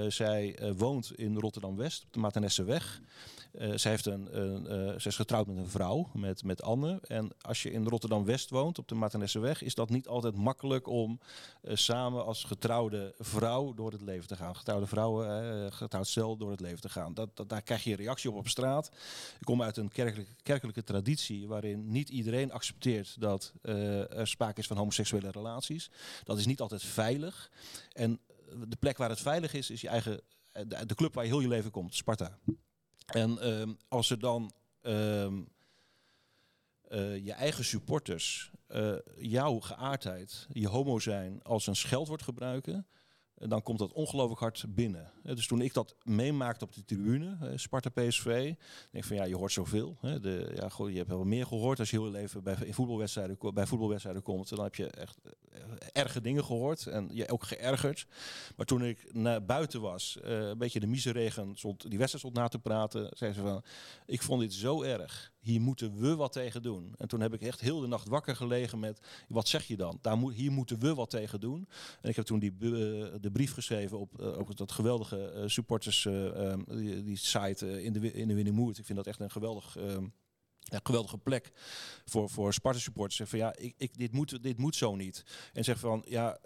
Zij 0.09 0.59
woont 0.76 1.12
in 1.16 1.38
Rotterdam-West, 1.38 2.02
op 2.04 2.12
de 2.12 2.18
Matenesseweg. 2.18 3.00
Eh 3.00 3.43
zij, 3.75 3.90
heeft 3.90 4.07
een, 4.07 4.40
een, 4.40 4.67
eh, 4.67 5.07
is 5.07 5.17
getrouwd 5.17 5.47
met 5.47 5.57
een 5.57 5.69
vrouw, 5.69 6.11
met, 6.12 6.45
met 6.45 6.62
Anne. 6.62 6.99
En 7.03 7.31
als 7.40 7.62
je 7.62 7.71
in 7.71 7.87
Rotterdam-West 7.87 8.51
woont, 8.51 8.79
op 8.79 8.88
de 8.88 8.95
Matenesseweg, 8.95 9.62
is 9.62 9.75
dat 9.75 9.90
niet 9.90 10.09
altijd 10.09 10.35
makkelijk 10.35 10.87
om 10.87 11.21
eh, 11.62 11.77
samen 11.77 12.25
als 12.25 12.45
getrouwde 12.45 13.14
vrouw 13.19 13.75
door 13.75 13.93
het 13.93 14.03
leven 14.03 14.29
te 14.29 14.37
gaan. 14.37 14.57
Getrouwde 14.57 14.87
vrouwen, 14.87 15.27
eh, 15.64 15.73
getrouwd 15.73 16.07
stel 16.07 16.37
door 16.37 16.51
het 16.51 16.61
leven 16.61 16.81
te 16.81 16.88
gaan. 16.88 17.14
Dat, 17.14 17.37
dat, 17.37 17.49
daar 17.49 17.62
krijg 17.62 17.85
je 17.85 17.97
reactie 17.97 18.31
op 18.31 18.37
op 18.37 18.49
straat. 18.49 18.90
Ik 19.38 19.45
kom 19.45 19.62
uit 19.62 19.77
een 19.77 19.93
kerkelijke, 19.93 20.33
kerkelijke 20.43 20.85
traditie 20.85 21.49
waarin 21.49 21.90
niet 21.90 22.09
iedereen 22.09 22.53
accepteert 22.53 23.21
dat 23.21 23.53
eh, 23.62 24.19
er 24.19 24.29
sprake 24.29 24.61
is 24.61 24.67
van 24.67 24.77
homoseksuele 24.77 25.31
relaties. 25.31 25.90
Dat 26.25 26.38
is 26.38 26.47
niet 26.47 26.61
altijd 26.61 26.83
veilig. 26.83 27.51
En 27.93 28.21
de 28.69 28.77
plek 28.77 28.97
waar 28.97 29.09
het 29.09 29.21
veilig 29.21 29.55
is, 29.55 29.71
is 29.71 29.81
je 29.81 29.88
eigen, 29.88 30.21
eh, 30.53 30.62
de, 30.67 30.87
de 30.87 30.95
club 30.95 31.14
waar 31.14 31.25
je 31.25 31.31
heel 31.31 31.40
je 31.40 31.49
leven 31.49 31.71
komt, 31.71 31.95
Sparta. 31.95 32.38
En 33.07 33.38
ehm, 33.38 33.73
als 33.88 34.11
er 34.11 34.19
dan 34.19 34.53
ehm, 34.81 35.43
eh, 36.88 37.25
je 37.25 37.33
eigen 37.33 37.64
supporters 37.64 38.51
eh, 38.67 38.95
jouw 39.17 39.61
geaardheid, 39.61 40.47
je 40.53 40.69
homo 40.69 40.99
zijn, 40.99 41.43
als 41.43 41.67
een 41.67 41.77
scheldwoord 41.77 42.23
gebruiken, 42.23 42.87
dan 43.35 43.62
komt 43.62 43.79
dat 43.79 43.92
ongelooflijk 43.92 44.40
hard 44.40 44.64
binnen. 44.68 45.11
Dus 45.23 45.47
toen 45.47 45.61
ik 45.61 45.75
dat 45.75 45.94
meemaakte 46.03 46.64
op 46.64 46.75
de 46.75 46.85
tribune, 46.85 47.53
Sparta 47.55 47.90
PSV, 47.90 48.55
denk 48.90 49.05
van 49.05 49.16
ja, 49.16 49.25
je 49.25 49.37
hoort 49.37 49.53
zoveel. 49.53 49.97
De, 50.01 50.53
ja, 50.55 50.68
goh, 50.68 50.90
je 50.90 50.97
hebt 50.97 51.09
wel 51.09 51.25
meer 51.25 51.47
gehoord 51.47 51.79
als 51.79 51.90
je 51.90 52.01
heel 52.01 52.11
leven 52.11 52.42
bij, 52.42 52.57
voetbalwedstrijden, 52.70 53.38
bij 53.55 53.66
voetbalwedstrijden 53.66 54.23
komt. 54.23 54.49
Dan 54.49 54.64
heb 54.64 54.75
je 54.75 54.87
echt 54.87 55.18
eh, 55.23 55.61
erge 55.92 56.20
dingen 56.20 56.44
gehoord 56.44 56.87
en 56.87 57.09
je 57.12 57.29
ook 57.29 57.42
geërgerd. 57.42 58.07
Maar 58.57 58.66
toen 58.66 58.85
ik 58.85 59.12
naar 59.12 59.44
buiten 59.44 59.81
was, 59.81 60.20
eh, 60.20 60.49
een 60.49 60.59
beetje 60.59 60.81
de 60.81 60.87
miseregen, 60.87 61.55
die 61.79 61.99
wedstrijd 61.99 62.11
stond 62.11 62.35
na 62.35 62.49
te 62.49 62.59
praten, 62.59 63.09
zei 63.16 63.33
ze 63.33 63.40
van, 63.40 63.62
ik 64.07 64.23
vond 64.23 64.40
dit 64.40 64.53
zo 64.53 64.83
erg. 64.83 65.33
Hier 65.44 65.61
moeten 65.61 66.00
we 66.00 66.16
wat 66.16 66.33
tegen 66.33 66.62
doen. 66.62 66.94
En 66.96 67.09
toen 67.09 67.20
heb 67.20 67.35
ik 67.35 67.40
echt 67.40 67.61
heel 67.61 67.80
de 67.80 67.87
nacht 67.87 68.09
wakker 68.09 68.37
gelegen 68.37 68.78
met, 68.78 69.00
wat 69.28 69.48
zeg 69.48 69.66
je 69.66 69.76
dan? 69.76 69.98
Daar 70.00 70.16
moet, 70.16 70.35
hier 70.35 70.52
moeten 70.52 70.78
we 70.78 70.94
wat 70.94 71.11
tegen 71.11 71.40
doen. 71.40 71.68
En 72.00 72.11
ik 72.11 72.16
heb 72.16 72.24
toen 72.24 72.38
die, 72.38 72.50
eh, 72.50 72.61
de 73.20 73.30
brief 73.33 73.52
geschreven 73.52 73.98
op 73.98 74.20
eh, 74.20 74.48
dat 74.54 74.72
geweldige 74.72 75.30
eh, 75.30 75.42
supporters, 75.46 76.07
eh, 76.07 76.50
ehm, 76.50 76.62
die, 77.04 77.16
site 77.16 77.83
in 77.83 77.92
de, 77.92 78.12
in 78.12 78.28
de. 78.28 78.72
Ik 78.74 78.85
vind 78.85 78.96
dat 78.98 79.07
echt 79.07 79.20
een 79.20 79.30
geweldig... 79.30 79.76
ehm, 79.76 80.07
ja, 80.59 80.80
geweldige 80.83 81.18
plek 81.18 81.52
voor, 82.04 82.30
voor 82.30 82.52
Sparta 82.52 82.78
supporters. 82.78 83.16
Zeg 83.16 83.28
van 83.28 83.38
ja, 83.38 83.57
ik, 83.57 83.74
ik, 83.76 83.98
dit, 83.98 84.12
moet, 84.12 84.42
dit 84.42 84.59
moet 84.59 84.76
zo 84.76 84.96
niet. 84.96 85.24
En 85.52 85.64
zeg 85.64 85.78
van 85.78 86.04
ja, 86.09 86.38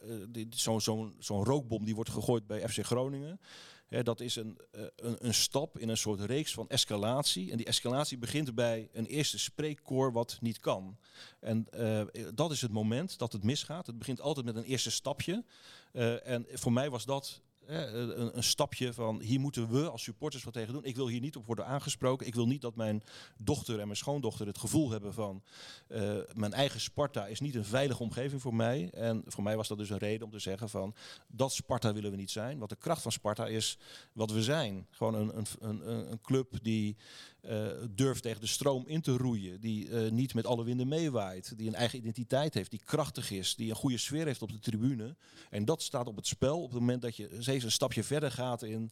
zo'n 0.51 0.81
zo'n 0.81 1.15
zo'n 1.19 1.45
rookbom 1.45 1.85
die 1.85 1.95
wordt 1.95 2.11
gegooid 2.11 2.47
bij 2.47 2.69
FC 2.69 2.85
Groningen. 2.85 3.41
Dat 3.89 4.21
is 4.21 4.37
een, 4.37 4.59
eh, 4.71 4.83
een, 4.97 5.27
een 5.27 5.35
stap 5.35 5.79
in 5.79 5.89
een 5.89 5.97
soort 5.97 6.21
reeks 6.21 6.53
van 6.53 6.69
escalatie. 6.69 7.51
En 7.51 7.57
die 7.57 7.67
escalatie 7.67 8.19
begint 8.19 8.55
bij 8.55 8.89
een 8.93 9.07
eerste 9.07 9.39
spreekkoor 9.39 10.13
wat 10.13 10.39
niet 10.41 10.59
kan. 10.59 10.99
En 11.41 11.67
eh, 11.71 12.03
dat 12.35 12.51
is 12.51 12.61
het 12.61 12.73
moment 12.73 13.19
dat 13.19 13.33
het 13.33 13.45
misgaat. 13.45 13.87
Het 13.87 13.99
begint 13.99 14.21
altijd 14.21 14.47
met 14.47 14.57
een 14.57 14.65
eerste 14.65 14.91
stapje. 14.91 15.45
Eh, 15.93 16.27
en 16.27 16.47
voor 16.53 16.73
mij 16.73 16.91
was 16.91 17.05
dat 17.05 17.43
een, 17.69 18.37
een 18.37 18.43
stapje 18.43 18.93
van 18.93 19.21
hier 19.21 19.41
moeten 19.41 19.71
we 19.71 19.91
als 19.91 20.03
supporters 20.03 20.45
wat 20.45 20.53
tegen 20.53 20.73
doen. 20.73 20.85
Ik 20.85 20.97
wil 20.97 21.09
hier 21.09 21.21
niet 21.21 21.37
op 21.37 21.47
worden 21.47 21.67
aangesproken. 21.67 22.27
Ik 22.27 22.35
wil 22.35 22.47
niet 22.47 22.61
dat 22.61 22.77
mijn 22.77 23.03
dochter 23.37 23.79
en 23.79 23.87
mijn 23.87 23.97
schoondochter 23.97 24.47
het 24.47 24.59
gevoel 24.59 24.91
hebben 24.91 25.15
van 25.15 25.43
eh, 25.89 26.17
mijn 26.33 26.53
eigen 26.53 26.81
Sparta 26.81 27.27
is 27.27 27.41
niet 27.41 27.55
een 27.55 27.65
veilige 27.65 28.03
omgeving 28.03 28.41
voor 28.41 28.55
mij. 28.55 28.91
En 28.91 29.23
voor 29.27 29.43
mij 29.43 29.57
was 29.57 29.69
dat 29.69 29.79
dus 29.79 29.91
een 29.91 29.99
reden 29.99 30.27
om 30.27 30.33
te 30.33 30.39
zeggen 30.39 30.69
van 30.69 30.95
dat 31.27 31.53
Sparta 31.53 31.93
willen 31.93 32.11
we 32.11 32.17
niet 32.17 32.31
zijn. 32.31 32.59
Want 32.59 32.71
de 32.71 32.77
kracht 32.77 33.03
van 33.03 33.13
Sparta 33.13 33.47
is 33.47 33.79
wat 34.13 34.31
we 34.31 34.43
zijn. 34.43 34.87
Gewoon 34.91 35.15
een, 35.15 35.47
een, 35.61 36.11
een, 36.11 36.21
club 36.21 36.59
die 36.63 36.97
eh, 37.41 37.67
durft 37.91 38.23
tegen 38.23 38.41
de 38.41 38.47
stroom 38.47 38.87
in 38.87 39.01
te 39.01 39.17
roeien. 39.17 39.61
Die 39.61 39.91
eh, 39.91 40.11
niet 40.11 40.35
met 40.35 40.47
alle 40.47 40.65
winden 40.65 40.89
meewaait. 40.89 41.59
Die 41.59 41.69
een 41.69 41.75
eigen 41.75 41.99
identiteit 41.99 42.55
heeft. 42.55 42.71
Die 42.71 42.83
krachtig 42.85 43.31
is. 43.31 43.55
Die 43.55 43.71
een 43.71 43.77
goede 43.77 43.99
sfeer 43.99 44.27
heeft 44.27 44.43
op 44.43 44.53
de 44.53 44.59
tribune. 44.59 45.17
En 45.51 45.65
dat 45.65 45.83
staat 45.83 46.07
op 46.07 46.17
het 46.17 46.27
spel 46.27 46.63
op 46.63 46.71
het 46.71 46.81
moment 46.81 47.03
dat 47.03 47.17
je 47.17 47.29
steeds 47.59 47.65
een 47.65 47.87
stapje 47.87 48.05
verder 48.05 48.31
gaat 48.31 48.63
in 48.63 48.91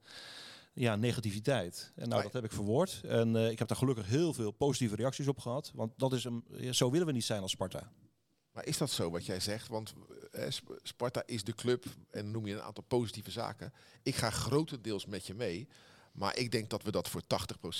ja, 0.73 0.97
negativiteit. 0.97 1.93
En 1.95 2.09
nou, 2.09 2.23
dat 2.23 2.33
heb 2.33 2.45
ik 2.45 2.53
verwoord. 2.53 3.01
En 3.05 3.37
eh, 3.37 3.51
ik 3.51 3.59
heb 3.59 3.69
daar 3.69 3.77
gelukkig 3.77 4.07
heel 4.07 4.33
veel 4.33 4.51
positieve 4.51 4.97
reacties 4.97 5.29
op 5.29 5.39
gehad. 5.39 5.71
Want 5.75 5.93
dat 5.97 6.13
is 6.13 6.25
een, 6.25 6.45
zo 6.75 6.91
willen 6.91 7.07
we 7.07 7.13
niet 7.13 7.25
zijn 7.25 7.43
als 7.43 7.51
Sparta. 7.51 7.93
Maar 8.53 8.67
is 8.67 8.79
dat 8.79 8.91
zo 8.91 9.11
wat 9.11 9.27
jij 9.27 9.41
zegt? 9.41 9.69
Want 9.69 9.95
eh, 10.33 10.51
Sp- 10.51 10.79
Sparta 10.83 11.23
is 11.27 11.45
de 11.45 11.55
club 11.55 11.85
en 12.11 12.23
dan 12.23 12.31
noem 12.31 12.47
je 12.47 12.55
een 12.55 12.63
aantal 12.63 12.85
positieve 12.85 13.31
zaken. 13.31 13.73
Ik 14.03 14.15
ga 14.15 14.31
grotendeels 14.31 15.07
met 15.07 15.27
je 15.27 15.35
mee. 15.35 15.69
Maar 16.13 16.37
ik 16.37 16.51
denk 16.51 16.71
dat 16.71 16.83
we 16.83 16.91
dat 16.91 17.09
voor 17.09 17.23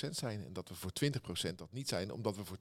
80% 0.07 0.09
zijn 0.09 0.45
en 0.45 0.53
dat 0.53 0.69
we 0.69 0.75
voor 0.75 0.91
20% 1.51 1.55
dat 1.55 1.71
niet 1.71 1.87
zijn. 1.87 2.11
Omdat 2.11 2.35
we 2.35 2.45
voor 2.45 2.57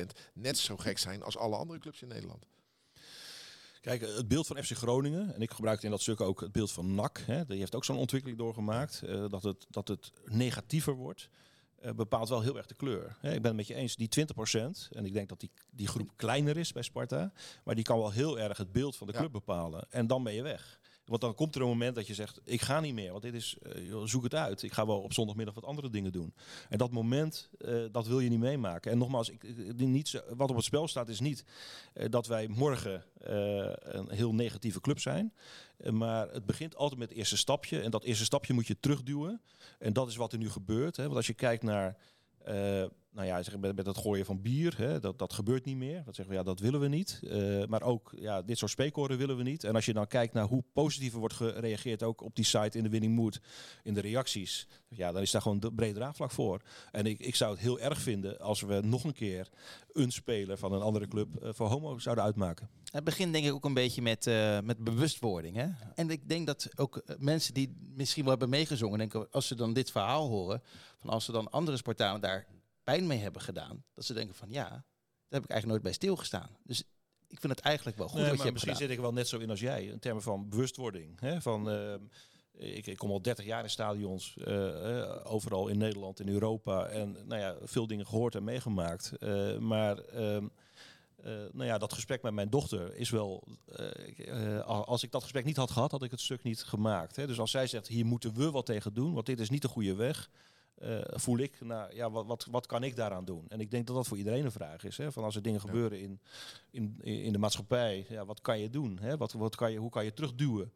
20% 0.00 0.06
net 0.32 0.58
zo 0.58 0.76
gek 0.76 0.98
zijn 0.98 1.22
als 1.22 1.36
alle 1.36 1.56
andere 1.56 1.78
clubs 1.78 2.02
in 2.02 2.08
Nederland. 2.08 2.46
Kijk, 3.82 4.00
het 4.00 4.28
beeld 4.28 4.46
van 4.46 4.62
FC 4.64 4.70
Groningen, 4.76 5.34
en 5.34 5.40
ik 5.42 5.50
gebruikte 5.50 5.84
in 5.84 5.90
dat 5.90 6.00
stuk 6.00 6.20
ook 6.20 6.40
het 6.40 6.52
beeld 6.52 6.72
van 6.72 6.94
NAC, 6.94 7.22
hè, 7.26 7.44
die 7.46 7.58
heeft 7.58 7.74
ook 7.74 7.84
zo'n 7.84 7.96
ontwikkeling 7.96 8.38
doorgemaakt, 8.38 9.02
eh, 9.02 9.24
dat, 9.28 9.42
het, 9.42 9.66
dat 9.70 9.88
het 9.88 10.12
negatiever 10.24 10.94
wordt, 10.94 11.28
eh, 11.80 11.92
bepaalt 11.92 12.28
wel 12.28 12.40
heel 12.42 12.56
erg 12.56 12.66
de 12.66 12.74
kleur. 12.74 13.16
Hè, 13.20 13.28
ik 13.34 13.42
ben 13.42 13.46
het 13.46 13.56
met 13.56 13.66
je 13.66 13.74
eens, 13.74 13.96
die 13.96 14.08
20%, 14.08 14.88
en 14.92 15.04
ik 15.04 15.12
denk 15.12 15.28
dat 15.28 15.40
die, 15.40 15.50
die 15.70 15.86
groep 15.86 16.10
kleiner 16.16 16.56
is 16.56 16.72
bij 16.72 16.82
Sparta, 16.82 17.32
maar 17.64 17.74
die 17.74 17.84
kan 17.84 17.98
wel 17.98 18.10
heel 18.10 18.38
erg 18.38 18.58
het 18.58 18.72
beeld 18.72 18.96
van 18.96 19.06
de 19.06 19.12
Ja. 19.12 19.18
club 19.18 19.32
bepalen. 19.32 19.86
En 19.90 20.06
dan 20.06 20.22
ben 20.22 20.32
je 20.34 20.42
weg. 20.42 20.80
Want 21.04 21.20
dan 21.20 21.34
komt 21.34 21.54
er 21.54 21.60
een 21.60 21.68
moment 21.68 21.94
dat 21.94 22.06
je 22.06 22.14
zegt, 22.14 22.40
ik 22.44 22.60
ga 22.60 22.80
niet 22.80 22.94
meer, 22.94 23.10
want 23.10 23.22
dit 23.22 23.34
is, 23.34 23.56
eh, 23.62 24.02
zoek 24.04 24.22
het 24.22 24.34
uit. 24.34 24.62
Ik 24.62 24.72
ga 24.72 24.86
wel 24.86 25.00
op 25.00 25.12
zondagmiddag 25.12 25.54
wat 25.54 25.64
andere 25.64 25.90
dingen 25.90 26.12
doen. 26.12 26.34
En 26.68 26.78
dat 26.78 26.90
moment, 26.90 27.50
eh, 27.58 27.84
dat 27.92 28.06
wil 28.06 28.20
je 28.20 28.28
niet 28.28 28.38
meemaken. 28.38 28.90
En 28.90 28.98
nogmaals, 28.98 29.28
ik, 29.28 29.76
niet, 29.76 30.22
wat 30.36 30.50
op 30.50 30.56
het 30.56 30.64
spel 30.64 30.88
staat 30.88 31.08
is 31.08 31.20
niet 31.20 31.44
eh, 31.94 32.08
dat 32.10 32.26
wij 32.26 32.48
morgen 32.48 33.04
een 33.82 34.10
heel 34.10 34.34
negatieve 34.34 34.80
club 34.80 34.98
zijn. 34.98 35.32
Maar 35.90 36.28
het 36.28 36.46
begint 36.46 36.76
altijd 36.76 37.00
met 37.00 37.08
het 37.08 37.18
eerste 37.18 37.36
stapje. 37.36 37.80
En 37.80 37.90
dat 37.90 38.04
eerste 38.04 38.24
stapje 38.24 38.52
moet 38.52 38.66
je 38.66 38.80
terugduwen. 38.80 39.40
En 39.78 39.92
dat 39.92 40.08
is 40.08 40.16
wat 40.16 40.32
er 40.32 40.38
nu 40.38 40.50
gebeurt. 40.50 40.96
Hè. 40.96 41.02
Want 41.02 41.16
als 41.16 41.26
je 41.26 41.34
kijkt 41.34 41.62
naar... 41.62 41.96
nou 43.12 43.26
ja, 43.26 43.42
zeg, 43.42 43.58
met, 43.58 43.76
met 43.76 43.96
gooien 43.96 44.24
van 44.24 44.42
bier, 44.42 44.74
hè, 44.76 45.00
dat, 45.00 45.18
dat 45.18 45.32
gebeurt 45.32 45.64
niet 45.64 45.76
meer. 45.76 46.02
Dat 46.04 46.14
zeggen 46.14 46.34
we, 46.34 46.40
ja, 46.40 46.44
dat 46.44 46.60
willen 46.60 46.80
we 46.80 46.88
niet. 46.88 47.20
Eh, 47.22 47.64
maar 47.64 47.82
ook, 47.82 48.12
ja, 48.16 48.42
dit 48.42 48.58
soort 48.58 48.70
spreekkoren 48.70 49.18
willen 49.18 49.36
we 49.36 49.42
niet. 49.42 49.64
En 49.64 49.74
als 49.74 49.84
je 49.84 49.92
dan 49.92 50.06
kijkt 50.06 50.32
naar 50.32 50.46
hoe 50.46 50.64
positief 50.72 51.12
er 51.12 51.18
wordt 51.18 51.34
gereageerd, 51.34 52.02
ook 52.02 52.20
op 52.20 52.36
die 52.36 52.44
site 52.44 52.78
in 52.78 52.84
de 52.84 52.90
Winning 52.90 53.14
Mood, 53.14 53.40
in 53.82 53.94
de 53.94 54.00
reacties, 54.00 54.68
ja, 54.88 55.12
dan 55.12 55.22
is 55.22 55.30
daar 55.30 55.42
gewoon 55.42 55.60
de 55.60 55.72
breed 55.72 55.94
draagvlak 55.94 56.30
voor. 56.30 56.62
En 56.90 57.06
ik, 57.06 57.18
ik 57.18 57.34
zou 57.34 57.50
het 57.50 57.60
heel 57.60 57.80
erg 57.80 58.00
vinden 58.00 58.38
als 58.38 58.60
we 58.60 58.80
nog 58.84 59.04
een 59.04 59.12
keer 59.12 59.48
een 59.92 60.12
speler 60.12 60.58
van 60.58 60.72
een 60.72 60.82
andere 60.82 61.08
club 61.08 61.36
eh, 61.36 61.50
voor 61.52 61.68
homo 61.68 61.98
zouden 61.98 62.24
uitmaken. 62.24 62.68
Het 62.90 63.04
begint 63.04 63.32
denk 63.32 63.44
ik 63.44 63.52
ook 63.52 63.64
een 63.64 63.74
beetje 63.74 64.02
met, 64.02 64.26
eh, 64.26 64.60
met 64.60 64.78
bewustwording. 64.78 65.56
Hè? 65.56 65.68
En 65.94 66.10
ik 66.10 66.28
denk 66.28 66.46
dat 66.46 66.68
ook 66.74 67.02
mensen 67.18 67.54
die 67.54 67.76
misschien 67.96 68.22
wel 68.22 68.30
hebben 68.30 68.48
meegezongen, 68.48 68.98
denken, 68.98 69.30
als 69.30 69.46
ze 69.46 69.54
dan 69.54 69.72
dit 69.72 69.90
verhaal 69.90 70.28
horen, 70.28 70.62
van 70.98 71.10
als 71.10 71.24
ze 71.24 71.32
dan 71.32 71.50
andere 71.50 71.76
Spartanen 71.76 72.20
daar 72.20 72.46
pijn 72.84 73.06
mee 73.06 73.18
hebben 73.18 73.42
gedaan, 73.42 73.84
dat 73.94 74.04
ze 74.04 74.14
denken 74.14 74.34
van 74.34 74.50
ja, 74.50 74.68
daar 74.68 75.40
heb 75.40 75.44
ik 75.44 75.50
eigenlijk 75.50 75.66
nooit 75.66 75.82
bij 75.82 75.92
stilgestaan. 75.92 76.56
Dus 76.64 76.82
ik 77.28 77.40
vind 77.40 77.52
het 77.56 77.64
eigenlijk 77.64 77.96
wel 77.96 78.08
goed 78.08 78.16
Nee, 78.20 78.28
wat 78.28 78.36
maar 78.36 78.46
je 78.46 78.52
hebt 78.52 78.64
misschien 78.64 78.86
gedaan. 78.86 78.88
zit 78.90 78.98
ik 78.98 79.04
wel 79.04 79.18
net 79.20 79.28
zo 79.28 79.38
in 79.38 79.50
als 79.50 79.60
jij, 79.60 79.84
in 79.84 79.98
termen 79.98 80.22
van 80.22 80.48
bewustwording. 80.48 81.20
Hè? 81.20 81.40
Van, 81.40 81.70
ehm, 81.70 82.00
ik, 82.52 82.86
ik 82.86 82.96
kom 82.96 83.10
al 83.10 83.22
30 83.22 83.44
jaar 83.44 83.62
in 83.62 83.70
stadions, 83.70 84.36
eh, 84.36 85.00
eh, 85.00 85.20
overal 85.32 85.68
in 85.68 85.78
Nederland, 85.78 86.20
in 86.20 86.28
Europa. 86.28 86.86
En 86.86 87.16
nou 87.26 87.40
ja, 87.40 87.56
veel 87.62 87.86
dingen 87.86 88.06
gehoord 88.06 88.34
en 88.34 88.44
meegemaakt. 88.44 89.12
Eh, 89.18 89.58
maar 89.58 89.98
ehm, 89.98 90.46
eh, 91.16 91.32
nou 91.52 91.64
ja, 91.64 91.78
dat 91.78 91.92
gesprek 91.92 92.22
met 92.22 92.32
mijn 92.32 92.50
dochter 92.50 92.96
is 92.96 93.10
wel. 93.10 93.48
eh, 93.66 94.58
eh, 94.58 94.66
als 94.66 95.02
ik 95.02 95.10
dat 95.10 95.22
gesprek 95.22 95.44
niet 95.44 95.56
had 95.56 95.70
gehad, 95.70 95.90
had 95.90 96.02
ik 96.02 96.10
het 96.10 96.20
stuk 96.20 96.42
niet 96.42 96.62
gemaakt. 96.62 97.16
Hè. 97.16 97.26
Dus 97.26 97.38
als 97.40 97.50
zij 97.50 97.66
zegt, 97.66 97.88
hier 97.88 98.06
moeten 98.06 98.34
we 98.34 98.50
wat 98.50 98.66
tegen 98.66 98.94
doen, 98.94 99.12
want 99.14 99.26
dit 99.26 99.40
is 99.40 99.50
niet 99.50 99.62
de 99.62 99.68
goede 99.68 99.94
weg. 99.94 100.30
Eh, 100.74 101.00
voel 101.04 101.38
ik, 101.38 101.60
nou 101.60 101.94
ja, 101.94 102.10
wat, 102.10 102.26
wat, 102.26 102.46
wat 102.50 102.66
kan 102.66 102.82
ik 102.82 102.96
daaraan 102.96 103.24
doen? 103.24 103.44
En 103.48 103.60
ik 103.60 103.70
denk 103.70 103.86
dat 103.86 103.96
dat 103.96 104.06
voor 104.06 104.16
iedereen 104.16 104.44
een 104.44 104.52
vraag 104.52 104.84
is. 104.84 104.96
Hè? 104.96 105.12
Van 105.12 105.24
als 105.24 105.36
er 105.36 105.42
dingen 105.42 105.60
gebeuren 105.60 106.00
in, 106.00 106.20
in, 106.70 106.98
in 107.00 107.32
de 107.32 107.38
maatschappij, 107.38 108.06
ja, 108.08 108.24
wat 108.24 108.40
kan 108.40 108.58
je 108.58 108.70
doen? 108.70 108.98
Hè? 109.00 109.16
Wat, 109.16 109.32
wat 109.32 109.54
kan 109.54 109.72
je, 109.72 109.78
hoe 109.78 109.90
kan 109.90 110.04
je 110.04 110.14
terugduwen? 110.14 110.72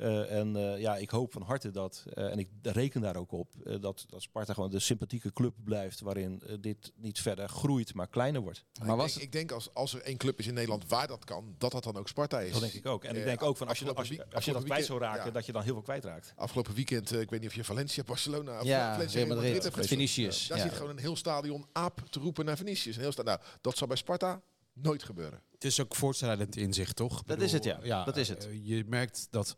Eh, 0.00 0.38
en 0.38 0.56
eh, 0.56 0.80
ja, 0.80 0.96
ik 0.96 1.10
hoop 1.10 1.32
van 1.32 1.42
harte 1.42 1.70
dat, 1.70 2.04
eh, 2.14 2.30
en 2.30 2.38
ik 2.38 2.48
reken 2.62 3.00
daar 3.00 3.16
ook 3.16 3.32
op, 3.32 3.52
eh, 3.64 3.74
dat, 3.80 4.04
dat 4.08 4.22
Sparta 4.22 4.52
gewoon 4.54 4.70
de 4.70 4.78
sympathieke 4.78 5.32
club 5.32 5.54
blijft 5.64 6.00
waarin 6.00 6.42
dit 6.60 6.92
niet 6.96 7.20
verder 7.20 7.48
groeit, 7.48 7.94
maar 7.94 8.08
kleiner 8.08 8.40
wordt. 8.40 8.64
Maar 8.80 8.90
ik, 8.90 8.96
was 8.96 9.12
denk, 9.12 9.24
ik 9.24 9.32
denk 9.32 9.52
als, 9.52 9.74
als 9.74 9.94
er 9.94 10.00
één 10.02 10.16
club 10.16 10.38
is 10.38 10.46
in 10.46 10.54
Nederland 10.54 10.88
waar 10.88 11.06
dat 11.06 11.24
kan, 11.24 11.54
dat 11.58 11.72
dat 11.72 11.84
dan 11.84 11.96
ook 11.96 12.08
Sparta 12.08 12.40
is. 12.40 12.52
Dat 12.52 12.60
denk 12.60 12.72
ik 12.72 12.86
ook. 12.86 13.04
En 13.04 13.16
ik 13.16 13.24
denk 13.24 13.42
ook 13.42 13.56
van 13.56 13.68
als 13.68 13.78
je, 13.78 13.84
dat- 13.84 13.96
als 13.96 14.08
je, 14.08 14.24
als 14.32 14.44
je 14.44 14.52
dat 14.52 14.64
kwijt 14.64 14.84
zou 14.84 14.98
raken, 15.00 15.32
dat 15.32 15.46
je 15.46 15.52
dan 15.52 15.62
heel 15.62 15.72
veel 15.72 15.82
kwijtraakt. 15.82 16.32
Afgelopen 16.36 16.74
weekend, 16.74 17.12
ik 17.12 17.30
weet 17.30 17.40
niet 17.40 17.48
of 17.48 17.54
je 17.54 17.64
Valencia, 17.64 18.02
Barcelona 18.02 18.58
of 18.60 18.64
Ja, 18.66 18.92
Valencia 18.94 19.26
Madrid. 19.26 19.68
Vinicius. 19.72 20.46
Daar 20.46 20.58
ja. 20.58 20.64
zit 20.64 20.72
gewoon 20.72 20.90
een 20.90 20.98
heel 20.98 21.16
stadion 21.16 21.66
aap 21.72 22.02
te 22.10 22.20
roepen 22.20 22.44
naar 22.44 22.56
Vinicius. 22.56 22.94
Een 22.96 23.02
heel 23.02 23.12
sta- 23.12 23.22
nou, 23.22 23.40
dat 23.60 23.76
zal 23.76 23.86
bij 23.86 23.96
Sparta 23.96 24.42
nooit 24.72 25.02
gebeuren. 25.02 25.42
Het 25.50 25.64
is 25.64 25.80
ook 25.80 25.94
voortschrijdend 25.96 26.56
inzicht, 26.56 26.96
toch? 26.96 27.22
Dat 27.26 27.40
is 27.40 27.52
het, 27.52 27.64
ja. 27.82 28.04
Dat 28.04 28.16
is 28.16 28.28
het. 28.28 28.48
je 28.62 28.84
merkt 28.86 29.26
dat 29.30 29.56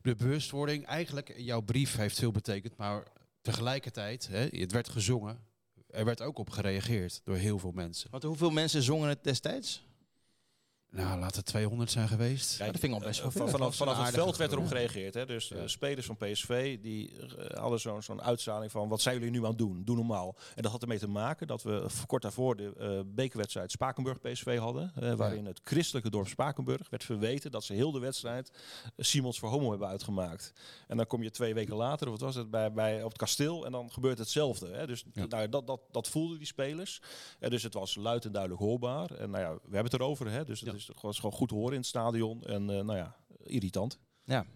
de 0.00 0.14
bewustwording, 0.14 0.84
eigenlijk, 0.84 1.34
jouw 1.36 1.60
brief 1.60 1.96
heeft 1.96 2.18
veel 2.18 2.30
betekend, 2.30 2.76
maar 2.76 3.02
tegelijkertijd, 3.40 4.28
hè, 4.28 4.46
het 4.50 4.72
werd 4.72 4.88
gezongen, 4.88 5.46
er 5.86 6.04
werd 6.04 6.22
ook 6.22 6.38
op 6.38 6.50
gereageerd 6.50 7.20
door 7.24 7.36
heel 7.36 7.58
veel 7.58 7.72
mensen. 7.72 8.10
Want 8.10 8.22
hoeveel 8.22 8.50
mensen 8.50 8.82
zongen 8.82 9.08
het 9.08 9.24
destijds? 9.24 9.86
Nou, 10.90 11.18
laat 11.20 11.36
het 11.36 11.44
200 11.44 11.90
zijn 11.90 12.08
geweest. 12.08 12.58
Ja, 12.58 12.64
dat 12.66 12.80
vind 12.80 12.92
ik 12.94 13.00
al 13.00 13.06
best 13.06 13.20
wel 13.22 13.30
veel. 13.30 13.48
vanaf 13.48 13.76
vanaf 13.76 14.04
het 14.04 14.14
veld 14.14 14.36
werd 14.36 14.52
erop 14.52 14.66
gereageerd. 14.66 15.14
Hè? 15.14 15.26
Dus 15.26 15.50
eh, 15.50 15.58
Ja. 15.60 15.66
spelers 15.68 16.06
van 16.06 16.16
PSV 16.16 16.78
die 16.80 17.12
eh, 17.18 17.58
hadden 17.60 17.80
zo'n 17.80 18.02
zo'n 18.02 18.22
uitstraling 18.22 18.70
van 18.70 18.88
wat 18.88 19.00
zijn 19.00 19.14
jullie 19.14 19.30
nu 19.30 19.38
aan 19.42 19.48
het 19.48 19.58
doen? 19.58 19.82
Doe 19.84 19.96
normaal. 19.96 20.36
En 20.54 20.62
dat 20.62 20.72
had 20.72 20.82
ermee 20.82 20.98
te 20.98 21.08
maken 21.08 21.46
dat 21.46 21.62
we 21.62 21.86
kort 22.06 22.22
daarvoor 22.22 22.56
de 22.56 22.72
eh 22.78 23.00
bekerwedstrijd 23.06 23.70
Spakenburg 23.70 24.20
PSV 24.20 24.58
hadden. 24.58 25.16
waarin 25.16 25.46
het 25.46 25.60
christelijke 25.64 26.10
dorp 26.10 26.28
Spakenburg 26.28 26.90
werd 26.90 27.04
verweten 27.04 27.50
dat 27.50 27.64
ze 27.64 27.72
heel 27.72 27.92
de 27.92 27.98
wedstrijd 27.98 28.50
Simons 28.96 29.38
voor 29.38 29.48
homo 29.48 29.70
hebben 29.70 29.88
uitgemaakt. 29.88 30.52
En 30.86 30.96
dan 30.96 31.06
kom 31.06 31.22
je 31.22 31.30
twee 31.30 31.54
weken 31.54 31.74
later, 31.76 32.06
of 32.06 32.12
wat 32.12 32.20
was 32.22 32.34
het, 32.34 32.50
bij, 32.50 32.72
bij, 32.72 33.02
op 33.02 33.08
het 33.08 33.18
kasteel 33.18 33.64
en 33.66 33.72
dan 33.72 33.90
gebeurt 33.92 34.18
hetzelfde. 34.18 34.68
Hè? 34.70 34.86
Dus 34.86 35.04
Ja. 35.12 35.26
nou, 35.26 35.48
dat, 35.48 35.66
dat, 35.66 35.80
dat 35.90 36.08
voelden 36.08 36.38
die 36.38 36.46
spelers. 36.46 37.00
En 37.38 37.50
dus 37.50 37.62
het 37.62 37.74
was 37.74 37.94
luid 37.94 38.24
en 38.24 38.32
duidelijk 38.32 38.62
hoorbaar. 38.62 39.10
En 39.10 39.30
nou 39.30 39.42
ja, 39.44 39.52
we 39.54 39.60
hebben 39.74 39.84
het 39.92 40.00
erover. 40.00 40.30
Hè? 40.30 40.44
Dus 40.44 40.60
het 40.86 40.86
Ja. 40.86 40.92
is 40.92 41.00
gewoon, 41.00 41.14
gewoon 41.14 41.32
goed 41.32 41.50
horen 41.50 41.72
in 41.72 41.78
het 41.78 41.86
stadion. 41.86 42.42
En 42.44 42.70
eh, 42.70 42.84
nou 42.84 42.96
ja, 42.98 43.16
irritant. 43.44 43.98
Ja. 44.24 44.46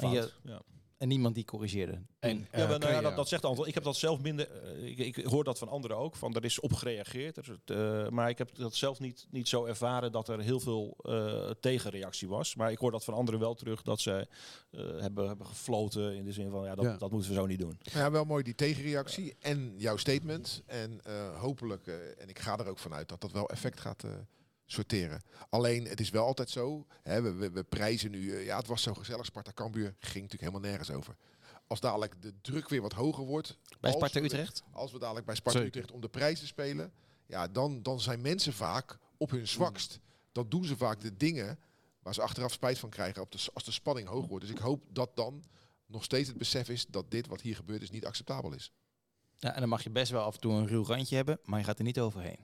En, 0.00 0.10
je, 0.10 0.30
ja. 0.42 0.62
en 0.98 1.08
niemand 1.08 1.34
die 1.34 1.44
corrigeerde. 1.44 2.02
En, 2.18 2.38
Ja, 2.38 2.46
eh, 2.50 2.68
maar, 2.68 2.78
nou 2.78 2.92
ja, 2.92 3.00
dat, 3.00 3.16
dat 3.16 3.28
zegt 3.28 3.44
Anton. 3.44 3.66
Ik 3.66 3.74
heb 3.74 3.82
dat 3.82 3.96
zelf 3.96 4.20
minder. 4.20 4.50
eh, 4.50 4.84
ik, 4.98 5.16
ik 5.16 5.24
hoor 5.24 5.44
dat 5.44 5.58
van 5.58 5.68
anderen 5.68 5.96
ook. 5.96 6.16
Van 6.16 6.34
er 6.34 6.44
is 6.44 6.60
op 6.60 6.72
gereageerd. 6.72 7.36
Er 7.36 7.50
het, 7.50 7.70
eh, 7.76 8.08
maar 8.08 8.28
ik 8.28 8.38
heb 8.38 8.54
dat 8.54 8.74
zelf 8.74 9.00
niet, 9.00 9.26
niet 9.30 9.48
zo 9.48 9.64
ervaren 9.64 10.12
dat 10.12 10.28
er 10.28 10.40
heel 10.40 10.60
veel 10.60 10.96
eh, 11.02 11.50
tegenreactie 11.60 12.28
was. 12.28 12.54
Maar 12.54 12.70
ik 12.70 12.78
hoor 12.78 12.90
dat 12.90 13.04
van 13.04 13.14
anderen 13.14 13.40
wel 13.40 13.54
terug 13.54 13.82
dat 13.82 14.00
zij 14.00 14.26
eh, 14.70 14.80
hebben, 15.00 15.26
hebben 15.26 15.46
gefloten. 15.46 16.16
In 16.16 16.24
de 16.24 16.32
zin 16.32 16.50
van 16.50 16.64
ja 16.64 16.74
dat, 16.74 16.84
Ja. 16.84 16.96
dat 16.96 17.10
moeten 17.10 17.30
we 17.30 17.36
zo 17.36 17.46
niet 17.46 17.58
doen. 17.58 17.78
Ja, 17.82 18.10
wel 18.10 18.24
mooi 18.24 18.42
die 18.42 18.54
tegenreactie 18.54 19.34
en 19.40 19.74
jouw 19.76 19.96
statement. 19.96 20.62
En 20.66 21.00
eh, 21.04 21.40
hopelijk, 21.40 21.86
eh, 21.86 21.94
en 22.22 22.28
ik 22.28 22.38
ga 22.38 22.58
er 22.58 22.66
ook 22.68 22.78
vanuit 22.78 23.08
dat 23.08 23.20
dat 23.20 23.32
wel 23.32 23.48
effect 23.48 23.80
gaat 23.80 24.04
eh, 24.04 24.10
sorteren. 24.66 25.22
Alleen, 25.48 25.84
het 25.86 26.00
is 26.00 26.10
wel 26.10 26.24
altijd 26.26 26.50
zo, 26.50 26.86
hè, 27.02 27.20
we, 27.22 27.32
we, 27.32 27.50
we 27.50 27.62
prijzen 27.64 28.10
nu, 28.10 28.32
eh, 28.34 28.44
ja 28.44 28.56
het 28.56 28.66
was 28.66 28.82
zo 28.82 28.94
gezellig, 28.94 29.24
Sparta 29.24 29.52
Cambuur 29.52 29.94
ging 29.98 30.22
natuurlijk 30.24 30.40
helemaal 30.52 30.60
nergens 30.70 30.90
over. 30.90 31.16
Als 31.66 31.80
dadelijk 31.80 32.22
de 32.22 32.34
druk 32.40 32.68
weer 32.68 32.82
wat 32.82 32.92
hoger 32.92 33.24
wordt, 33.24 33.58
Bij 33.80 33.90
als 33.90 33.98
Sparta 33.98 34.20
we- 34.20 34.24
Utrecht? 34.26 34.62
als 34.72 34.92
we 34.92 34.98
dadelijk 34.98 35.26
bij 35.26 35.34
Sparta. 35.34 35.60
Utrecht 35.60 35.92
om 35.92 36.00
de 36.00 36.08
prijs 36.08 36.38
te 36.40 36.46
spelen, 36.46 36.92
ja, 37.26 37.48
dan, 37.48 37.82
dan 37.82 38.00
zijn 38.00 38.20
mensen 38.20 38.52
vaak 38.52 38.98
op 39.16 39.30
hun 39.30 39.48
zwakst. 39.48 40.00
Dan 40.32 40.48
doen 40.48 40.64
ze 40.64 40.76
vaak 40.76 41.00
de 41.00 41.16
dingen 41.16 41.58
waar 42.02 42.14
ze 42.14 42.22
achteraf 42.22 42.52
spijt 42.52 42.78
van 42.78 42.90
krijgen 42.90 43.22
op 43.22 43.30
de, 43.32 43.38
als 43.54 43.64
de 43.64 43.70
spanning 43.72 44.08
hoog 44.08 44.26
wordt. 44.26 44.44
Dus 44.46 44.54
ik 44.54 44.60
hoop 44.60 44.82
dat 44.92 45.10
dan 45.16 45.44
nog 45.86 46.04
steeds 46.04 46.28
het 46.28 46.38
besef 46.38 46.68
is 46.68 46.86
dat 46.86 47.10
dit 47.10 47.26
wat 47.26 47.40
hier 47.40 47.56
gebeurt 47.56 47.82
is 47.82 47.90
niet 47.90 48.06
acceptabel 48.06 48.52
is. 48.54 48.72
Ja, 49.38 49.54
en 49.54 49.60
dan 49.60 49.68
mag 49.68 49.82
je 49.82 49.90
best 49.90 50.10
wel 50.10 50.22
af 50.24 50.34
en 50.34 50.40
toe 50.40 50.52
een 50.52 50.66
ruw 50.66 50.84
randje 50.84 51.16
hebben, 51.16 51.38
maar 51.44 51.58
je 51.58 51.64
gaat 51.64 51.78
er 51.78 51.84
niet 51.84 52.00
overheen. 52.00 52.38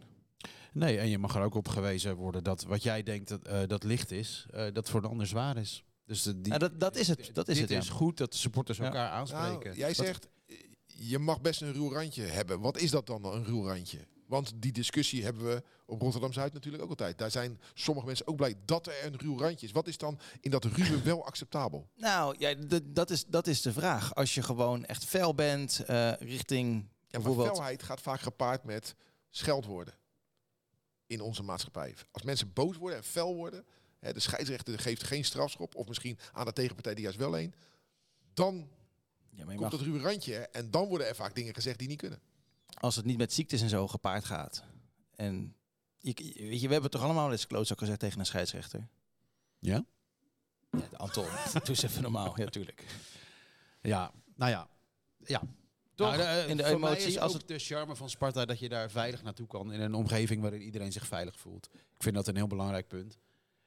Nee, 0.73 0.99
en 0.99 1.09
je 1.09 1.19
mag 1.19 1.35
er 1.35 1.43
ook 1.43 1.55
op 1.55 1.69
gewezen 1.69 2.17
worden 2.17 2.45
dat 2.45 2.63
wat 2.65 2.83
jij 2.83 3.03
denkt 3.03 3.29
dat, 3.29 3.43
eh, 3.43 3.61
dat 3.67 3.85
licht 3.85 4.11
is, 4.11 4.47
eh, 4.51 4.67
dat 4.73 4.91
voor 4.91 5.01
de 5.03 5.09
ander 5.09 5.27
zwaar 5.27 5.57
is. 5.57 5.85
Dus 6.07 6.23
de, 6.23 6.41
die, 6.41 6.53
Ja, 6.53 6.59
dat, 6.59 6.81
dat 6.81 6.97
is 6.97 7.09
het. 7.09 7.31
Dat 7.33 7.49
is 7.49 7.55
dit 7.55 7.63
het, 7.63 7.73
ja. 7.73 7.79
is 7.79 7.89
goed 7.89 8.17
dat 8.17 8.33
de 8.33 8.39
supporters 8.39 8.79
Ja. 8.79 8.85
elkaar 8.85 9.11
aanspreken. 9.11 9.65
Nou, 9.65 9.77
jij 9.77 9.87
Wat- 9.95 9.97
zegt, 10.07 10.29
eh, 10.47 10.57
je 10.87 11.19
mag 11.19 11.41
best 11.41 11.63
een 11.63 11.73
ruw 11.73 11.93
randje 11.93 12.23
hebben. 12.23 12.61
Wat 12.61 12.79
is 12.79 12.91
dat 12.91 13.07
dan, 13.07 13.25
een 13.25 13.45
ruw 13.45 13.67
randje? 13.67 13.99
Want 14.27 14.53
die 14.57 14.73
discussie 14.73 15.25
hebben 15.25 15.45
we 15.45 15.63
op 15.87 16.01
Rotterdam-Zuid 16.01 16.53
natuurlijk 16.53 16.83
ook 16.83 16.89
altijd. 16.89 17.19
Daar 17.19 17.31
zijn 17.31 17.61
sommige 17.75 18.07
mensen 18.07 18.27
ook 18.27 18.37
blij 18.37 18.55
dat 18.65 18.87
er 18.87 19.05
een 19.05 19.17
ruw 19.19 19.39
randje 19.39 19.67
is. 19.67 19.73
Wat 19.73 19.89
is 19.89 19.99
dan 19.99 20.19
in 20.41 20.51
dat 20.51 20.65
ruwe 20.65 21.03
wel 21.11 21.25
acceptabel? 21.27 21.89
Nou, 21.97 22.35
ja, 22.39 22.55
dat, 22.85 23.11
is, 23.11 23.25
dat 23.27 23.47
is 23.47 23.63
de 23.63 23.73
vraag. 23.73 24.15
Als 24.15 24.35
je 24.35 24.43
gewoon 24.43 24.85
echt 24.85 25.05
fel 25.05 25.35
bent 25.35 25.79
eh, 25.87 26.13
richting 26.19 26.73
Ja, 26.75 26.85
maar 26.85 27.21
bijvoorbeeld... 27.23 27.57
felheid 27.57 27.83
gaat 27.83 28.01
vaak 28.01 28.21
gepaard 28.21 28.65
met 28.65 28.95
scheldwoorden 29.31 29.95
in 31.13 31.21
onze 31.21 31.43
maatschappij. 31.43 31.95
Als 32.11 32.23
mensen 32.23 32.53
boos 32.53 32.77
worden 32.77 32.99
en 32.99 33.05
fel 33.05 33.35
worden, 33.35 33.65
hè, 33.99 34.13
de 34.13 34.21
scheidsrechter 34.21 34.79
geeft 34.79 35.03
geen 35.03 35.25
strafschop, 35.25 35.75
of 35.75 35.89
misschien 35.89 36.19
aan 36.33 36.45
de 36.45 36.53
tegenpartij 36.53 36.95
die 36.95 37.03
juist 37.03 37.19
wel 37.19 37.39
een, 37.39 37.55
dan 38.35 38.69
Ja, 39.31 39.45
komt 39.45 39.61
mag- 39.61 39.73
het 39.73 39.81
ruwe 39.81 40.01
randje 40.01 40.33
hè, 40.33 40.41
en 40.43 40.71
dan 40.71 40.89
worden 40.89 41.07
er 41.09 41.15
vaak 41.15 41.35
dingen 41.35 41.55
gezegd 41.55 41.79
die 41.79 41.89
niet 41.89 41.99
kunnen. 41.99 42.21
als 42.75 42.97
het 42.97 43.05
niet 43.05 43.19
met 43.19 43.33
ziektes 43.33 43.61
en 43.61 43.69
zo 43.69 43.89
gepaard 43.89 44.25
gaat. 44.25 44.63
En 45.15 45.55
je, 45.99 46.13
je- 46.25 46.47
weet 46.49 46.61
je, 46.61 46.67
we 46.67 46.73
hebben 46.73 46.91
toch 46.91 47.03
allemaal 47.03 47.31
eens 47.33 47.47
klootzak 47.47 47.79
gezegd 47.79 47.99
tegen 47.99 48.19
een 48.19 48.27
scheidsrechter? 48.27 48.89
Ja? 49.59 49.85
Ja, 50.71 50.89
Anton, 50.97 51.25
doe 51.53 51.63
eens 51.69 51.83
even 51.83 52.03
normaal. 52.03 52.41
Ja, 52.41 52.47
tuurlijk. 52.47 52.85
Ja, 53.81 54.13
nou 54.37 54.51
ja. 54.51 54.69
Ja. 55.25 55.43
Toch? 55.95 56.17
Nou, 56.17 56.23
eh, 56.23 56.49
In 56.49 56.57
de 56.57 56.65
voor 56.65 56.81
mij 56.81 56.91
emotie, 56.91 57.09
is 57.09 57.19
als 57.19 57.35
ook 57.35 57.47
de 57.47 57.59
charme 57.59 57.97
van 57.97 58.11
Sparta 58.11 58.45
dat 58.45 58.59
je 58.59 58.69
daar 58.69 58.91
veilig 58.91 59.23
naartoe 59.23 59.47
kan 59.47 59.73
in 59.73 59.81
een 59.81 59.95
omgeving 59.95 60.43
waarin 60.43 60.63
iedereen 60.63 60.93
zich 60.93 61.07
veilig 61.07 61.39
voelt. 61.39 61.69
Ik 61.75 62.03
vind 62.03 62.15
dat 62.15 62.27
een 62.27 62.37
heel 62.37 62.47
belangrijk 62.47 62.89
punt. 62.89 63.19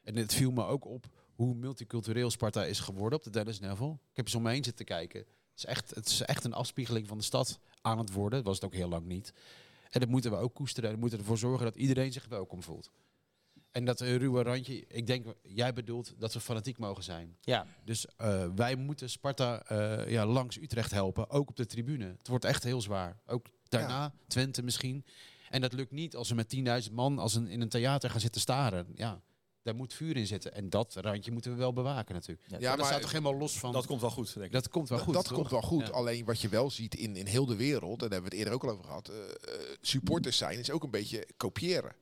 En 0.03 0.15
het 0.15 0.33
viel 0.33 0.51
me 0.51 0.65
ook 0.65 0.85
op 0.85 1.05
hoe 1.35 1.55
multicultureel 1.55 2.31
Sparta 2.31 2.65
is 2.65 2.79
geworden 2.79 3.17
op 3.17 3.23
de 3.23 3.29
Dennis 3.29 3.59
Neville. 3.59 3.91
Ik 3.91 4.15
heb 4.15 4.25
eens 4.25 4.35
om 4.35 4.41
me 4.41 4.49
heen 4.51 4.63
zitten 4.63 4.85
kijken. 4.85 5.19
Het 5.19 5.57
is, 5.57 5.65
echt, 5.65 5.95
het 5.95 6.07
is 6.07 6.21
echt 6.21 6.43
een 6.43 6.53
afspiegeling 6.53 7.07
van 7.07 7.17
de 7.17 7.23
stad 7.23 7.59
aan 7.81 7.97
het 7.97 8.11
worden. 8.11 8.37
Dat 8.37 8.47
was 8.47 8.55
het 8.55 8.65
ook 8.65 8.73
heel 8.73 8.89
lang 8.89 9.05
niet. 9.05 9.33
En 9.89 9.99
dat 9.99 10.09
moeten 10.09 10.31
we 10.31 10.37
ook 10.37 10.53
koesteren. 10.53 10.89
En 10.89 10.95
we 10.95 11.01
moeten 11.01 11.19
ervoor 11.19 11.37
zorgen 11.37 11.65
dat 11.65 11.75
iedereen 11.75 12.11
zich 12.11 12.27
welkom 12.27 12.63
voelt. 12.63 12.91
En 13.75 13.85
dat 13.85 13.99
ruwe 13.99 14.43
randje, 14.43 14.85
ik 14.87 15.07
denk, 15.07 15.25
jij 15.41 15.73
bedoelt 15.73 16.13
dat 16.17 16.33
we 16.33 16.39
fanatiek 16.39 16.77
mogen 16.77 17.03
zijn. 17.03 17.37
Ja, 17.41 17.67
Dus 17.83 18.05
eh, 18.17 18.45
wij 18.55 18.75
moeten 18.75 19.09
Sparta 19.09 19.63
eh, 19.63 20.09
ja, 20.11 20.25
langs 20.25 20.57
Utrecht 20.57 20.91
helpen, 20.91 21.29
ook 21.29 21.49
op 21.49 21.55
de 21.55 21.65
tribune. 21.65 22.15
Het 22.17 22.27
wordt 22.27 22.45
echt 22.45 22.63
heel 22.63 22.81
zwaar. 22.81 23.19
Ook 23.25 23.47
daarna, 23.69 24.13
Twente 24.27 24.63
misschien. 24.63 25.05
En 25.49 25.61
dat 25.61 25.73
lukt 25.73 25.91
niet 25.91 26.15
als 26.15 26.29
we 26.29 26.35
met 26.35 26.85
10.000 26.87 26.93
man 26.93 27.19
als 27.19 27.35
een, 27.35 27.47
in 27.47 27.61
een 27.61 27.69
theater 27.69 28.09
gaan 28.09 28.19
zitten 28.19 28.41
staren. 28.41 28.87
Ja, 28.93 29.21
daar 29.61 29.75
moet 29.75 29.93
vuur 29.93 30.17
in 30.17 30.27
zitten. 30.27 30.53
En 30.53 30.69
dat 30.69 30.95
randje 30.95 31.31
moeten 31.31 31.51
we 31.51 31.57
wel 31.57 31.73
bewaken 31.73 32.15
natuurlijk. 32.15 32.47
Ja, 32.49 32.57
Ja, 32.59 32.69
dat 32.69 32.77
maar 32.77 32.87
staat 32.87 33.01
toch 33.01 33.11
helemaal 33.11 33.37
los 33.37 33.59
van... 33.59 33.73
Dat 33.73 33.85
komt 33.85 34.01
wel 34.01 34.09
goed, 34.09 34.33
denk 34.33 34.45
ik. 34.45 34.51
dat 34.51 34.69
komt 34.69 34.89
wel 34.89 34.99
goed, 34.99 35.13
dat 35.13 35.25
toch? 35.25 35.37
komt 35.37 35.49
wel 35.49 35.61
goed. 35.61 35.87
Ja. 35.87 35.93
Alleen 35.93 36.25
wat 36.25 36.41
je 36.41 36.49
wel 36.49 36.71
ziet 36.71 36.95
in, 36.95 37.15
in 37.15 37.25
heel 37.25 37.45
de 37.45 37.55
wereld, 37.55 38.01
en 38.01 38.09
daar 38.09 38.19
hebben 38.19 38.31
we 38.31 38.37
het 38.37 38.45
eerder 38.45 38.53
ook 38.53 38.63
al 38.63 38.69
over 38.69 38.85
gehad, 38.85 39.07
eh, 39.07 39.15
eh, 39.17 39.75
supporters 39.81 40.37
zijn 40.37 40.59
is 40.59 40.71
ook 40.71 40.83
een 40.83 40.91
beetje 40.91 41.27
kopiëren. 41.37 41.95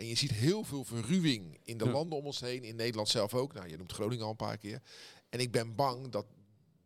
En 0.00 0.06
je 0.06 0.14
ziet 0.16 0.30
heel 0.30 0.64
veel 0.64 0.84
verruwing 0.84 1.58
in 1.64 1.78
de 1.78 1.84
Ja. 1.84 1.90
landen 1.90 2.18
om 2.18 2.26
ons 2.26 2.40
heen, 2.40 2.64
in 2.64 2.76
Nederland 2.76 3.08
zelf 3.08 3.34
ook. 3.34 3.52
Nou, 3.52 3.68
je 3.68 3.76
noemt 3.76 3.92
Groningen 3.92 4.24
al 4.24 4.30
een 4.30 4.36
paar 4.36 4.56
keer. 4.58 4.82
En 5.28 5.40
ik 5.40 5.50
ben 5.52 5.74
bang 5.74 6.08
dat 6.08 6.26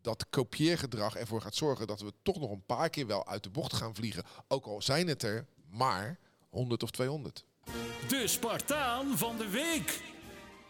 dat 0.03 0.27
kopieergedrag 0.31 1.17
ervoor 1.17 1.41
gaat 1.41 1.55
zorgen 1.55 1.87
dat 1.87 2.01
we 2.01 2.13
toch 2.23 2.39
nog 2.41 2.51
een 2.51 2.65
paar 2.67 2.91
keer 2.91 3.07
wel 3.07 3.27
uit 3.27 3.43
de 3.43 3.51
bocht 3.51 3.73
gaan 3.73 3.95
vliegen. 3.95 4.25
Ook 4.49 4.65
al 4.67 4.83
zijn 4.83 5.09
het 5.09 5.23
er 5.23 5.47
maar 5.71 6.19
100 6.51 6.83
of 6.83 6.91
200. 6.91 7.45
De 8.09 8.23
Spartaan 8.27 9.19
van 9.19 9.37
de 9.37 9.49
week. 9.49 9.89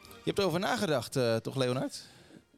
Je 0.03 0.31
hebt 0.31 0.39
erover 0.39 0.61
nagedacht, 0.61 1.17
eh, 1.17 1.37
toch 1.37 1.57
Leonard? 1.57 2.03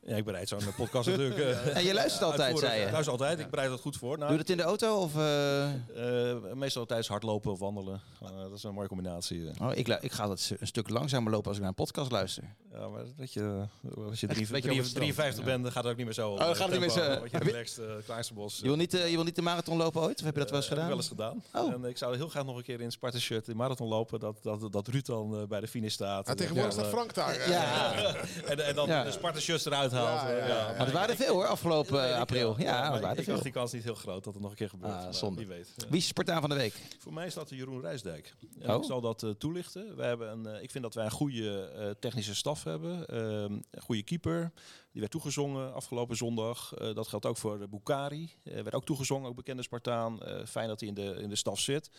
Ja, 0.09 0.17
ik 0.17 0.25
bereid 0.25 0.49
zo'n 0.49 0.59
podcast 0.77 1.09
natuurlijk. 1.09 1.39
eh, 1.39 1.77
En 1.77 1.85
je 1.85 1.95
luistert 1.95 2.23
altijd, 2.23 2.59
zei 2.59 2.79
je. 2.81 2.85
Ik 2.87 2.91
luister 2.93 3.13
altijd. 3.13 3.39
Ik 3.39 3.51
bereid 3.51 3.69
dat 3.69 3.81
goed 3.81 3.97
voor. 3.97 4.11
Doe 4.11 4.19
Nou, 4.19 4.33
je 4.33 4.39
dat 4.39 4.49
in 4.49 4.57
de 4.57 4.63
auto 4.63 4.97
of... 5.01 5.17
eh? 5.17 6.31
eh, 6.31 6.37
meestal 6.55 6.87
tijdens 6.87 7.09
hardlopen 7.09 7.53
of 7.53 7.59
wandelen. 7.59 8.01
Eh, 8.23 8.29
dat 8.43 8.53
is 8.53 8.63
een 8.63 8.75
mooie 8.75 8.89
combinatie. 8.89 9.51
eh. 9.51 9.67
Oh, 9.67 9.75
ik, 9.75 9.89
ik 9.89 10.13
ga 10.13 10.27
dat 10.27 10.51
een 10.59 10.67
stuk 10.67 10.89
langzamer 10.89 11.31
lopen 11.31 11.47
als 11.47 11.57
ik 11.57 11.61
naar 11.61 11.69
een 11.71 11.85
podcast 11.85 12.11
luister. 12.11 12.45
Ja, 12.73 12.89
maar 12.89 13.03
weet 13.17 13.33
je, 13.33 13.65
als 13.97 14.21
je 14.21 14.27
drie- 14.27 14.47
drie- 14.47 14.63
het 14.63 14.95
53 14.95 15.25
strand, 15.33 15.45
bent, 15.45 15.63
dan 15.63 15.73
gaat 15.73 15.83
het 15.83 15.93
ook 15.93 15.97
niet 15.99 16.07
meer 16.07 16.15
zo. 16.15 16.31
Oh, 16.31 16.39
dan 16.39 16.57
gaat 16.57 16.59
het 16.71 16.71
niet 16.71 16.81
meer 16.81 17.05
zo. 17.05 17.21
Wat 17.21 17.31
je 17.31 17.39
relaxed, 17.39 17.79
uh, 17.85 17.91
Klaasterbos. 18.05 18.59
Je 18.59 18.63
wil, 18.67 18.77
niet, 18.77 18.95
eh, 18.95 19.09
je 19.09 19.15
wil 19.15 19.25
niet 19.25 19.37
de 19.37 19.43
marathon 19.43 19.77
lopen 19.77 20.01
ooit? 20.01 20.19
Of 20.19 20.25
heb 20.25 20.35
je 20.35 20.41
dat 20.41 20.51
wel 20.51 20.59
eens 20.61 20.69
heb 20.69 20.79
ik 20.79 20.85
gedaan? 20.85 20.89
wel 20.89 21.31
eens 21.31 21.43
gedaan. 21.49 21.65
Oh. 21.67 21.73
En 21.85 21.91
ik 21.91 21.99
zou 21.99 22.17
heel 22.17 22.29
graag 22.29 22.45
nog 22.45 22.57
een 22.57 22.63
keer 22.63 22.81
in 22.81 22.91
Sparta 22.93 23.19
shirt 23.19 23.45
de 23.47 23.55
marathon 23.55 23.89
lopen. 23.89 24.21
Dat, 24.21 24.37
dat, 24.43 24.73
dat 24.73 24.89
Ruud 24.89 25.07
dan 25.07 25.37
eh, 25.41 25.47
bij 25.47 25.61
de 25.61 25.69
finish 25.69 25.93
staat. 25.93 26.25
Ja, 26.27 26.31
En 26.31 26.37
tegenwoordig 26.37 26.73
staat 26.73 26.87
Frank 26.89 27.15
daar. 27.15 27.35
eh, 27.37 27.49
Ja, 27.49 27.93
En, 28.51 28.67
en 28.67 28.75
dan 28.75 28.87
Ja. 28.89 29.05
de 29.05 29.11
Sparta 29.11 29.41
shirts 29.41 29.65
eruit 29.65 29.93
Ja, 30.03 30.31
ja, 30.31 30.47
ja. 30.47 30.67
maar 30.77 30.85
het 30.87 30.93
waren 30.93 31.09
er 31.11 31.17
veel 31.17 31.35
hoor, 31.35 31.47
afgelopen 31.47 32.15
april. 32.17 32.55
Ja, 32.59 32.93
het 32.93 33.01
waren 33.01 33.11
er 33.11 33.19
ik 33.19 33.25
veel. 33.25 33.33
dacht 33.33 33.43
die 33.45 33.53
kans 33.53 33.73
niet 33.73 33.85
heel 33.85 33.95
groot 33.95 34.25
dat 34.25 34.33
het 34.33 34.43
nog 34.43 34.51
een 34.51 34.57
keer 34.57 34.69
gebeurt. 34.69 34.93
Ah, 34.93 35.03
maar 35.03 35.15
zonde. 35.15 35.39
Wie 35.39 35.47
weet. 35.49 35.69
Ja. 35.77 35.89
Wie 35.89 35.99
is 35.99 36.07
Spartaan 36.07 36.41
van 36.41 36.51
de 36.51 36.57
week? 36.57 36.75
Voor 36.99 37.13
mij 37.13 37.27
is 37.27 37.35
dat 37.35 37.51
Jeroen 37.51 37.81
Rijsdijk. 37.81 38.35
En 38.61 38.71
Oh. 38.71 38.77
Ik 38.77 38.85
zal 38.85 39.01
dat 39.01 39.23
eh, 39.23 39.31
toelichten. 39.31 39.97
We 39.97 40.03
hebben 40.05 40.31
een, 40.31 40.47
eh, 40.47 40.63
ik 40.63 40.71
vind 40.71 40.85
dat 40.85 40.95
wij 40.95 41.05
een 41.05 41.11
goede 41.11 41.61
eh, 41.77 41.91
technische 42.01 42.35
staf 42.35 42.65
hebben. 42.65 43.07
Ehm, 43.07 43.53
een 43.71 43.81
goede 43.81 44.03
keeper. 44.03 44.53
Die 44.97 45.05
werd 45.05 45.15
toegezongen 45.15 45.75
afgelopen 45.75 46.17
zondag. 46.17 46.75
Eh, 46.75 46.95
dat 46.95 47.09
geldt 47.09 47.27
ook 47.27 47.37
voor 47.37 47.59
uh, 47.61 47.67
Bukari. 47.69 48.31
Eh, 48.43 48.55
werd 48.55 48.75
ook 48.75 48.85
toegezongen, 48.85 49.29
ook 49.29 49.37
bekende 49.37 49.63
Spartaan. 49.63 50.23
Eh, 50.23 50.47
fijn 50.47 50.69
dat 50.69 50.81
hij 50.81 50.89
in 50.89 50.95
de, 50.95 51.17
in 51.21 51.29
de 51.29 51.37
staf 51.37 51.61
zit. 51.61 51.91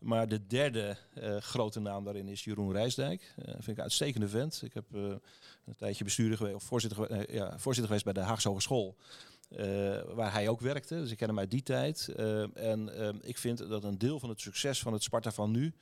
Maar 0.00 0.28
de 0.28 0.46
derde 0.46 0.96
eh, 1.14 1.36
grote 1.36 1.80
naam 1.80 2.04
daarin 2.04 2.28
is 2.28 2.44
Jeroen 2.44 2.72
Rijsdijk. 2.72 3.34
Eh, 3.36 3.44
vind 3.52 3.68
ik 3.68 3.76
een 3.76 3.82
uitstekende 3.82 4.28
vent. 4.28 4.62
Ik 4.64 4.74
heb 4.74 4.84
eh, 4.94 5.00
een 5.64 5.76
tijdje 5.76 6.04
bestuurder 6.04 6.36
geweest, 6.36 6.56
of 6.56 6.62
voorzitter, 6.62 7.10
eh, 7.10 7.34
ja, 7.34 7.48
voorzitter 7.50 7.84
geweest 7.86 8.04
bij 8.04 8.12
de 8.12 8.20
Haagse 8.20 8.48
Hogeschool. 8.48 8.96
eh, 9.48 10.00
waar 10.14 10.32
hij 10.32 10.48
ook 10.48 10.60
werkte. 10.60 10.94
Dus 10.94 11.10
ik 11.10 11.16
ken 11.16 11.28
hem 11.28 11.38
uit 11.38 11.50
die 11.50 11.62
tijd. 11.62 12.08
Eh, 12.08 12.56
en 12.56 12.96
eh, 12.96 13.08
ik 13.20 13.38
vind 13.38 13.68
dat 13.68 13.84
een 13.84 13.98
deel 13.98 14.18
van 14.20 14.28
het 14.28 14.40
succes 14.40 14.80
van 14.80 14.92
het 14.92 15.02
Sparta 15.02 15.32
van 15.32 15.50
nu 15.50 15.74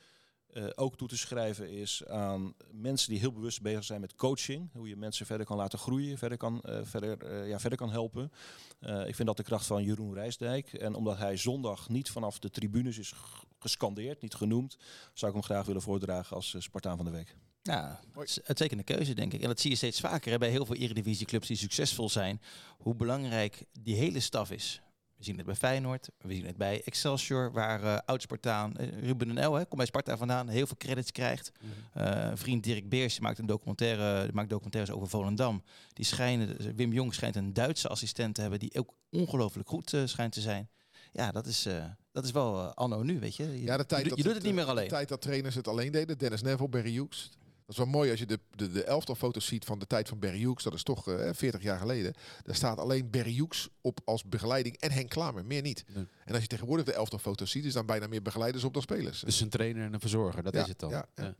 eh, 0.52 0.64
ook 0.74 0.96
toe 0.96 1.08
te 1.08 1.16
schrijven 1.16 1.70
is 1.70 2.06
aan 2.06 2.54
mensen 2.70 3.10
die 3.10 3.18
heel 3.18 3.32
bewust 3.32 3.62
bezig 3.62 3.84
zijn 3.84 4.00
met 4.00 4.14
coaching. 4.14 4.70
Hoe 4.72 4.88
je 4.88 4.96
mensen 4.96 5.26
verder 5.26 5.46
kan 5.46 5.56
laten 5.56 5.78
groeien, 5.78 6.18
verder 6.18 6.38
kan, 6.38 6.60
eh, 6.60 6.80
verder, 6.82 7.22
eh, 7.24 7.48
ja, 7.48 7.60
verder 7.60 7.78
kan 7.78 7.90
helpen. 7.90 8.32
Eh, 8.80 9.06
ik 9.06 9.14
vind 9.14 9.28
dat 9.28 9.36
de 9.36 9.42
kracht 9.42 9.66
van 9.66 9.84
Jeroen 9.84 10.14
Rijsdijk. 10.14 10.72
En 10.72 10.94
omdat 10.94 11.18
hij 11.18 11.36
zondag 11.36 11.88
niet 11.88 12.10
vanaf 12.10 12.38
de 12.38 12.50
tribunes 12.50 12.98
is 12.98 13.14
gescandeerd, 13.58 14.22
niet 14.22 14.34
genoemd, 14.34 14.76
zou 15.14 15.32
ik 15.32 15.36
hem 15.38 15.46
graag 15.46 15.66
willen 15.66 15.82
voordragen 15.82 16.36
als 16.36 16.54
Spartaan 16.58 16.96
van 16.96 17.04
de 17.04 17.12
Week. 17.12 17.36
Ja, 17.62 18.00
het 18.12 18.28
is 18.28 18.36
een 18.36 18.42
uitstekende 18.46 18.82
keuze, 18.82 19.14
denk 19.14 19.32
ik. 19.32 19.42
En 19.42 19.48
dat 19.48 19.60
zie 19.60 19.70
je 19.70 19.76
steeds 19.76 20.00
vaker 20.00 20.32
hè, 20.32 20.38
bij 20.38 20.50
heel 20.50 20.66
veel 20.66 20.76
eredivisieclubs 20.76 21.48
die 21.48 21.56
succesvol 21.56 22.08
zijn. 22.08 22.40
Hoe 22.78 22.94
belangrijk 22.94 23.64
die 23.80 23.96
hele 23.96 24.20
staf 24.20 24.50
is. 24.50 24.82
We 25.22 25.28
zien 25.28 25.36
het 25.36 25.46
bij 25.46 25.54
Feyenoord, 25.54 26.08
we 26.18 26.34
zien 26.34 26.46
het 26.46 26.56
bij 26.56 26.82
Excelsior, 26.84 27.52
waar 27.52 27.82
eh 27.82 27.98
oud-Spartaan 28.04 28.76
eh, 28.76 28.98
Ruben 29.00 29.28
en 29.28 29.38
El, 29.38 29.52
hè, 29.54 29.58
komt 29.64 29.76
bij 29.76 29.86
Sparta 29.86 30.16
vandaan, 30.16 30.48
heel 30.48 30.66
veel 30.66 30.76
credits 30.76 31.12
krijgt. 31.12 31.52
Eh, 31.92 32.30
vriend 32.34 32.64
Dirk 32.64 32.88
Beers 32.88 33.18
maakt 33.18 33.38
een 33.38 33.46
documentaire, 33.46 34.30
maakt 34.32 34.50
documentaires 34.50 34.94
over 34.94 35.08
Volendam. 35.08 35.62
Die 35.92 36.04
schijnen, 36.04 36.74
Wim 36.76 36.92
Jong 36.92 37.14
schijnt 37.14 37.36
een 37.36 37.52
Duitse 37.52 37.88
assistent 37.88 38.34
te 38.34 38.40
hebben 38.40 38.58
die 38.58 38.78
ook 38.78 38.90
ongelooflijk 39.10 39.68
goed 39.68 39.96
schijnt 40.04 40.32
te 40.32 40.40
zijn. 40.40 40.68
Ja, 41.12 41.30
dat 41.32 41.46
is, 41.46 41.66
dat 42.12 42.24
is 42.24 42.30
wel 42.30 42.74
anno 42.74 43.02
nu, 43.02 43.20
weet 43.20 43.36
je. 43.36 43.44
Je, 43.58 43.62
Ja, 43.62 43.76
de 43.76 43.86
tijd 43.86 44.02
je, 44.02 44.08
dat 44.08 44.18
je 44.18 44.24
doet 44.24 44.34
het 44.34 44.42
niet 44.42 44.54
meer 44.54 44.64
De 44.64 44.70
alleen. 44.70 44.88
tijd 44.88 45.08
dat 45.08 45.20
trainers 45.22 45.54
het 45.54 45.68
alleen 45.68 45.92
deden. 45.92 46.18
Dennis 46.18 46.42
Neville, 46.42 46.68
Barry 46.68 46.92
Hughes. 46.92 47.30
Dat 47.66 47.70
is 47.70 47.76
wel 47.76 47.86
mooi 47.86 48.10
als 48.10 48.18
je 48.18 48.26
de, 48.26 48.38
de, 48.50 48.70
de 48.72 48.84
elftalfoto's 48.84 49.46
ziet 49.46 49.64
van 49.64 49.78
de 49.78 49.86
tijd 49.86 50.08
van 50.08 50.18
Barry 50.18 50.38
Hughes. 50.38 50.62
Dat 50.62 50.74
is 50.74 50.82
toch 50.82 51.08
eh 51.08 51.30
40 51.32 51.62
jaar 51.62 51.78
geleden. 51.78 52.14
Daar 52.42 52.54
staat 52.54 52.78
alleen 52.78 53.10
Barry 53.10 53.34
Hughes 53.34 53.68
op 53.80 54.00
als 54.04 54.24
begeleiding 54.24 54.76
en 54.76 54.90
Henk 54.90 55.08
Klamer. 55.08 55.44
Meer 55.44 55.62
niet. 55.62 55.84
Nee. 55.94 56.06
En 56.24 56.32
als 56.32 56.42
je 56.42 56.48
tegenwoordig 56.48 56.86
de 56.86 56.92
elftalfoto's 56.92 57.50
ziet, 57.50 57.64
is 57.64 57.72
dan 57.72 57.86
bijna 57.86 58.06
meer 58.06 58.22
begeleiders 58.22 58.64
op 58.64 58.72
dan 58.72 58.82
spelers. 58.82 59.20
Dus 59.20 59.40
een 59.40 59.48
trainer 59.48 59.84
en 59.84 59.92
een 59.94 60.00
verzorger, 60.00 60.42
dat 60.42 60.54
Ja, 60.54 60.62
is 60.62 60.68
het 60.68 60.78
dan. 60.78 60.90
ja, 60.90 61.06
ja. 61.14 61.34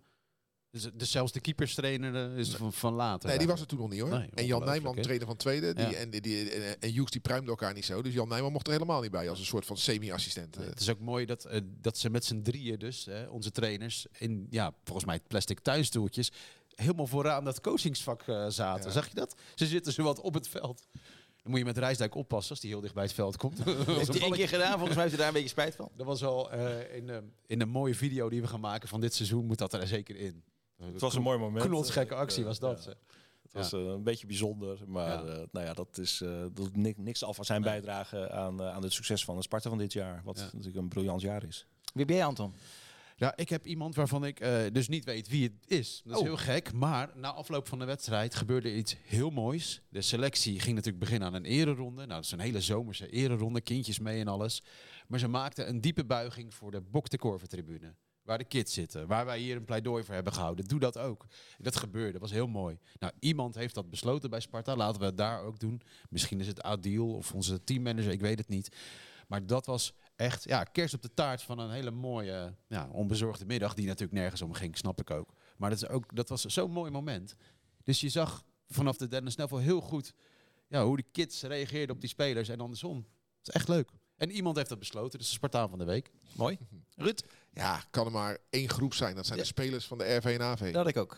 Dus, 0.73 0.89
dus 0.95 1.11
zelfs 1.11 1.33
de 1.33 1.41
keeperstrainer 1.41 2.15
eh, 2.33 2.39
is 2.39 2.55
van, 2.55 2.73
van 2.73 2.95
later. 2.95 3.29
Nee, 3.29 3.39
die 3.39 3.47
was 3.47 3.61
er 3.61 3.67
toen 3.67 3.79
nog 3.79 3.91
niet 3.91 4.01
hoor. 4.01 4.11
Nee, 4.11 4.29
en 4.35 4.47
Jan 4.47 4.65
Nijman, 4.65 4.95
trainer 4.95 5.27
van 5.27 5.37
tweede. 5.37 5.75
Die, 5.75 5.87
Ja. 5.87 5.93
en, 5.93 6.11
die, 6.11 6.21
die, 6.21 6.51
en, 6.51 6.91
Hughes 6.91 7.11
die 7.11 7.21
pruimde 7.21 7.51
elkaar 7.51 7.75
niet 7.75 7.85
zo. 7.85 8.03
Dus 8.03 8.13
Jan 8.13 8.29
Nijman 8.29 8.53
mocht 8.53 8.67
er 8.67 8.73
helemaal 8.73 9.01
niet 9.01 9.11
bij 9.11 9.29
als 9.29 9.39
een 9.39 9.45
soort 9.45 9.67
van 9.67 9.77
semi-assistent. 9.77 10.57
Nee, 10.57 10.65
Eh, 10.65 10.71
Het 10.71 10.81
is 10.81 10.91
ook 10.91 10.99
mooi 11.01 11.27
dat, 11.27 11.45
eh, 11.45 11.61
dat 11.81 11.99
ze 11.99 12.11
met 12.11 12.25
z'n 12.25 12.43
drieën 12.43 12.79
dus, 12.79 13.05
hè, 13.05 13.27
onze 13.27 13.51
trainers, 13.51 14.07
in 14.19 14.47
ja, 14.51 14.75
volgens 14.85 15.07
mij 15.07 15.21
plastic 15.27 15.61
thuisstoeltjes, 15.61 16.33
helemaal 16.75 17.07
vooraan 17.07 17.45
dat 17.45 17.61
coachingsvak 17.61 18.23
eh, 18.23 18.47
zaten. 18.49 18.85
Ja. 18.87 18.91
Zag 18.91 19.09
je 19.09 19.15
dat? 19.15 19.35
Ze 19.55 19.67
zitten 19.67 19.93
zo 19.93 20.03
wat 20.03 20.21
op 20.21 20.35
het 20.35 20.49
veld. 20.49 20.87
Dan 21.43 21.51
moet 21.51 21.59
je 21.61 21.65
met 21.67 21.79
Rijsdijk 21.79 22.15
oppassen 22.15 22.51
als 22.51 22.61
die 22.61 22.71
heel 22.71 22.81
dicht 22.81 22.95
bij 22.95 23.03
het 23.05 23.13
veld 23.13 23.37
komt. 23.37 23.65
Heeft 23.65 24.09
hij 24.13 24.21
één 24.21 24.33
keer 24.33 24.49
gedaan, 24.49 24.73
volgens 24.73 24.95
mij 24.95 25.03
heeft 25.05 25.09
hij 25.17 25.17
daar 25.17 25.27
een 25.27 25.33
beetje 25.33 25.49
spijt 25.49 25.75
van. 25.75 25.91
Dat 25.97 26.07
was 26.07 26.23
eh, 26.51 26.97
in, 26.97 27.33
in 27.47 27.59
de 27.59 27.67
mooie 27.67 27.95
video 27.95 28.29
die 28.29 28.41
we 28.41 28.47
gaan 28.47 28.61
maken 28.61 28.89
van 28.89 29.01
dit 29.01 29.15
seizoen, 29.15 29.47
moet 29.47 29.59
dat 29.59 29.73
er 29.73 29.87
zeker 29.87 30.17
in. 30.17 30.43
Het 30.85 31.01
was 31.01 31.15
een 31.15 31.23
mooi 31.23 31.39
moment. 31.39 31.65
Knotsgekke 31.65 32.15
actie 32.15 32.45
was 32.45 32.59
dat. 32.59 32.85
ja. 32.85 32.95
Het 33.43 33.53
was 33.53 33.73
eh, 33.73 33.81
een 33.81 34.03
beetje 34.03 34.27
bijzonder, 34.27 34.79
maar 34.87 35.09
Ja. 35.27 35.33
eh, 35.33 35.43
nou 35.53 35.67
ja, 35.67 35.73
dat 35.75 35.99
is 35.99 36.21
eh, 36.21 36.45
dat 36.53 36.77
niks 36.97 37.25
af 37.25 37.37
van 37.37 37.45
zijn 37.45 37.63
bijdrage 37.63 38.31
aan, 38.31 38.63
aan 38.63 38.83
het 38.83 38.93
succes 38.93 39.25
van 39.25 39.37
de 39.37 39.43
Sparta 39.43 39.69
van 39.69 39.79
dit 39.79 39.93
jaar. 39.93 40.21
Wat 40.25 40.39
Ja. 40.39 40.45
natuurlijk 40.45 40.77
een 40.77 40.89
briljant 40.89 41.21
jaar 41.21 41.45
is. 41.45 41.67
Wie 41.95 42.05
ben 42.05 42.17
jij, 42.17 42.25
Anton? 42.25 42.55
Ja, 43.17 43.37
ik 43.37 43.49
heb 43.49 43.67
iemand 43.67 43.95
waarvan 43.95 44.25
ik 44.25 44.41
eh, 44.41 44.57
dus 44.73 44.89
niet 44.89 45.05
weet 45.05 45.29
wie 45.29 45.43
het 45.45 45.71
is. 45.79 46.03
Dat 46.05 46.13
is 46.15 46.19
Oh. 46.21 46.25
heel 46.27 46.37
gek. 46.37 46.73
Maar 46.73 47.11
na 47.15 47.33
afloop 47.33 47.69
van 47.69 47.79
de 47.79 47.85
wedstrijd 47.85 48.35
gebeurde 48.35 48.69
er 48.69 48.77
iets 48.77 48.97
heel 49.03 49.31
moois. 49.31 49.83
De 49.89 50.01
selectie 50.03 50.61
ging 50.61 50.75
natuurlijk 50.75 51.05
beginnen 51.05 51.29
aan 51.29 51.35
een 51.35 51.45
ereronde. 51.45 51.97
Nou, 51.97 52.09
dat 52.09 52.25
is 52.25 52.31
een 52.33 52.41
hele 52.41 52.61
zomerse 52.61 53.09
ereronde, 53.11 53.61
kindjes 53.61 53.99
mee 53.99 54.21
en 54.21 54.29
alles. 54.29 54.63
Maar 55.09 55.19
ze 55.19 55.29
maakten 55.29 55.69
een 55.69 55.81
diepe 55.81 56.05
buiging 56.05 56.55
voor 56.55 56.71
de 56.71 56.81
Bok 56.81 57.09
de 57.11 57.19
Korver 57.19 57.49
tribune. 57.49 57.95
Waar 58.23 58.39
de 58.39 58.45
kids 58.45 58.73
zitten, 58.75 59.07
waar 59.07 59.25
wij 59.25 59.39
hier 59.39 59.57
een 59.57 59.65
pleidooi 59.65 60.05
voor 60.05 60.15
hebben 60.15 60.33
gehouden. 60.33 60.65
Doe 60.65 60.81
dat 60.81 60.99
ook. 60.99 61.27
Dat 61.59 61.77
gebeurde, 61.77 62.13
dat 62.13 62.21
was 62.21 62.31
heel 62.31 62.47
mooi. 62.47 62.79
Nou, 62.99 63.13
iemand 63.19 63.55
heeft 63.55 63.75
dat 63.75 63.91
besloten 63.91 64.31
bij 64.31 64.41
Sparta. 64.41 64.77
Laten 64.77 65.01
we 65.01 65.07
het 65.07 65.17
daar 65.17 65.43
ook 65.43 65.59
doen. 65.59 65.83
Misschien 66.11 66.41
is 66.41 66.47
het 66.47 66.63
Adil 66.63 67.15
of 67.15 67.33
onze 67.33 67.65
teammanager, 67.65 68.13
ik 68.13 68.21
weet 68.21 68.39
het 68.39 68.49
niet. 68.49 68.77
Maar 69.29 69.47
dat 69.47 69.67
was 69.67 69.95
echt 70.17 70.45
ja, 70.45 70.65
kerst 70.65 70.95
op 70.95 71.03
de 71.03 71.15
taart 71.15 71.43
van 71.43 71.59
een 71.59 71.71
hele 71.71 71.91
mooie, 71.91 72.55
ja, 72.69 72.89
onbezorgde 72.93 73.47
middag. 73.47 73.75
Die 73.75 73.87
natuurlijk 73.87 74.19
nergens 74.19 74.43
om 74.43 74.53
ging, 74.53 74.77
snap 74.77 75.01
ik 75.01 75.11
ook. 75.11 75.35
Maar 75.57 75.71
dat, 75.71 75.83
is 75.83 75.89
ook, 75.89 76.17
dat 76.17 76.29
was 76.29 76.45
zo'n 76.45 76.71
mooi 76.71 76.91
moment. 76.91 77.37
Dus 77.83 78.01
je 78.01 78.09
zag 78.09 78.45
vanaf 78.69 78.97
de 78.97 79.09
Dennis 79.09 79.37
Neville 79.37 79.63
heel 79.63 79.81
goed 79.81 80.15
ja, 80.69 80.85
hoe 80.85 80.97
de 80.97 81.05
kids 81.13 81.43
reageerden 81.43 81.95
op 81.95 82.01
die 82.01 82.11
spelers 82.11 82.49
en 82.49 82.61
andersom. 82.61 83.07
Dat 83.43 83.49
is 83.49 83.55
echt 83.55 83.69
leuk. 83.69 83.91
En 84.23 84.31
iemand 84.31 84.57
heeft 84.57 84.69
dat 84.69 84.79
besloten, 84.79 85.19
dus 85.19 85.29
de 85.29 85.35
Spartaan 85.35 85.69
van 85.69 85.79
de 85.79 85.85
week. 85.85 86.11
Mooi. 86.37 86.59
Ruud? 86.97 87.23
ja, 87.55 87.83
kan 87.91 88.07
er 88.07 88.13
maar 88.13 88.39
één 88.51 88.69
groep 88.69 88.95
zijn. 88.95 89.15
Dat 89.15 89.27
zijn 89.27 89.39
Ja. 89.39 89.45
de 89.45 89.51
spelers 89.51 89.87
van 89.87 89.99
de 89.99 90.15
RV 90.15 90.25
en 90.25 90.43
AV. 90.43 90.65
Dat 90.65 90.75
had 90.75 90.87
ik 90.89 90.97
ook. 90.97 91.17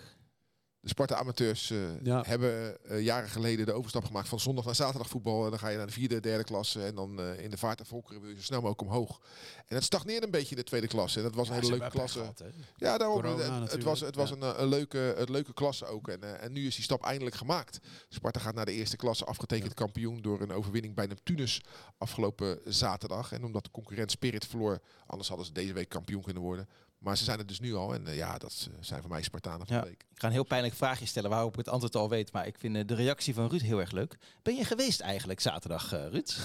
De 0.85 0.91
Sparta 0.91 1.15
amateurs 1.17 1.71
eh, 1.71 1.79
Ja. 2.03 2.23
hebben 2.27 2.85
eh, 2.85 3.01
jaren 3.03 3.29
geleden 3.29 3.67
de 3.67 3.73
overstap 3.73 4.05
gemaakt 4.05 4.29
van 4.29 4.41
zondag 4.41 4.65
naar 4.65 4.75
zaterdag 4.75 5.09
voetbal. 5.09 5.45
En 5.45 5.51
dan 5.51 5.59
ga 5.59 5.69
je 5.69 5.77
naar 5.77 5.87
de 5.87 5.93
vierde, 5.93 6.21
derde 6.21 6.45
klasse. 6.45 6.85
En 6.85 6.95
dan 6.95 7.21
eh, 7.21 7.39
in 7.45 7.51
de 7.51 7.57
vaart 7.57 7.81
en 7.81 7.87
volkeren 7.87 8.21
wil 8.21 8.31
je 8.31 8.37
zo 8.37 8.43
snel 8.43 8.61
mogelijk 8.61 8.81
omhoog. 8.83 9.21
En 9.67 9.75
het 9.75 9.85
stagneerde 9.85 10.27
een 10.27 10.33
beetje 10.33 10.51
in 10.51 10.57
de 10.57 10.63
tweede 10.63 10.87
klasse. 10.87 11.19
En 11.19 11.25
dat 11.25 11.35
was 11.35 11.49
een 11.49 11.55
hele 11.55 11.69
leuke 11.69 11.91
klasse. 11.91 12.33
Ja, 12.77 12.99
daarom. 12.99 13.21
Corona 13.21 13.61
het- 13.61 13.73
het, 13.73 13.83
was, 13.83 14.01
het 14.01 14.15
was 14.15 14.29
ja. 14.31 14.37
een, 14.37 14.63
een, 14.63 14.69
leuke, 14.69 15.15
een 15.17 15.31
leuke 15.31 15.53
klasse 15.55 15.87
ook. 15.87 16.09
En, 16.09 16.41
en 16.41 16.53
nu 16.53 16.67
is 16.67 16.75
die 16.75 16.85
stap 16.85 17.03
eindelijk 17.05 17.37
gemaakt. 17.37 17.79
Sparta 18.09 18.41
gaat 18.41 18.55
naar 18.55 18.67
de 18.67 18.73
eerste 18.73 18.97
klasse, 18.97 19.25
afgetekend 19.25 19.75
kampioen 19.75 20.23
door 20.23 20.41
een 20.41 20.53
overwinning 20.53 20.95
bij 20.95 21.07
Neptunus 21.07 21.61
afgelopen 21.99 22.59
zaterdag. 22.65 23.33
En 23.33 23.45
omdat 23.45 23.65
de 23.65 23.71
concurrent 23.71 24.11
Spirit 24.11 24.47
verloor, 24.47 24.79
anders 25.07 25.29
hadden 25.29 25.47
ze 25.47 25.53
deze 25.53 25.73
week 25.73 25.89
kampioen 25.89 26.23
kunnen 26.23 26.43
worden. 26.43 26.69
Maar 26.99 27.17
ze 27.17 27.25
zijn 27.25 27.39
het 27.39 27.49
dus 27.49 27.61
nu 27.61 27.75
al. 27.75 27.95
En 27.95 28.15
ja, 28.15 28.39
dat 28.39 28.69
zijn 28.81 29.01
voor 29.01 29.11
mij 29.11 29.23
Spartanen 29.23 29.67
van 29.67 29.81
de 29.81 29.87
week. 29.87 30.05
Ik 30.15 30.21
ga 30.21 30.27
een 30.27 30.33
heel 30.33 30.45
pijnlijk 30.45 30.75
vraagje 30.75 31.07
stellen 31.07 31.31
waarop 31.31 31.53
ik 31.53 31.59
het 31.59 31.69
antwoord 31.69 31.95
al 31.97 32.09
weet. 32.09 32.33
Maar 32.33 32.47
ik 32.47 32.55
vind 32.59 32.77
eh, 32.77 32.83
de 32.87 32.95
reactie 32.95 33.35
van 33.35 33.49
Ruud 33.49 33.61
heel 33.61 33.81
erg 33.81 33.91
leuk. 33.91 34.17
Ben 34.43 34.57
je 34.57 34.65
geweest 34.65 35.01
eigenlijk 35.01 35.41
zaterdag, 35.41 35.93
eh, 35.93 36.07
Ruud? 36.11 36.37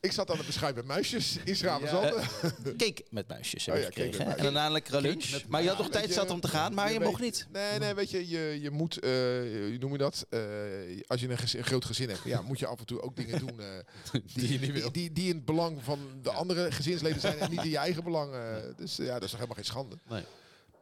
Ik 0.00 0.12
zat 0.12 0.30
aan 0.30 0.36
het 0.36 0.46
beschuit 0.46 0.74
met 0.74 0.84
muisjes 0.84 1.36
in 1.44 1.56
Schraven 1.56 1.88
Cake 2.76 3.04
met 3.10 3.28
muisjes 3.28 3.66
heb 3.66 3.74
Oh 3.74 3.80
ja, 3.80 3.86
gekregen. 3.86 4.26
met? 4.26 4.36
En 4.36 4.42
daarna 4.42 4.66
een 4.66 4.72
lekkere 4.72 5.00
lunch. 5.00 5.30
met- 5.30 5.48
maar 5.48 5.62
je 5.62 5.68
had 5.68 5.78
nog 5.78 5.88
tijd 5.90 6.12
zat 6.12 6.30
om 6.30 6.40
te 6.40 6.48
gaan, 6.48 6.74
maar 6.74 6.92
je, 6.92 7.00
mocht 7.00 7.20
niet. 7.20 7.46
Nee, 7.52 7.78
nee, 7.78 7.94
weet 7.94 8.10
je, 8.10 8.28
je, 8.28 8.58
je 8.60 8.70
moet, 8.70 8.98
eh, 8.98 9.10
hoe 9.10 9.76
noem 9.80 9.92
je 9.92 9.98
dat? 9.98 10.26
Als 11.06 11.20
je 11.20 11.28
een, 11.58 11.64
groot 11.64 11.84
gezin 11.84 12.08
hebt, 12.08 12.24
ja, 12.24 12.42
moet 12.42 12.58
je 12.58 12.66
af 12.66 12.78
en 12.78 12.86
toe 12.86 13.00
ook 13.02 13.16
dingen 13.16 13.38
doen 13.38 13.60
die, 14.34 14.58
die, 14.58 14.90
die, 14.90 15.12
die 15.12 15.28
in 15.28 15.34
het 15.36 15.44
belang 15.44 15.78
van 15.84 15.98
de 16.22 16.30
andere 16.30 16.72
gezinsleden 16.72 17.20
zijn 17.20 17.38
en 17.38 17.50
niet 17.50 17.62
in 17.64 17.70
je 17.70 17.76
eigen 17.78 18.04
belang. 18.04 18.34
dus 18.76 18.96
ja, 18.96 19.12
dat 19.12 19.22
is 19.22 19.30
toch 19.30 19.40
helemaal 19.40 19.56
geen 19.56 19.64
schande. 19.64 19.98
Nee. 20.08 20.22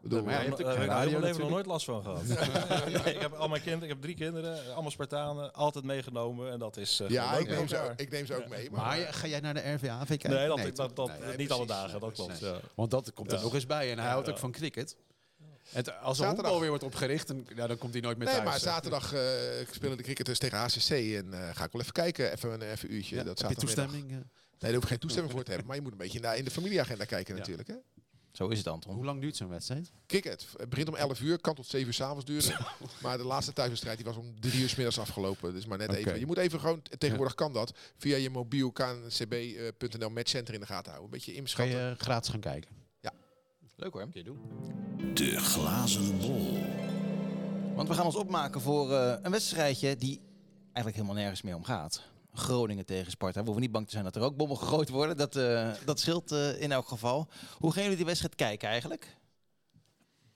Ik 0.02 0.08
bedoel, 0.08 0.24
maar 0.24 0.32
ja, 0.34 0.40
eh, 0.40 0.46
hebt 0.46 0.58
Daar 0.58 0.74
heb 0.74 0.82
ik 0.82 0.88
radio 0.88 1.38
nog 1.38 1.50
nooit 1.50 1.66
last 1.66 1.84
van 1.84 2.02
gehad. 2.02 2.22
ik 3.14 3.20
heb 3.20 3.32
al 3.32 3.48
mijn 3.48 3.62
kinderen, 3.62 3.82
ik 3.88 3.94
heb 3.94 4.02
drie 4.02 4.14
kinderen, 4.14 4.72
allemaal 4.72 4.90
Spartanen, 4.90 5.52
altijd 5.52 5.84
meegenomen. 5.84 6.52
En 6.52 6.58
dat 6.58 6.76
is 6.76 7.00
eh, 7.00 7.08
ja, 7.08 7.36
ik 7.36 7.48
neem, 7.48 7.68
ze, 7.68 7.92
ik 7.96 8.10
neem 8.10 8.26
ze 8.26 8.34
ook 8.36 8.48
mee. 8.48 8.70
Maar, 8.70 8.80
Maar 8.80 9.14
ga 9.14 9.26
jij 9.26 9.40
naar 9.40 9.54
de 9.54 9.72
RVA 9.72 10.04
kijken? 10.06 10.30
Nee, 10.30 10.48
dat, 10.48 10.58
dat, 10.58 10.76
dat, 10.76 10.94
toch? 10.94 11.08
dat- 11.08 11.26
Nee, 11.26 11.36
niet 11.36 11.50
alle 11.50 11.66
dagen, 11.66 12.00
dat 12.00 12.12
klopt. 12.12 12.40
Nee. 12.40 12.50
Ja. 12.52 12.58
Want 12.74 12.90
dat 12.90 13.12
komt 13.12 13.30
er 13.32 13.36
Ja. 13.38 13.42
nog 13.42 13.54
eens 13.54 13.66
bij. 13.66 13.90
En 13.90 13.98
hij 13.98 14.08
houdt 14.10 14.26
Ja. 14.26 14.32
ook 14.32 14.38
van 14.38 14.52
cricket. 14.52 14.96
Het, 15.68 15.88
als 16.00 16.16
de 16.16 16.22
Zaterdag. 16.22 16.26
honkbal 16.34 16.60
weer 16.60 16.68
wordt 16.68 16.84
opgericht, 16.84 17.26
dan, 17.28 17.46
ja, 17.56 17.66
dan 17.66 17.78
komt 17.78 17.92
hij 17.92 18.02
nooit 18.02 18.16
meer 18.18 18.26
Nee, 18.26 18.36
thuis. 18.36 18.48
maar 18.48 18.58
zaterdag 18.60 19.12
eh 19.12 19.60
ik 19.60 19.68
spelen 19.72 19.96
de 19.96 20.02
cricketers 20.02 20.38
tegen 20.38 20.58
ACC 20.58 20.90
en 20.90 21.26
eh, 21.32 21.48
ga 21.54 21.64
ik 21.64 21.72
wel 21.72 21.80
even 21.80 21.92
kijken. 21.92 22.32
Even 22.32 22.50
een 22.52 22.62
even 22.62 22.88
een 22.88 22.94
uurtje. 22.94 23.16
Ja, 23.16 23.22
dat 23.22 23.40
heb 23.40 23.50
je 23.50 23.56
toestemming? 23.56 24.08
Nee, 24.10 24.20
daar 24.58 24.72
hoef 24.72 24.82
je 24.82 24.88
geen 24.88 24.98
toestemming 24.98 25.32
voor 25.34 25.42
te 25.42 25.48
hebben. 25.50 25.66
Maar 25.68 25.76
je 25.76 25.82
moet 25.82 25.92
een 25.92 25.98
beetje 25.98 26.18
in 26.20 26.30
de, 26.30 26.36
in 26.36 26.44
de 26.44 26.50
familieagenda 26.50 27.04
kijken 27.04 27.34
Ja. 27.34 27.40
natuurlijk. 27.40 27.68
Hè? 27.68 27.74
Zo 28.32 28.48
is 28.48 28.58
het, 28.58 28.66
Anton. 28.66 28.94
Hoe 28.94 29.04
lang 29.04 29.20
duurt 29.20 29.36
zo'n 29.36 29.48
wedstrijd? 29.48 29.92
Cricket 30.06 30.46
het 30.56 30.68
begint 30.68 30.88
om 30.88 30.94
11 30.94 31.20
uur, 31.20 31.38
kan 31.40 31.54
tot 31.54 31.66
7 31.66 31.86
uur 31.86 31.94
s'avonds 31.94 32.24
duren. 32.24 32.56
maar 33.02 33.18
de 33.18 33.24
laatste 33.24 33.52
thuiswedstrijd 33.52 33.96
die 33.96 34.06
was 34.06 34.16
om 34.16 34.40
3 34.40 34.60
uur 34.60 34.68
s 34.68 34.74
middags 34.74 34.98
afgelopen. 34.98 35.52
Dus 35.52 35.66
maar 35.66 35.78
net 35.78 35.92
even. 35.92 36.18
Je 36.18 36.26
moet 36.26 36.38
even 36.38 36.60
gewoon, 36.60 36.82
tegenwoordig 36.98 37.34
kan 37.34 37.52
dat, 37.52 37.72
via 37.96 38.16
je 38.16 38.30
mobiel 38.30 38.72
kncb.nl 38.72 40.10
matchcenter 40.10 40.54
in 40.54 40.60
de 40.60 40.66
gaten 40.66 40.92
houden. 40.92 41.04
Een 41.04 41.10
beetje 41.10 41.32
Ga 41.32 41.38
inschatten. 41.38 41.76
je 41.76 41.90
eh, 41.90 41.98
gratis 41.98 42.30
gaan 42.30 42.40
kijken? 42.40 42.80
Leuk 43.76 43.92
hoor. 43.92 44.02
Kun 44.02 44.10
je 44.12 44.24
doen. 44.24 44.40
De 45.14 45.38
glazen 45.38 46.18
bol. 46.18 46.58
Want 47.74 47.88
we 47.88 47.94
gaan 47.94 48.04
ons 48.04 48.16
opmaken 48.16 48.60
voor 48.60 48.92
eh, 48.92 49.14
een 49.22 49.30
wedstrijdje 49.30 49.96
die 49.96 50.20
eigenlijk 50.64 50.96
helemaal 50.96 51.14
nergens 51.14 51.42
meer 51.42 51.54
om 51.54 51.64
gaat. 51.64 52.02
Groningen 52.32 52.84
tegen 52.84 53.10
Sparta. 53.10 53.38
We 53.38 53.44
hoeven 53.44 53.62
niet 53.62 53.72
bang 53.72 53.84
te 53.84 53.90
zijn 53.92 54.04
dat 54.04 54.16
er 54.16 54.22
ook 54.22 54.36
bommen 54.36 54.56
gegooid 54.58 54.88
worden. 54.88 55.16
Dat, 55.16 55.36
eh, 55.36 55.70
dat 55.84 56.00
scheelt 56.00 56.32
eh, 56.32 56.60
in 56.60 56.72
elk 56.72 56.88
geval. 56.88 57.28
Hoe 57.58 57.72
gaan 57.72 57.82
jullie 57.82 57.96
die 57.96 58.06
wedstrijd 58.06 58.34
kijken 58.34 58.68
eigenlijk? 58.68 59.16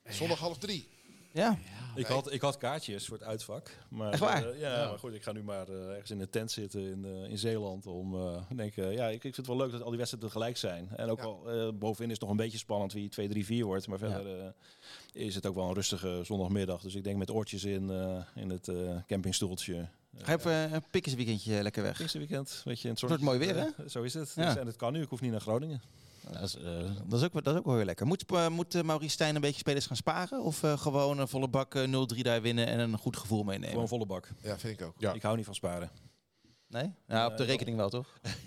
Zondag 0.08 0.38
half 0.38 0.58
drie. 0.58 0.88
Ja, 1.32 1.58
Ik 1.94 2.06
had, 2.06 2.32
ik 2.32 2.40
had 2.40 2.56
kaartjes 2.56 3.06
voor 3.06 3.16
het 3.18 3.26
uitvak. 3.26 3.78
Maar, 3.90 4.10
Echt 4.12 4.20
waar? 4.20 4.48
eh, 4.50 4.60
ja, 4.60 4.88
maar 4.88 4.98
goed, 4.98 5.14
ik 5.14 5.22
ga 5.22 5.32
nu 5.32 5.42
maar 5.42 5.68
eh, 5.68 5.88
ergens 5.90 6.10
in 6.10 6.20
een 6.20 6.30
tent 6.30 6.50
zitten 6.50 6.80
in, 6.80 7.04
eh, 7.04 7.30
in 7.30 7.38
Zeeland. 7.38 7.86
Om, 7.86 8.14
eh, 8.14 8.40
ik 8.48 8.56
denk, 8.56 8.76
eh, 8.76 8.92
ja, 8.94 9.06
ik, 9.06 9.14
ik 9.14 9.20
vind 9.22 9.36
het 9.36 9.46
wel 9.46 9.56
leuk 9.56 9.70
dat 9.70 9.82
al 9.82 9.88
die 9.88 9.96
wedstrijden 9.98 10.30
tegelijk 10.30 10.56
zijn. 10.56 10.88
En 10.96 11.08
ook 11.10 11.18
Ja. 11.18 11.24
al 11.24 11.50
eh, 11.50 11.68
bovenin 11.74 12.06
is 12.10 12.12
het 12.14 12.20
nog 12.20 12.30
een 12.30 12.36
beetje 12.36 12.58
spannend 12.58 12.92
wie 12.92 13.08
2, 13.08 13.28
3, 13.28 13.44
4 13.44 13.64
wordt. 13.64 13.86
Maar 13.88 13.98
verder 13.98 14.54
is 15.12 15.34
het 15.34 15.46
ook 15.46 15.54
wel 15.54 15.68
een 15.68 15.74
rustige 15.74 16.20
zondagmiddag. 16.24 16.80
Dus 16.82 16.94
ik 16.94 17.04
denk 17.04 17.16
met 17.16 17.30
oortjes 17.30 17.64
in, 17.64 17.90
eh, 17.90 18.20
in 18.34 18.50
het 18.50 18.68
eh, 18.68 18.96
campingstoeltje. 19.06 19.88
Ga 20.22 20.32
je 20.32 20.38
even 20.38 20.74
een 20.74 20.82
pikkersweekendje 20.90 21.62
lekker 21.62 21.82
weg. 21.82 21.96
Pinksterweekend, 21.96 22.60
weet 22.64 22.80
je, 22.80 22.88
in 22.88 22.94
het 22.94 23.02
wordt 23.02 23.22
mooi 23.22 23.38
weer, 23.38 23.56
hè? 23.56 23.88
Zo 23.88 24.02
is 24.02 24.14
het. 24.14 24.32
Ja. 24.36 24.46
Dus, 24.46 24.56
en 24.56 24.66
het 24.66 24.76
kan 24.76 24.92
nu, 24.92 25.02
ik 25.02 25.08
hoef 25.08 25.20
niet 25.20 25.30
naar 25.30 25.40
Groningen. 25.40 25.82
Dat 26.30 26.42
is, 26.42 26.56
eh, 26.56 26.64
dat, 27.06 27.20
is 27.20 27.24
ook, 27.26 27.44
dat 27.44 27.52
is 27.52 27.58
ook 27.58 27.64
wel 27.66 27.76
heel 27.76 27.84
lekker. 27.84 28.06
Moet, 28.06 28.24
eh, 28.26 28.48
moet 28.48 28.74
eh, 28.74 28.82
Maurice 28.82 29.10
Stijn 29.10 29.34
een 29.34 29.40
beetje 29.40 29.58
spelers 29.58 29.86
gaan 29.86 29.96
sparen? 29.96 30.42
Of 30.42 30.62
eh, 30.62 30.78
gewoon 30.78 31.18
een 31.18 31.28
volle 31.28 31.48
bak 31.48 31.74
eh, 31.74 31.82
0-3 32.16 32.20
daar 32.22 32.42
winnen 32.42 32.66
en 32.66 32.78
een 32.78 32.98
goed 32.98 33.16
gevoel 33.16 33.42
meenemen? 33.42 33.70
Gewoon 33.70 33.88
volle 33.88 34.06
bak. 34.06 34.28
Ja, 34.42 34.58
vind 34.58 34.80
ik 34.80 34.86
ook. 34.86 34.94
Ja. 34.98 35.12
Ik 35.12 35.22
hou 35.22 35.36
niet 35.36 35.44
van 35.44 35.54
sparen. 35.54 35.90
Nee? 36.68 36.92
Ja, 37.08 37.26
op 37.26 37.36
de 37.36 37.44
rekening 37.44 37.76
wel, 37.76 37.88
toch? 37.88 38.18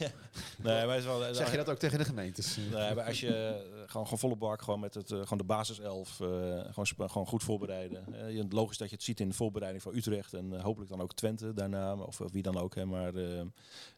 Nee, 0.64 0.86
maar 0.86 0.96
het 0.96 1.00
is 1.00 1.06
wel, 1.06 1.34
Zeg 1.34 1.52
je 1.52 1.58
dat 1.58 1.70
ook 1.70 1.78
tegen 1.78 1.98
de 1.98 2.06
gemeentes? 2.06 2.58
Nee, 2.58 2.96
maar 2.96 3.04
als 3.06 3.20
je 3.20 3.36
eh, 3.36 3.56
gewoon, 3.90 4.04
gewoon 4.04 4.20
volle 4.20 4.36
bak, 4.36 4.62
gewoon 4.62 4.80
met 4.80 4.94
het, 4.94 5.12
eh, 5.12 5.20
gewoon 5.22 5.38
de 5.38 5.44
basiself, 5.44 6.20
eh 6.20 6.28
gewoon, 6.74 7.10
gewoon 7.10 7.28
goed 7.28 7.44
voorbereiden. 7.44 8.06
Je- 8.36 8.46
logisch 8.50 8.78
dat 8.78 8.90
je 8.90 8.96
het 8.96 9.04
ziet 9.04 9.20
in 9.20 9.30
de 9.30 9.36
voorbereiding 9.36 9.84
van 9.84 9.96
Utrecht 9.96 10.34
en 10.34 10.62
hopelijk 10.62 10.90
dan 10.92 11.02
ook 11.02 11.14
Twente 11.14 11.54
daarna, 11.54 11.96
of, 11.96 12.22
of 12.22 12.32
wie 12.32 12.42
dan 12.42 12.58
ook. 12.58 12.76
Hè. 12.76 12.86
Maar 12.86 13.16
eh, 13.16 13.42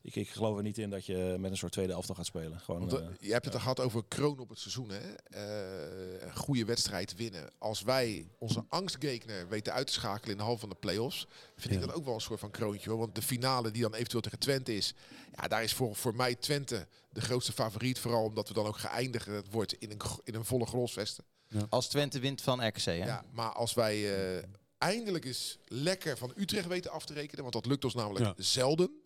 ik, 0.02 0.16
ik 0.16 0.30
geloof 0.30 0.58
er 0.58 0.64
niet 0.64 0.78
in 0.78 0.90
dat 0.90 1.06
je 1.06 1.36
met 1.40 1.52
een 1.52 1.58
soort 1.58 1.72
tweede 1.72 1.94
elftal 1.94 2.16
gaat 2.16 2.26
spelen. 2.26 2.60
Gewoon, 2.60 2.90
Want, 2.90 3.04
je 3.20 3.32
hebt 3.32 3.46
het 3.46 3.54
er 3.54 3.60
gehad 3.62 3.80
over 3.80 4.04
kroon 4.08 4.40
op 4.40 4.50
het 4.50 4.60
seizoen. 4.60 4.90
Hè? 4.90 5.00
Eh, 5.30 6.26
een 6.28 6.36
goede 6.36 6.66
wedstrijd 6.66 7.16
winnen. 7.16 7.50
Als 7.58 7.82
wij 7.82 8.28
onze 8.38 8.64
angstgekner 8.70 9.48
weten 9.50 9.74
uit 9.74 9.88
te 9.88 9.94
schakelen 9.94 10.32
in 10.32 10.38
de 10.38 10.44
halve 10.44 10.60
van 10.60 10.70
de 10.70 10.76
play-offs, 10.76 11.28
vind 11.56 11.74
ik 11.74 11.82
dat 11.82 11.94
ook 11.94 12.06
wel 12.06 12.14
een 12.14 12.22
soort 12.22 12.40
van 12.40 12.52
kroontje. 12.52 12.90
Hoor. 12.90 13.00
Want 13.00 13.16
de 13.16 13.22
finale 13.22 13.72
die 13.72 13.82
dan 13.82 13.96
eventueel 14.12 14.22
tegen 14.22 14.40
Twente 14.40 14.76
is, 14.76 14.94
ja, 15.42 15.48
daar 15.48 15.64
is 15.64 15.74
voor, 15.74 15.96
voor 15.96 16.16
mij 16.16 16.36
Twente 16.36 16.88
de 17.10 17.22
grootste 17.22 17.52
favoriet. 17.52 18.00
Vooral 18.00 18.24
omdat 18.24 18.48
we 18.48 18.54
dan 18.54 18.66
ook 18.66 18.78
geëindigd 18.78 19.28
wordt 19.52 19.74
in 19.74 19.92
een, 19.92 20.00
in 20.24 20.36
een 20.36 20.46
volle 20.46 20.66
grolsvesten. 20.66 21.24
Als 21.70 21.88
Twente 21.90 22.20
wint 22.20 22.42
van 22.42 22.68
RKC, 22.68 22.84
hè? 22.84 22.94
Ja, 22.94 23.26
maar 23.32 23.52
als 23.54 23.74
wij 23.74 24.16
eh, 24.38 24.44
eindelijk 24.78 25.26
eens 25.26 25.58
lekker 25.68 26.18
van 26.18 26.34
Utrecht 26.36 26.68
weten 26.68 26.92
af 26.92 27.06
te 27.06 27.14
rekenen, 27.14 27.42
want 27.42 27.54
dat 27.54 27.66
lukt 27.66 27.84
ons 27.84 27.94
namelijk 27.94 28.26
Ja. 28.26 28.34
zelden. 28.38 29.01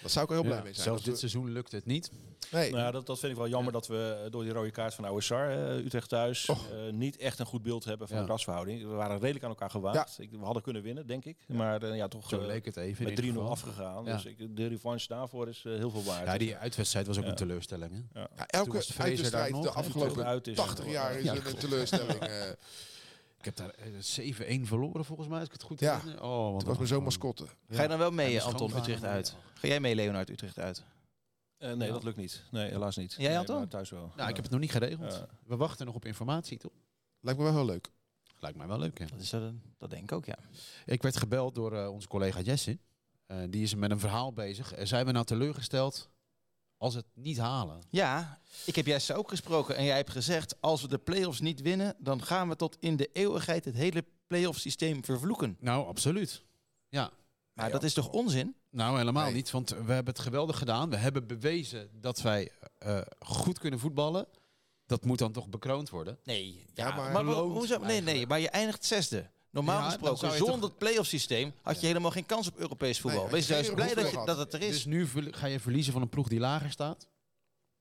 Dan 0.00 0.10
zou 0.10 0.24
ik 0.24 0.30
er 0.30 0.36
heel 0.36 0.44
blij 0.44 0.56
Ja, 0.56 0.62
mee 0.64 0.72
zijn. 0.72 0.84
Zelfs 0.84 1.04
Dat 1.04 1.12
dit 1.12 1.20
we- 1.22 1.28
seizoen 1.28 1.52
lukt 1.52 1.72
het 1.72 1.86
niet. 1.86 2.10
nee, 2.50 2.70
Nou, 2.70 2.82
ja, 2.82 2.90
dat, 2.90 3.06
dat 3.06 3.18
vind 3.18 3.32
ik 3.32 3.38
wel 3.38 3.48
jammer 3.48 3.72
dat 3.72 3.86
we 3.86 4.20
eh, 4.24 4.30
door 4.30 4.42
die 4.42 4.52
rode 4.52 4.70
kaart 4.70 4.94
van 4.94 5.04
Ouessar, 5.04 5.50
eh 5.50 5.84
Utrecht 5.84 6.08
thuis, 6.08 6.48
Och. 6.48 6.70
eh, 6.70 6.92
niet 6.92 7.16
echt 7.16 7.38
een 7.38 7.46
goed 7.46 7.62
beeld 7.62 7.84
hebben 7.84 8.08
van 8.08 8.16
Ja. 8.16 8.22
de 8.22 8.28
rasverhouding. 8.28 8.80
We 8.82 8.86
waren 8.88 9.18
redelijk 9.18 9.44
aan 9.44 9.50
elkaar 9.50 9.70
gewaagd. 9.70 10.18
Ik, 10.18 10.30
we 10.30 10.44
hadden 10.44 10.62
kunnen 10.62 10.82
winnen, 10.82 11.06
denk 11.06 11.24
ik. 11.24 11.36
Maar 11.46 11.82
eh, 11.82 11.96
ja, 11.96 12.08
toch 12.08 12.28
Zo 12.28 12.46
leek 12.46 12.64
het 12.64 12.76
even. 12.76 13.04
in 13.06 13.10
met 13.14 13.24
ieder 13.24 13.24
3-0 13.34 13.34
geval. 13.34 13.50
afgegaan. 13.50 14.04
Ja. 14.04 14.12
Dus 14.12 14.24
ik, 14.24 14.56
de 14.56 14.66
revanche 14.66 15.06
daarvoor 15.08 15.48
is 15.48 15.62
heel 15.62 15.90
veel 15.90 16.04
waard. 16.04 16.26
Ja, 16.26 16.38
die 16.38 16.56
uitwedstrijd 16.56 17.06
was 17.06 17.16
ook 17.18 17.24
Ja. 17.24 17.30
een 17.30 17.36
teleurstelling. 17.36 17.92
Hè? 18.12 18.20
Elke 18.46 18.82
uitwedstrijd 18.98 19.50
nog, 19.52 19.62
de 19.62 19.70
afgelopen 19.70 20.12
toen 20.14 20.24
uit 20.24 20.46
is. 20.46 20.56
80 20.56 20.90
jaar 20.90 21.16
is 21.18 21.24
Ja, 21.24 21.34
een 21.34 21.56
teleurstelling. 21.58 22.18
eh. 23.42 23.52
Ik 23.52 23.56
heb 23.56 23.56
daar 23.56 23.70
eh, 24.48 24.58
7-1 24.60 24.66
verloren 24.66 25.04
volgens 25.04 25.28
mij, 25.28 25.38
als 25.38 25.46
ik 25.46 25.52
het 25.52 25.62
goed 25.62 25.80
Ja. 25.80 25.94
herinner. 25.98 26.22
Oh, 26.22 26.42
want 26.44 26.56
Het 26.56 26.66
was 26.66 26.76
mijn 26.76 26.88
zo'n 26.88 27.02
mascotte. 27.02 27.46
Ga 27.70 27.82
je 27.82 27.88
dan 27.88 27.98
wel 27.98 28.10
mee, 28.10 28.30
Ja, 28.32 28.44
mijn 28.44 28.56
Anton, 28.56 28.76
Utrecht 28.78 29.04
uit? 29.04 29.36
Ga 29.54 29.66
jij 29.68 29.80
mee, 29.80 29.94
Leonard, 29.94 30.30
Utrecht 30.30 30.58
uit? 30.58 30.84
Eh, 31.58 31.72
nee, 31.72 31.86
Ja. 31.86 31.92
dat 31.92 32.02
lukt 32.04 32.16
niet. 32.16 32.44
Nee, 32.50 32.70
helaas 32.70 32.96
niet. 32.96 33.12
Jij, 33.18 33.28
nee, 33.28 33.38
Anton? 33.38 33.56
maar 33.56 33.68
thuis 33.68 33.90
wel. 33.90 34.12
Nou, 34.16 34.28
ik 34.28 34.34
heb 34.34 34.44
het 34.44 34.50
nog 34.52 34.60
niet 34.60 34.70
geregeld. 34.72 35.24
We 35.46 35.56
wachten 35.56 35.86
nog 35.86 35.94
op 35.94 36.04
informatie, 36.04 36.58
toch? 36.58 36.72
Lijkt 37.20 37.38
me 37.38 37.44
wel 37.44 37.54
heel 37.54 37.64
leuk. 37.64 37.90
Lijkt 38.38 38.56
mij 38.58 38.66
wel 38.66 38.78
leuk, 38.78 38.98
hè? 38.98 39.06
Dat, 39.06 39.20
is, 39.20 39.32
eh, 39.32 39.48
dat 39.78 39.90
denk 39.90 40.02
ik 40.02 40.12
ook, 40.12 40.24
ja. 40.24 40.38
Ik 40.86 41.02
werd 41.02 41.16
gebeld 41.16 41.54
door 41.54 41.76
eh, 41.76 41.88
onze 41.92 42.08
collega 42.08 42.40
Jesse. 42.40 42.78
Eh, 43.26 43.38
die 43.50 43.62
is 43.62 43.74
met 43.74 43.90
een 43.90 43.98
verhaal 43.98 44.32
bezig. 44.32 44.72
Eh, 44.72 44.86
zijn 44.86 45.06
we 45.06 45.12
nou 45.12 45.24
teleurgesteld 45.24 46.10
als 46.82 46.94
het 46.94 47.04
niet 47.14 47.38
halen? 47.38 47.78
Ja, 47.90 48.38
ik 48.66 48.76
heb 48.76 48.86
juist 48.86 49.12
ook 49.12 49.28
gesproken 49.28 49.76
en 49.76 49.84
jij 49.84 49.96
hebt 49.96 50.10
gezegd... 50.10 50.60
als 50.60 50.82
we 50.82 50.88
de 50.88 50.98
play-offs 50.98 51.40
niet 51.40 51.60
winnen, 51.60 51.94
dan 51.98 52.22
gaan 52.22 52.48
we 52.48 52.56
tot 52.56 52.76
in 52.80 52.96
de 52.96 53.10
eeuwigheid... 53.12 53.64
het 53.64 53.74
hele 53.74 54.04
play-off 54.26 54.58
systeem 54.58 55.04
vervloeken. 55.04 55.56
Nou, 55.60 55.86
absoluut. 55.86 56.42
Ja. 56.88 57.10
Maar 57.52 57.70
dat 57.70 57.82
is 57.82 57.92
toch 57.94 58.08
onzin? 58.08 58.54
Nou, 58.70 58.98
helemaal 58.98 59.24
Nee. 59.24 59.34
niet. 59.34 59.50
Want 59.50 59.68
we 59.70 59.92
hebben 59.92 60.14
het 60.14 60.18
geweldig 60.18 60.58
gedaan. 60.58 60.90
We 60.90 60.96
hebben 60.96 61.26
bewezen 61.26 61.90
dat 62.00 62.20
wij 62.20 62.50
eh, 62.78 63.00
goed 63.18 63.58
kunnen 63.58 63.78
voetballen. 63.80 64.26
Dat 64.86 65.04
moet 65.04 65.18
dan 65.18 65.32
toch 65.32 65.48
bekroond 65.48 65.90
worden? 65.90 66.18
Nee. 66.24 66.64
Ja, 66.74 66.88
Ja, 66.88 66.96
maar- 66.96 67.12
maar, 67.24 67.34
hoezo? 67.34 67.78
Nee, 67.78 68.00
nee, 68.00 68.26
maar 68.26 68.40
je 68.40 68.50
eindigt 68.50 68.84
zesde. 68.84 69.30
Normaal 69.52 69.78
Ja, 69.78 69.84
gesproken, 69.84 70.36
zonder 70.36 70.54
toch- 70.60 70.68
het 70.68 70.78
play-off 70.78 71.08
systeem... 71.08 71.52
had 71.62 71.80
je 71.80 71.86
helemaal 71.86 72.10
geen 72.10 72.26
kans 72.26 72.48
op 72.48 72.56
Europees 72.58 73.00
voetbal. 73.00 73.28
Wees 73.28 73.46
juist 73.46 73.74
blij 73.74 73.94
dat, 73.94 74.10
je, 74.10 74.22
dat 74.24 74.38
het 74.38 74.52
er 74.52 74.62
is. 74.62 74.70
Dus 74.70 74.84
nu 74.84 75.06
ga 75.30 75.46
je 75.46 75.60
verliezen 75.60 75.92
van 75.92 76.02
een 76.02 76.08
ploeg 76.08 76.28
die 76.28 76.38
lager 76.40 76.70
staat? 76.70 77.06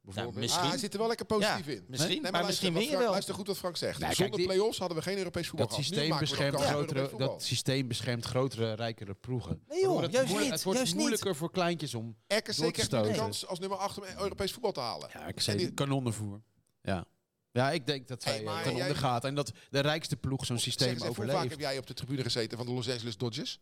Bijvoorbeeld. 0.02 0.36
misschien. 0.36 0.64
Ah, 0.64 0.70
hij 0.70 0.78
zit 0.78 0.94
er 0.94 1.00
wel 1.00 1.08
lekker 1.08 1.26
positief 1.26 1.66
Ja, 1.66 1.72
in. 1.72 1.84
misschien, 1.88 2.22
Nee, 2.22 2.32
maar 2.32 2.42
luister, 2.42 2.72
misschien 2.72 2.74
win 2.74 2.98
je 2.98 3.04
wel. 3.04 3.12
Luister 3.12 3.34
goed 3.36 3.48
wat 3.48 3.58
Frank 3.58 3.78
zegt. 3.78 4.00
Nee, 4.00 4.14
Zonder 4.14 4.38
die- 4.38 4.46
play-offs 4.46 4.78
hadden 4.78 4.98
we 4.98 5.04
geen 5.04 5.18
Europees 5.18 5.48
voetbal 5.48 5.68
dat 5.68 5.76
systeem, 5.78 6.18
beschermt 6.20 6.62
grotere, 6.62 7.12
dat 7.18 7.44
systeem 7.44 7.88
beschermt 7.88 8.26
grotere, 8.26 8.74
rijkere 8.74 9.14
ploegen. 9.14 9.62
Nee, 9.68 9.82
joh, 9.82 10.02
het 10.02 10.12
juist 10.12 10.16
moeilijk- 10.28 10.42
niet, 10.44 10.52
Het 10.52 10.64
wordt 10.64 10.80
juist 10.80 10.96
moeilijker 10.96 11.36
voor 11.36 11.52
kleintjes 11.52 11.94
om... 11.96 12.16
RKC 12.28 12.46
door 12.46 12.54
te 12.54 12.54
krijgt 12.54 12.76
nu 12.78 12.82
de 12.82 12.86
stoten. 12.86 13.16
kans 13.16 13.48
als 13.48 13.60
nummer 13.60 13.78
8 13.78 13.98
om 13.98 14.04
Europees 14.20 14.52
voetbal 14.52 14.72
te 14.72 14.80
halen. 14.80 15.10
Ja, 15.14 15.28
ik 15.28 15.36
En 15.36 15.42
zei 15.44 15.58
die- 15.58 15.74
kanonnenvoer. 15.74 16.42
Ja. 16.82 17.06
Ja, 17.52 17.72
ik 17.72 17.86
denk 17.86 18.08
dat 18.08 18.24
Hey, 18.24 18.34
wij 18.34 18.43
maar 18.43 18.66
eh, 18.66 18.72
jij- 18.72 18.82
onder 18.82 18.95
gaat 18.95 19.24
en 19.26 19.36
dat 19.36 19.52
de 19.70 19.80
rijkste 19.80 20.16
ploeg 20.18 20.45
zo'n 20.45 20.56
Zeg 20.58 20.66
systeem 20.66 20.88
eens 20.89 20.95
even, 21.02 21.08
hoe 21.08 21.16
vaak 21.16 21.26
overleeft. 21.28 21.52
heb 21.52 21.60
jij 21.70 21.78
op 21.78 21.88
de 21.88 21.93
tribune 21.93 22.24
gezeten 22.24 22.58
van 22.58 22.66
de 22.68 22.72
Los 22.74 22.89
Angeles 22.89 23.18
Dodgers? 23.18 23.60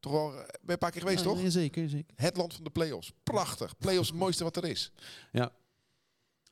Toch 0.00 0.12
wel, 0.12 0.30
eh, 0.32 0.36
ben 0.36 0.46
je 0.62 0.72
een 0.72 0.78
paar 0.78 0.90
keer 0.90 1.00
geweest, 1.00 1.24
Ja, 1.24 1.30
toch? 1.30 1.42
ja, 1.42 1.48
zeker, 1.50 1.88
zeker. 1.88 2.14
Het 2.16 2.36
land 2.36 2.54
van 2.54 2.64
de 2.64 2.70
play-offs. 2.70 3.12
Prachtig. 3.22 3.78
Play-offs 3.78 4.08
het 4.08 4.18
mooiste 4.18 4.44
wat 4.44 4.56
er 4.56 4.64
is. 4.64 4.92
Ja. 5.32 5.52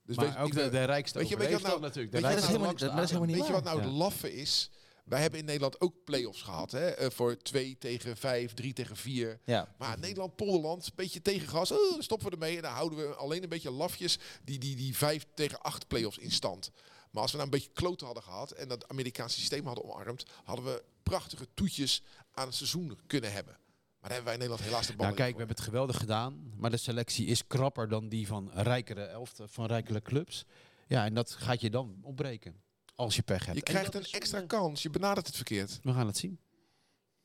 Dus 0.05 0.16
Maar 0.16 0.24
weet- 0.26 0.37
ook 0.37 0.47
ik 0.47 0.55
de, 0.70 0.85
rijkste 0.85 1.18
weet 1.18 1.28
je- 1.28 1.37
weet 1.37 1.47
je 1.49 1.53
wat 1.53 1.62
overleeft 1.62 1.62
nou- 1.62 1.72
dat 1.72 1.80
natuurlijk. 1.80 2.12
De 2.14 2.20
weet 2.20 2.30
je 2.30 2.35
dat 2.35 2.39
is 2.39 2.45
rijkste 2.45 2.47
helemaal, 2.47 2.66
langste 2.66 2.85
dat, 2.87 2.95
dat 2.95 3.05
is 3.05 3.11
helemaal 3.11 3.28
niet 3.30 3.39
Weet 3.39 3.47
je 3.47 3.53
wat 3.53 3.64
nou 3.64 3.80
het 3.80 3.99
laffe 3.99 4.35
is? 4.35 4.70
Wij 5.05 5.21
hebben 5.21 5.39
in 5.39 5.45
Nederland 5.45 5.81
ook 5.81 5.95
play-offs 6.05 6.43
gehad. 6.43 6.71
Hè? 6.71 6.91
eh, 6.91 7.11
voor 7.11 7.37
2 7.37 7.77
tegen 7.79 8.17
5, 8.17 8.55
3 8.55 8.73
tegen 8.73 8.97
4. 8.97 9.41
Ja. 9.45 9.75
Maar 9.79 9.99
Nederland, 9.99 10.37
Polderland, 10.37 10.87
een 10.87 10.93
beetje 10.95 11.23
tegengas. 11.23 11.73
Oh, 11.73 11.91
dan 11.91 12.03
stoppen 12.03 12.29
we 12.29 12.35
ermee. 12.35 12.57
En 12.57 12.63
dan 12.63 12.73
houden 12.73 12.99
we 12.99 13.15
alleen 13.15 13.43
een 13.43 13.49
beetje 13.49 13.71
lafjes 13.71 14.19
die, 14.45 14.59
die, 14.59 14.77
die 14.77 14.97
5 14.97 15.27
tegen 15.35 15.61
8 15.61 15.87
play-offs 15.89 16.19
in 16.19 16.31
stand. 16.31 16.71
Maar 17.11 17.23
als 17.23 17.31
we 17.31 17.37
nou 17.37 17.51
een 17.51 17.59
beetje 17.59 17.75
kloten 17.75 18.07
hadden 18.07 18.25
gehad 18.25 18.51
en 18.51 18.69
dat 18.69 18.89
Amerikaanse 18.89 19.39
systeem 19.39 19.67
hadden 19.67 19.85
omarmd, 19.85 20.25
hadden 20.45 20.65
we 20.65 20.83
prachtige 21.03 21.49
toetjes 21.55 22.03
aan 22.33 22.47
het 22.47 22.55
seizoen 22.55 22.99
kunnen 23.07 23.33
hebben. 23.33 23.57
Maar 24.01 24.11
daar 24.11 24.21
hebben 24.21 24.25
wij 24.25 24.35
in 24.35 24.39
Nederland 24.41 24.69
helaas 24.69 24.87
de 24.87 24.97
bal 24.97 25.05
Nou 25.07 25.17
kijk, 25.17 25.33
we 25.33 25.39
hebben 25.39 25.57
het 25.57 25.65
geweldig 25.65 25.99
gedaan, 25.99 26.53
maar 26.57 26.71
de 26.71 26.77
selectie 26.77 27.27
is 27.27 27.47
krapper 27.47 27.89
dan 27.89 28.09
die 28.09 28.27
van 28.27 28.51
rijkere 28.53 29.05
elfte, 29.05 29.49
van 29.49 29.67
rijkere 29.67 30.03
clubs. 30.03 30.45
Ja, 30.87 31.05
en 31.05 31.15
dat 31.15 31.31
gaat 31.31 31.61
je 31.61 31.71
dan 31.71 31.99
opbreken 32.03 32.63
als 32.95 33.16
je 33.16 33.22
pech 33.22 33.45
hebt. 33.45 33.57
Je 33.57 33.62
krijgt 33.62 33.95
een 33.95 34.01
extra 34.01 34.38
zonde. 34.38 34.47
kans. 34.47 34.82
Je 34.82 34.90
benadert 34.90 35.26
het 35.26 35.36
verkeerd. 35.36 35.78
We 35.82 35.93
gaan 35.93 36.07
het 36.07 36.16
zien. 36.16 36.38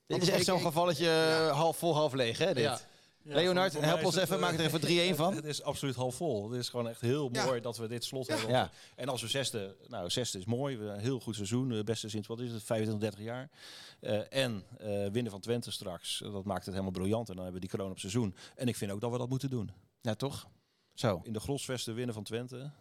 Dit 0.05 0.21
is 0.21 0.29
echt 0.29 0.45
zo'n 0.45 0.61
gevalletje 0.61 1.09
eh, 1.09 1.57
half 1.57 1.77
vol, 1.77 1.93
half 1.95 2.13
leeg, 2.13 2.37
hè? 2.37 2.53
Dit. 2.53 2.63
Ja. 2.63 2.79
Leonard, 3.23 3.73
voor 3.73 3.83
help 3.83 4.03
ons 4.05 4.13
het, 4.15 4.23
even, 4.23 4.35
eh, 4.35 4.41
maak 4.41 4.53
er 4.53 4.59
even 4.65 4.79
3-1 5.13 5.15
van. 5.23 5.35
Het 5.35 5.45
is 5.45 5.61
absoluut 5.63 5.95
half 5.95 6.15
vol. 6.15 6.51
Het 6.51 6.59
is 6.59 6.69
gewoon 6.69 6.87
echt 6.89 7.01
heel 7.01 7.29
Ja. 7.31 7.45
mooi 7.45 7.61
dat 7.61 7.77
we 7.77 7.87
dit 7.87 8.03
slot 8.03 8.27
Ja. 8.27 8.33
hebben. 8.35 8.51
Ja. 8.55 8.69
En 8.95 9.09
als 9.09 9.21
we 9.21 9.27
zesde, 9.27 9.75
nou 9.87 10.09
zesde 10.09 10.37
is 10.37 10.45
mooi, 10.45 10.77
we 10.77 10.85
een 10.85 10.99
heel 10.99 11.19
goed 11.19 11.35
seizoen, 11.35 11.71
eh, 11.71 11.83
beste 11.83 12.09
sinds 12.09 12.27
wat 12.27 12.39
is 12.39 12.51
het, 12.51 12.63
25, 12.63 13.01
30 13.09 13.25
jaar. 13.25 13.49
Eh, 13.99 14.33
en 14.43 14.63
eh, 14.77 14.87
winnen 15.11 15.31
van 15.31 15.39
Twente 15.41 15.71
straks, 15.71 16.21
eh, 16.21 16.31
dat 16.31 16.43
maakt 16.45 16.61
het 16.65 16.73
helemaal 16.73 16.91
briljant. 16.93 17.29
En 17.29 17.35
dan 17.35 17.43
hebben 17.43 17.61
we 17.61 17.67
die 17.67 17.77
kroon 17.77 17.91
op 17.91 17.99
seizoen. 17.99 18.35
En 18.55 18.67
ik 18.67 18.75
vind 18.75 18.91
ook 18.91 19.01
dat 19.01 19.11
we 19.11 19.17
dat 19.17 19.29
moeten 19.29 19.49
doen. 19.49 19.71
Ja, 20.01 20.15
toch? 20.15 20.47
Zo. 20.93 21.19
In 21.23 21.33
de 21.33 21.39
grosvesten 21.39 21.95
winnen 21.95 22.13
van 22.15 22.23
Twente. 22.23 22.71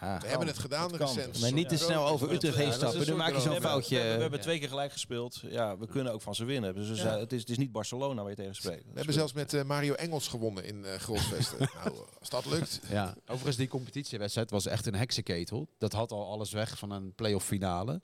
Ja. 0.00 0.18
We 0.20 0.26
hebben 0.28 0.46
het 0.46 0.58
gedaan 0.58 0.88
Het 0.88 0.96
kan. 0.96 1.14
recent. 1.14 1.40
Maar 1.40 1.52
niet 1.52 1.68
te 1.68 1.76
snel 1.76 2.06
over 2.06 2.32
Utrecht 2.32 2.56
heen 2.56 2.72
stappen. 2.72 3.06
Dan 3.06 3.16
maak 3.16 3.28
je 3.28 3.34
zo'n 3.34 3.44
we 3.44 3.50
hebben- 3.52 3.70
foutje. 3.70 3.88
We, 3.94 3.96
hebben- 4.00 4.16
we 4.16 4.22
hebben 4.22 4.40
twee 4.40 4.58
keer 4.58 4.68
gelijk 4.68 4.92
gespeeld. 4.92 5.40
Ja, 5.48 5.78
we 5.78 5.86
kunnen 5.86 6.12
ook 6.12 6.22
van 6.22 6.34
ze 6.34 6.44
winnen. 6.44 6.74
Dus 6.74 7.00
Ja. 7.02 7.14
eh, 7.14 7.20
het, 7.20 7.32
is, 7.32 7.40
het 7.40 7.50
is 7.50 7.58
niet 7.58 7.72
Barcelona 7.72 8.20
waar 8.20 8.30
je 8.30 8.36
tegen 8.36 8.54
spreekt. 8.54 8.84
We 8.84 8.90
hebben 8.94 9.14
zelfs 9.14 9.32
met 9.32 9.54
eh, 9.54 9.62
Mario 9.62 9.94
Engels 9.94 10.28
gewonnen 10.28 10.64
in 10.64 10.84
eh 10.84 10.94
Grosvesten. 10.98 11.58
nou, 11.84 11.96
als 12.20 12.28
dat 12.28 12.46
lukt. 12.46 12.80
Ja, 12.88 13.14
overigens 13.26 13.56
die 13.56 13.68
competitiewedstrijd 13.68 14.50
was 14.50 14.66
echt 14.66 14.86
een 14.86 14.94
heksenketel. 14.94 15.68
Dat 15.78 15.92
had 15.92 16.12
al 16.12 16.30
alles 16.30 16.52
weg 16.52 16.78
van 16.78 16.90
een 16.90 17.14
play-off 17.14 17.46
finale. 17.46 18.00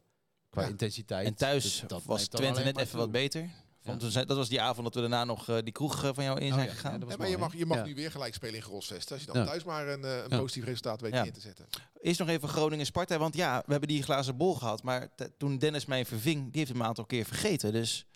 Qua 0.50 0.62
Ja. 0.62 0.68
intensiteit. 0.68 1.26
En 1.26 1.34
thuis 1.34 1.62
Dus 1.62 1.82
dat 1.86 2.02
was 2.04 2.26
Twente 2.26 2.62
net 2.62 2.78
even 2.78 2.98
wat 2.98 3.10
beter. 3.10 3.50
Want 3.86 4.02
we 4.02 4.10
zijn- 4.10 4.26
dat 4.26 4.36
was 4.36 4.48
die 4.48 4.60
avond 4.60 4.84
dat 4.84 4.94
we 4.94 5.00
daarna 5.00 5.24
nog 5.24 5.48
eh, 5.48 5.56
die 5.62 5.72
kroeg 5.72 6.04
eh, 6.04 6.10
van 6.14 6.24
jou 6.24 6.40
in 6.40 6.48
Oh 6.48 6.54
zijn 6.54 6.66
ja, 6.66 6.72
gegaan. 6.72 7.00
dat 7.00 7.08
was 7.08 7.18
maar 7.18 7.28
je 7.28 7.38
mag, 7.38 7.56
je 7.56 7.66
mag 7.66 7.76
Ja. 7.76 7.84
nu 7.84 7.94
weer 7.94 8.10
gelijk 8.10 8.34
spelen 8.34 8.54
in 8.54 8.62
Grosvesten. 8.62 9.14
Als 9.16 9.24
je 9.24 9.32
dan 9.32 9.42
Ja. 9.42 9.46
thuis 9.48 9.64
maar 9.64 9.88
een, 9.88 10.04
eh, 10.04 10.16
een 10.16 10.24
Ja. 10.28 10.38
positief 10.38 10.64
resultaat 10.64 11.00
weet 11.00 11.12
Ja. 11.12 11.22
neer 11.22 11.32
te 11.32 11.40
zetten. 11.40 11.66
Eerst 12.00 12.18
nog 12.18 12.28
even 12.28 12.48
Groningen-Sparta. 12.48 13.18
Want 13.18 13.36
ja, 13.36 13.62
we 13.66 13.70
hebben 13.70 13.88
die 13.88 14.02
glazen 14.02 14.36
bol 14.36 14.54
gehad. 14.54 14.82
Maar 14.82 15.08
toen 15.38 15.58
Dennis 15.58 15.86
mij 15.86 16.04
verving, 16.04 16.42
die 16.42 16.50
heeft 16.58 16.70
hem 16.70 16.80
een 16.80 16.86
aantal 16.86 17.04
keer 17.06 17.24
vergeten. 17.24 17.72
Dus 17.72 18.06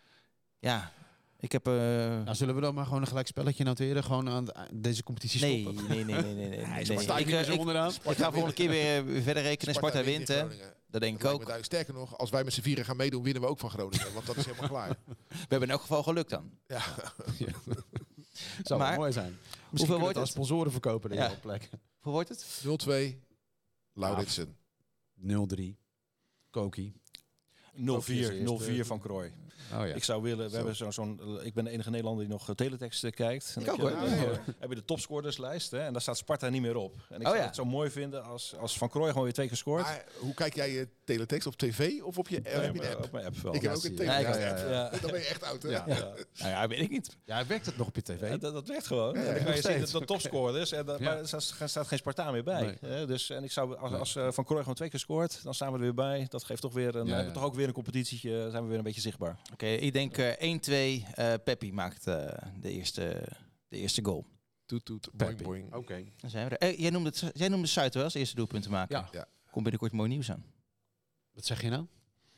ja, 0.58 0.92
ik 1.38 1.52
heb... 1.52 1.66
eh, 1.66 1.72
Nou, 1.74 2.34
zullen 2.34 2.54
we 2.54 2.60
dan 2.60 2.74
maar 2.74 2.84
gewoon 2.84 3.00
een 3.00 3.06
gelijk 3.06 3.26
spelletje 3.26 3.64
noteren? 3.64 4.04
Gewoon 4.04 4.30
aan 4.30 4.46
deze 4.72 5.02
competitie 5.02 5.40
nee, 5.40 5.60
stoppen? 5.60 5.86
nee, 5.88 6.04
nee, 6.04 6.14
nee, 6.22 6.34
nee. 6.34 6.48
nee, 6.48 6.58
nee. 6.68 6.84
Sparta 6.84 7.18
Ik, 7.18 7.26
niet 7.26 7.34
zo 7.34 7.40
ik, 7.52 8.10
ik 8.10 8.16
ga 8.16 8.30
volgende 8.30 8.52
keer 8.54 8.68
weer, 8.68 9.22
verder 9.22 9.42
rekenen. 9.42 9.74
Sparta, 9.74 10.02
wint, 10.04 10.28
in 10.28 10.34
hè. 10.34 10.46
Dat 10.90 11.00
denk 11.00 11.14
ik 11.16 11.20
Dat 11.22 11.32
ook. 11.32 11.36
duidelijk. 11.46 11.64
Sterker 11.64 11.94
nog, 11.94 12.18
als 12.18 12.30
wij 12.30 12.44
met 12.44 12.52
z'n 12.52 12.60
vieren 12.60 12.84
gaan 12.84 12.96
meedoen, 12.96 13.22
winnen 13.22 13.42
we 13.42 13.48
ook 13.48 13.58
van 13.58 13.70
Groningen. 13.70 14.12
Want 14.14 14.26
dat 14.26 14.36
is 14.36 14.44
helemaal 14.44 14.68
klaar. 14.68 14.88
We 15.28 15.36
hebben 15.38 15.62
in 15.68 15.70
elk 15.70 15.80
geval 15.80 16.02
geluk 16.02 16.28
dan. 16.28 16.50
Ja. 16.66 16.80
Zou 18.62 18.80
Maar- 18.80 18.88
wel 18.90 18.98
mooi 18.98 19.12
zijn. 19.12 19.36
Misschien 19.40 19.70
wordt 19.70 19.78
kunnen 19.78 19.98
we 20.00 20.06
het 20.06 20.16
als 20.16 20.30
sponsoren 20.30 20.72
verkopen 20.72 21.12
Ja. 21.12 21.28
deze 21.28 21.40
plek. 21.40 21.70
Hoe 22.00 22.12
wordt 22.12 22.28
het? 22.28 22.62
0-2. 22.64 23.20
Lauritsen. 23.92 24.56
0-3. 25.16 25.76
Koki. 26.50 26.92
0-4 27.74 27.78
0-4 27.80 28.80
van 28.80 29.00
Krooi. 29.00 29.32
Oh 29.74 29.86
ja. 29.86 29.94
Ik 29.94 30.04
zou 30.04 30.22
willen, 30.22 30.50
we 30.50 30.56
hebben 30.56 30.76
zo- 30.76 30.90
zo'n, 30.90 31.20
eh, 31.40 31.46
ik 31.46 31.54
ben 31.54 31.64
de 31.64 31.70
enige 31.70 31.90
Nederlander 31.90 32.24
die 32.24 32.32
nog 32.34 32.48
eh, 32.48 32.54
teletext 32.54 33.04
eh, 33.04 33.10
kijkt. 33.12 33.52
En 33.56 33.62
Ik 33.62 33.70
ook, 33.70 33.76
heb 33.78 33.88
Ja, 33.90 33.98
heb 34.06 34.18
ja. 34.18 34.24
je- 34.46 34.54
heb 34.58 34.68
je 34.68 34.74
de 34.74 34.84
topscorerslijst 34.84 35.70
hè, 35.70 35.80
en 35.80 35.92
daar 35.92 36.02
staat 36.02 36.16
Sparta 36.16 36.48
niet 36.48 36.62
meer 36.62 36.76
op. 36.76 36.94
En 37.08 37.14
ik 37.20 37.20
Oh, 37.20 37.26
zou 37.26 37.36
ja. 37.38 37.44
het 37.46 37.54
zo 37.54 37.64
mooi 37.64 37.90
vinden 37.90 38.24
als, 38.24 38.54
als 38.56 38.78
Van 38.78 38.88
Krooi 38.88 39.08
gewoon 39.08 39.24
weer 39.24 39.32
twee 39.32 39.48
keer 39.48 39.56
scoort. 39.56 39.82
Maar 39.82 40.04
hoe 40.18 40.34
kijk 40.34 40.54
jij 40.54 40.72
je 40.72 40.88
teletext 41.04 41.46
op 41.46 41.56
tv 41.56 42.02
of 42.02 42.18
op 42.18 42.28
je, 42.28 42.34
heb 42.42 42.74
je 42.74 42.82
een 42.82 42.94
app? 42.96 43.04
Op 43.04 43.12
mijn 43.12 43.24
app 43.26 43.36
wel. 43.36 43.54
Ik 43.54 43.62
heb 43.62 43.70
Ja, 43.70 43.76
ook 43.76 43.84
een 43.84 43.96
teletext 43.96 44.40
Ja, 44.40 44.48
app. 44.48 44.58
ja, 44.58 44.70
ja. 44.70 44.90
Dan 45.02 45.10
ben 45.10 45.20
je 45.20 45.26
echt 45.26 45.42
oud, 45.42 45.62
hè? 45.62 45.68
Ja. 45.68 45.84
Ja. 45.86 45.94
Nou 46.38 46.50
ja, 46.50 46.68
weet 46.68 46.80
ik 46.80 46.90
niet. 46.90 47.16
ja, 47.24 47.46
werkt 47.46 47.66
het 47.66 47.76
nog 47.76 47.86
op 47.86 47.94
je 47.96 48.02
tv? 48.02 48.20
Ja, 48.28 48.36
dat, 48.36 48.52
dat 48.52 48.68
werkt 48.68 48.86
gewoon. 48.86 49.14
Ja, 49.18 49.24
dan 49.24 49.34
kan 49.34 49.44
je 49.46 49.52
zien 49.52 49.56
steeds. 49.62 49.90
dat 49.92 50.06
topscorers. 50.06 50.72
En 50.72 50.86
dat, 50.86 50.98
Ja. 50.98 51.04
Maar 51.04 51.18
er 51.18 51.28
staat, 51.68 51.86
geen 51.86 51.98
Spartaan 51.98 52.32
meer 52.32 52.44
bij. 52.44 52.78
Dus, 53.06 53.30
en 53.30 53.44
ik 53.44 53.52
zou, 53.52 53.76
als, 53.76 54.16
als 54.18 54.34
Van 54.34 54.44
Krooi 54.44 54.60
gewoon 54.60 54.74
twee 54.74 54.88
keer 54.90 54.98
scoort, 55.00 55.42
dan 55.42 55.54
staan 55.54 55.68
we 55.68 55.74
er 55.74 55.80
weer 55.80 55.94
bij. 55.94 56.26
Dat 56.28 56.44
geeft 56.44 56.60
toch 56.62 56.72
weer 56.72 56.96
een, 56.96 57.06
hebben 57.08 57.32
toch 57.32 57.44
ook 57.44 57.54
weer 57.54 57.66
een 57.66 57.72
competitietje. 57.72 58.48
Zijn 58.50 58.62
we 58.62 58.68
weer 58.68 58.78
een 58.78 58.84
beetje 58.84 59.00
zichtbaar. 59.00 59.38
Oké, 59.52 59.66
ik 59.66 59.92
denk 59.92 60.16
eh 60.18 61.00
1-2. 61.02 61.04
eh 61.14 61.34
Peppi 61.44 61.72
maakt 61.72 62.06
eh, 62.06 62.26
de, 62.60 62.70
eerste, 62.70 63.28
de 63.68 63.76
eerste 63.76 64.04
goal. 64.04 64.26
Toet, 64.66 64.84
toet, 64.84 65.08
boing, 65.12 65.42
boing. 65.42 65.74
Oké. 65.74 66.04
Dan 66.16 66.30
zijn 66.30 66.48
we 66.48 66.56
er. 66.56 66.68
Eh, 66.68 66.78
jij, 66.78 66.90
noemde 66.90 67.08
het, 67.08 67.30
jij 67.36 67.48
noemde 67.48 67.66
Suiter 67.66 67.94
wel 67.96 68.04
als 68.04 68.14
eerste 68.14 68.34
doelpunt 68.36 68.62
te 68.62 68.70
maken. 68.70 68.96
Ja. 68.96 69.08
Ja. 69.12 69.26
Komt 69.50 69.62
binnenkort 69.62 69.92
mooi 69.92 70.08
nieuws 70.08 70.30
aan. 70.30 70.44
Wat 71.32 71.44
zeg 71.46 71.62
je 71.62 71.68
nou? 71.68 71.86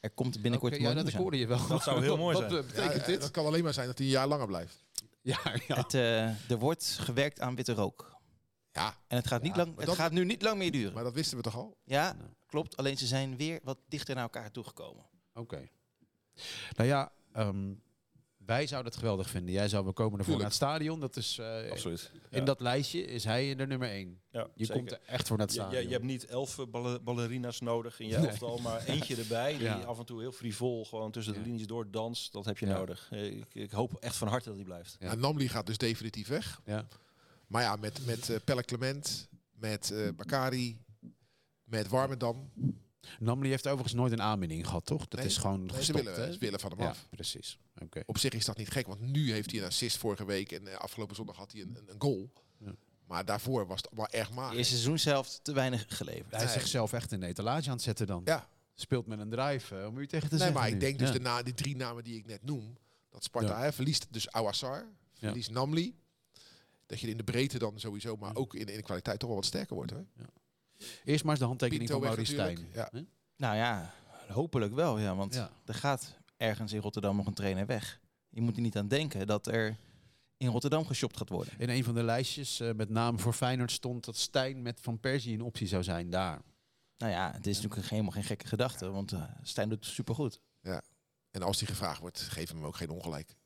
Er 0.01 0.11
komt 0.11 0.43
binnenkort 0.43 0.73
mooi 0.73 0.85
ja, 0.85 0.95
dat 0.95 1.03
nieuws 1.03 1.15
aan. 1.15 1.21
hoorde 1.21 1.39
je 1.39 1.47
wel. 1.47 1.67
Dat 1.67 1.83
zou 1.83 2.03
heel 2.03 2.17
mooi 2.17 2.37
Wat, 2.39 2.51
zijn. 2.51 2.63
eh, 2.63 2.67
betekent 2.69 3.01
Ja, 3.01 3.07
dit? 3.07 3.21
Dat 3.21 3.31
kan 3.31 3.47
alleen 3.47 3.65
maar 3.65 3.73
zijn 3.75 3.87
dat 3.87 3.99
hij 3.99 4.07
een 4.07 4.13
jaar 4.13 4.27
langer 4.29 4.47
blijft. 4.47 4.85
Ja, 5.23 5.39
ja. 5.67 5.77
Het, 5.77 5.95
eh, 5.95 6.51
er 6.51 6.59
wordt 6.59 6.85
gewerkt 7.01 7.41
aan 7.41 7.55
witte 7.55 7.73
rook. 7.73 8.17
Ja, 8.73 8.97
En 9.09 9.17
het 9.17 9.27
gaat, 9.27 9.43
niet 9.43 9.57
Ja, 9.57 9.65
lang, 9.65 9.77
het 9.77 9.87
dat- 9.87 9.95
gaat 9.97 10.13
nu 10.13 10.25
niet 10.25 10.43
lang 10.43 10.59
meer 10.59 10.71
duren. 10.73 10.93
maar 10.93 11.05
dat 11.05 11.15
wisten 11.15 11.37
we 11.37 11.43
toch 11.43 11.57
al? 11.57 11.77
Ja, 11.85 12.17
klopt. 12.47 12.77
Alleen 12.77 12.99
ze 12.99 13.07
zijn 13.07 13.37
weer 13.37 13.61
wat 13.63 13.79
dichter 13.89 14.15
naar 14.15 14.25
elkaar 14.25 14.51
toegekomen. 14.51 15.05
Oké. 15.35 15.69
Nou 16.77 16.89
ja, 16.89 17.13
ehm, 17.33 17.73
wij 18.47 18.67
zouden 18.67 18.91
het 18.93 19.01
geweldig 19.01 19.29
vinden. 19.31 19.53
Jij 19.55 19.69
zou, 19.69 19.85
we 19.85 19.93
komen 19.93 20.19
ervoor 20.19 20.35
Tuurlijk. 20.35 20.59
naar 20.61 20.69
het 20.69 20.79
stadion. 20.79 21.01
Dat 21.01 21.17
is, 21.17 21.39
eh, 21.39 21.71
Absoluut. 21.71 22.11
In 22.31 22.45
dat 22.45 22.61
lijstje 22.61 23.05
is 23.05 23.25
hij 23.25 23.55
de 23.55 23.67
nummer 23.67 23.89
één. 23.89 24.21
Ja, 24.31 24.41
Je 24.55 24.65
zeker. 24.65 24.75
komt 24.75 24.93
er 24.93 25.01
echt 25.07 25.27
voor 25.29 25.37
naar 25.37 25.47
het 25.47 25.55
stadion. 25.55 25.81
je, 25.83 25.87
je 25.87 25.93
hebt 25.93 26.05
niet 26.05 26.25
elf 26.27 26.59
eh, 26.59 26.67
balle- 26.67 27.01
ballerina's 27.01 27.61
nodig 27.61 28.01
in 28.01 28.09
je 28.09 28.17
Nee. 28.19 28.27
elftal, 28.29 28.59
maar 28.59 28.85
eentje 28.87 29.17
erbij 29.17 29.53
die 29.53 29.63
Ja. 29.63 29.81
af 29.81 29.99
en 29.99 30.05
toe 30.05 30.21
heel 30.21 30.33
frivol 30.33 30.85
gewoon 30.85 31.11
tussen 31.11 31.35
Ja. 31.35 31.41
de 31.41 31.45
linies 31.47 31.67
door 31.67 31.91
danst. 31.91 32.33
Dat 32.33 32.45
heb 32.45 32.59
je 32.59 32.67
Ja. 32.67 32.73
nodig. 32.77 33.09
Eh, 33.11 33.25
Ik, 33.27 33.55
ik 33.55 33.71
hoop 33.71 33.95
echt 33.95 34.17
van 34.17 34.29
harte 34.29 34.45
dat 34.49 34.55
hij 34.57 34.65
blijft. 34.65 34.97
Ja. 34.99 35.07
Nou, 35.07 35.19
Namli 35.19 35.49
gaat 35.49 35.67
dus 35.67 35.79
definitief 35.79 36.29
weg. 36.29 36.61
Ja. 36.65 36.87
Maar 37.47 37.63
ja, 37.63 37.77
met, 37.77 38.07
met 38.07 38.41
Pelle 38.45 38.63
Clement, 38.63 39.29
met 39.53 39.91
eh 39.91 40.09
Bakari, 40.17 40.79
met 41.65 41.89
Warmerdam. 41.89 42.51
Namli 43.19 43.49
heeft 43.49 43.67
overigens 43.67 43.95
nooit 43.95 44.13
een 44.13 44.23
aanbieding 44.23 44.67
gehad, 44.67 44.87
toch? 44.87 45.09
Dat 45.09 45.19
Nee, 45.19 45.29
is 45.29 45.37
gewoon 45.37 45.65
Nee, 45.67 45.85
ze, 45.85 45.93
willen, 45.93 46.15
hè? 46.15 46.33
ze 46.33 46.39
willen 46.39 46.61
van 46.61 46.71
hem 46.71 46.81
Ja, 46.81 46.89
af. 46.89 47.07
precies. 47.11 47.59
Oké. 47.83 48.03
Op 48.07 48.19
zich 48.19 48.33
is 48.33 48.45
dat 48.45 48.57
niet 48.57 48.71
gek, 48.71 48.87
want 48.87 49.01
nu 49.01 49.33
heeft 49.33 49.51
hij 49.51 49.61
een 49.61 49.67
assist 49.67 49.97
vorige 49.97 50.25
week. 50.25 50.53
En 50.53 50.67
eh, 50.67 50.75
afgelopen 50.77 51.17
zondag 51.17 51.37
had 51.37 51.53
hij 51.53 51.61
een, 51.61 51.77
een, 51.77 51.89
een 51.89 52.01
goal. 52.01 52.33
Ja. 52.59 52.75
Maar 53.07 53.25
daarvoor 53.25 53.67
was 53.67 53.77
het 53.77 53.87
allemaal 53.87 54.09
erg 54.09 54.31
mager. 54.33 54.57
eerste 54.57 54.73
seizoenshelft 54.73 55.41
te 55.43 55.53
weinig 55.53 55.85
geleverd. 55.89 56.35
Hij 56.35 56.45
is 56.45 56.53
zichzelf 56.53 56.93
echt 56.93 57.13
in 57.13 57.21
de 57.21 57.27
etalage 57.27 57.67
aan 57.69 57.75
het 57.75 57.83
zetten 57.83 58.07
dan. 58.07 58.23
Ja, 58.25 58.49
Speelt 58.75 59.07
met 59.07 59.19
een 59.19 59.31
drive, 59.31 59.79
eh, 59.81 59.87
om 59.87 59.99
u 59.99 60.07
tegen 60.07 60.29
te 60.29 60.35
nee, 60.35 60.43
zeggen 60.43 60.61
maar 60.61 60.69
ik 60.69 60.75
nu. 60.75 60.81
denk 60.81 60.99
dus 60.99 61.09
Ja. 61.09 61.15
de 61.15 61.21
na, 61.21 61.43
die 61.43 61.55
drie 61.55 61.77
namen 61.77 62.05
die 62.05 62.17
ik 62.17 62.27
net 62.27 62.45
noem. 62.45 62.77
Dat 63.11 63.25
Sparta 63.25 63.49
Ja. 63.59 63.63
hè, 63.63 63.73
verliest 63.73 64.07
dus 64.11 64.31
Awassar, 64.31 64.87
verliest 65.13 65.51
Namli. 65.51 65.95
Dat 66.87 67.01
je 67.01 67.09
in 67.09 67.17
de 67.17 67.25
breedte 67.25 67.59
dan 67.59 67.81
sowieso, 67.81 68.17
maar 68.17 68.35
ook 68.37 68.55
in, 68.55 68.67
in 68.67 68.77
de 68.77 68.83
kwaliteit 68.83 69.19
toch 69.19 69.29
wel 69.29 69.39
wat 69.39 69.47
sterker 69.47 69.75
wordt. 69.75 69.91
Hoor. 69.91 70.05
Eerst 71.05 71.23
maar 71.23 71.31
eens 71.33 71.41
de 71.41 71.47
handtekening 71.47 71.89
Pinto 71.89 72.03
van 72.05 72.09
Maurice 72.15 72.33
Stijn. 72.33 72.59
ja. 72.73 72.91
Nou 73.37 73.57
ja, 73.57 73.95
hopelijk 74.29 74.75
wel. 74.75 74.99
Ja, 74.99 75.15
want 75.17 75.35
Ja. 75.35 75.51
er 75.65 75.75
gaat 75.75 76.19
ergens 76.37 76.73
in 76.73 76.81
Rotterdam 76.81 77.17
nog 77.17 77.27
een 77.27 77.35
trainer 77.35 77.67
weg. 77.67 78.01
Je 78.29 78.41
moet 78.41 78.57
er 78.57 78.63
niet 78.63 78.77
aan 78.77 78.89
denken 78.89 79.27
dat 79.27 79.47
er 79.47 79.77
in 80.37 80.49
Rotterdam 80.49 80.87
geshopt 80.87 81.17
gaat 81.17 81.29
worden. 81.29 81.55
In 81.59 81.69
een 81.69 81.85
van 81.85 81.95
de 81.95 82.03
lijstjes 82.03 82.61
eh, 82.61 82.73
met 82.73 82.89
namen 82.89 83.21
voor 83.21 83.33
Feyenoord 83.33 83.71
stond 83.73 84.05
dat 84.05 84.17
Stijn 84.17 84.63
met 84.63 84.81
Van 84.81 85.01
Persie 85.01 85.35
een 85.35 85.43
optie 85.43 85.67
zou 85.67 85.83
zijn 85.83 86.11
daar. 86.11 86.43
Nou 86.97 87.13
ja, 87.13 87.33
het 87.33 87.47
is 87.47 87.61
natuurlijk 87.61 87.89
helemaal 87.89 88.11
geen 88.13 88.25
gekke 88.25 88.47
gedachte. 88.47 88.91
Want 88.91 89.13
eh, 89.13 89.23
Stijn 89.43 89.69
doet 89.69 89.85
het 89.85 89.95
supergoed. 89.95 90.41
En 91.31 91.43
als 91.43 91.59
hij 91.61 91.69
gevraagd 91.69 92.01
wordt, 92.01 92.21
geef 92.21 92.49
hem 92.49 92.65
ook 92.65 92.77
geen 92.77 92.91
ongelijk. 92.91 93.37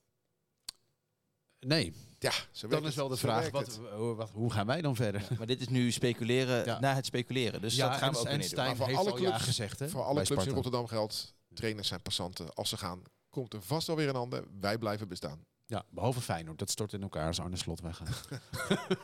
Nee, 1.59 1.93
Ja, 2.19 2.31
zo 2.51 2.67
dan 2.67 2.85
is 2.85 2.95
wel 2.95 3.07
de 3.07 3.17
vraag, 3.17 3.49
wat, 3.49 3.79
hoe- 3.95 4.15
wat, 4.15 4.29
hoe 4.33 4.51
gaan 4.51 4.65
wij 4.67 4.81
dan 4.81 4.95
verder? 4.95 5.27
Maar 5.37 5.47
dit 5.47 5.61
is 5.61 5.67
nu 5.67 5.91
speculeren 5.91 6.65
Ja. 6.65 6.79
na 6.79 6.93
het 6.95 7.05
speculeren. 7.05 7.61
Dus 7.61 7.75
ja, 7.75 7.89
dat 7.89 7.97
gaan 7.97 8.07
en, 8.07 8.13
we 8.13 8.19
ook 8.19 8.25
en 8.25 8.37
niet. 8.37 8.47
Stijn 8.47 8.75
voor 8.75 8.85
heeft 8.85 8.99
alle 8.99 9.11
al 9.11 9.17
ja 9.21 9.29
clubs- 9.29 9.43
gezegd, 9.43 9.79
hè? 9.79 9.89
Voor 9.89 10.03
alle 10.03 10.23
clubs 10.23 10.45
in. 10.45 10.53
Rotterdam 10.53 10.87
geldt, 10.87 11.33
trainers 11.53 11.87
zijn 11.87 12.01
passanten. 12.01 12.53
Als 12.53 12.69
ze 12.69 12.77
gaan, 12.77 13.01
komt 13.29 13.53
er 13.53 13.61
vast 13.61 13.87
wel 13.87 13.95
weer 13.95 14.09
een 14.09 14.15
ander. 14.15 14.43
Wij 14.59 14.77
blijven 14.77 15.07
bestaan. 15.07 15.45
Ja, 15.65 15.83
behalve 15.89 16.21
Feyenoord. 16.21 16.59
Dat 16.59 16.69
stort 16.69 16.93
in 16.93 17.01
elkaar 17.01 17.27
als 17.27 17.39
Arne 17.39 17.57
Slot 17.57 17.81
weggaat. 17.81 18.09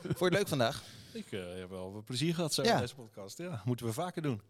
Vond 0.03 0.19
je 0.19 0.25
het 0.25 0.33
leuk 0.33 0.47
vandaag? 0.47 0.83
Ik 1.13 1.31
eh, 1.31 1.39
heb 1.55 1.69
wel 1.69 1.93
wat 1.93 2.05
plezier 2.05 2.35
gehad 2.35 2.53
zo 2.53 2.63
Ja. 2.63 2.73
in 2.73 2.79
deze 2.79 2.95
podcast. 2.95 3.37
Ja, 3.37 3.61
moeten 3.65 3.85
we 3.85 3.93
vaker 3.93 4.21
doen. 4.21 4.41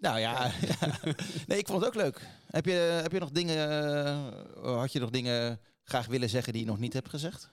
Nou 0.00 0.18
ja, 0.18 0.50
ja. 0.60 0.90
nee, 1.46 1.58
ik 1.58 1.66
vond 1.66 1.78
het 1.80 1.86
ook 1.88 1.94
leuk. 2.02 2.20
Heb 2.46 2.64
je, 2.64 2.70
heb 3.02 3.12
je 3.12 3.18
nog 3.18 3.30
dingen, 3.30 3.70
eh, 4.62 4.76
had 4.78 4.92
je 4.92 5.00
nog 5.00 5.10
dingen 5.10 5.60
graag 5.88 6.06
willen 6.06 6.28
zeggen 6.28 6.52
die 6.52 6.62
je 6.62 6.68
nog 6.68 6.78
niet 6.78 6.92
hebt 6.92 7.08
gezegd? 7.08 7.50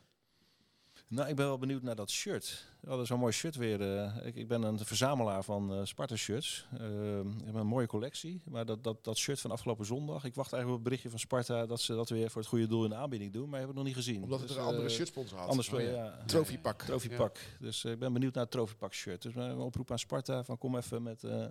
Nou, 1.07 1.29
ik 1.29 1.35
ben 1.35 1.45
wel 1.45 1.57
benieuwd 1.57 1.81
naar 1.81 1.95
dat 1.95 2.09
shirt. 2.09 2.65
We 2.81 2.87
hadden 2.89 3.07
zo'n 3.07 3.19
mooi 3.19 3.31
shirt 3.33 3.55
weer. 3.55 3.81
eh, 3.81 4.25
ik, 4.25 4.35
ik 4.35 4.47
ben 4.47 4.63
een 4.63 4.79
verzamelaar 4.79 5.43
van 5.43 5.73
eh 5.73 5.79
Sparta 5.83 6.15
shirts. 6.15 6.67
Eh, 6.79 7.19
ik 7.19 7.45
heb 7.45 7.53
een 7.55 7.67
mooie 7.67 7.87
collectie. 7.87 8.41
Maar 8.45 8.65
dat, 8.65 8.83
dat, 8.83 9.03
dat 9.03 9.17
shirt 9.17 9.39
van 9.41 9.51
afgelopen 9.51 9.85
zondag. 9.85 10.23
Ik 10.23 10.35
wacht 10.35 10.53
eigenlijk 10.53 10.67
op 10.67 10.73
het 10.73 10.83
berichtje 10.83 11.09
van 11.09 11.19
Sparta 11.19 11.65
dat 11.65 11.81
ze 11.81 11.93
dat 11.95 12.09
weer 12.09 12.29
voor 12.29 12.41
het 12.41 12.49
goede 12.49 12.67
doel 12.67 12.83
in 12.83 12.89
de 12.89 12.95
aanbieding 12.95 13.33
doen. 13.33 13.49
Maar 13.49 13.59
heb 13.59 13.69
ik 13.69 13.75
nog 13.75 13.83
niet 13.83 13.95
gezien. 13.95 14.23
Omdat 14.23 14.39
het 14.39 14.47
Dus, 14.47 14.57
er 14.57 14.63
een 14.63 14.69
andere 14.69 14.89
shirtsponsor 14.89 15.37
had. 15.37 15.49
Anders 15.49 15.69
Oh, 15.69 15.81
ja. 15.81 15.87
ja. 15.87 15.93
ja. 16.19 16.23
Trofiepak. 16.25 16.81
Trofiepak. 16.81 17.37
Dus 17.59 17.83
eh, 17.83 17.91
ik 17.91 17.99
ben 17.99 18.13
benieuwd 18.13 18.33
naar 18.33 18.43
het 18.43 18.51
trofiepak 18.51 18.93
shirt. 18.93 19.21
Dus 19.21 19.33
mijn 19.33 19.57
oproep 19.57 19.91
aan 19.91 19.99
Sparta 19.99 20.43
van 20.43 20.57
kom 20.57 20.75
even 20.77 21.03
met 21.03 21.23
eh, 21.23 21.45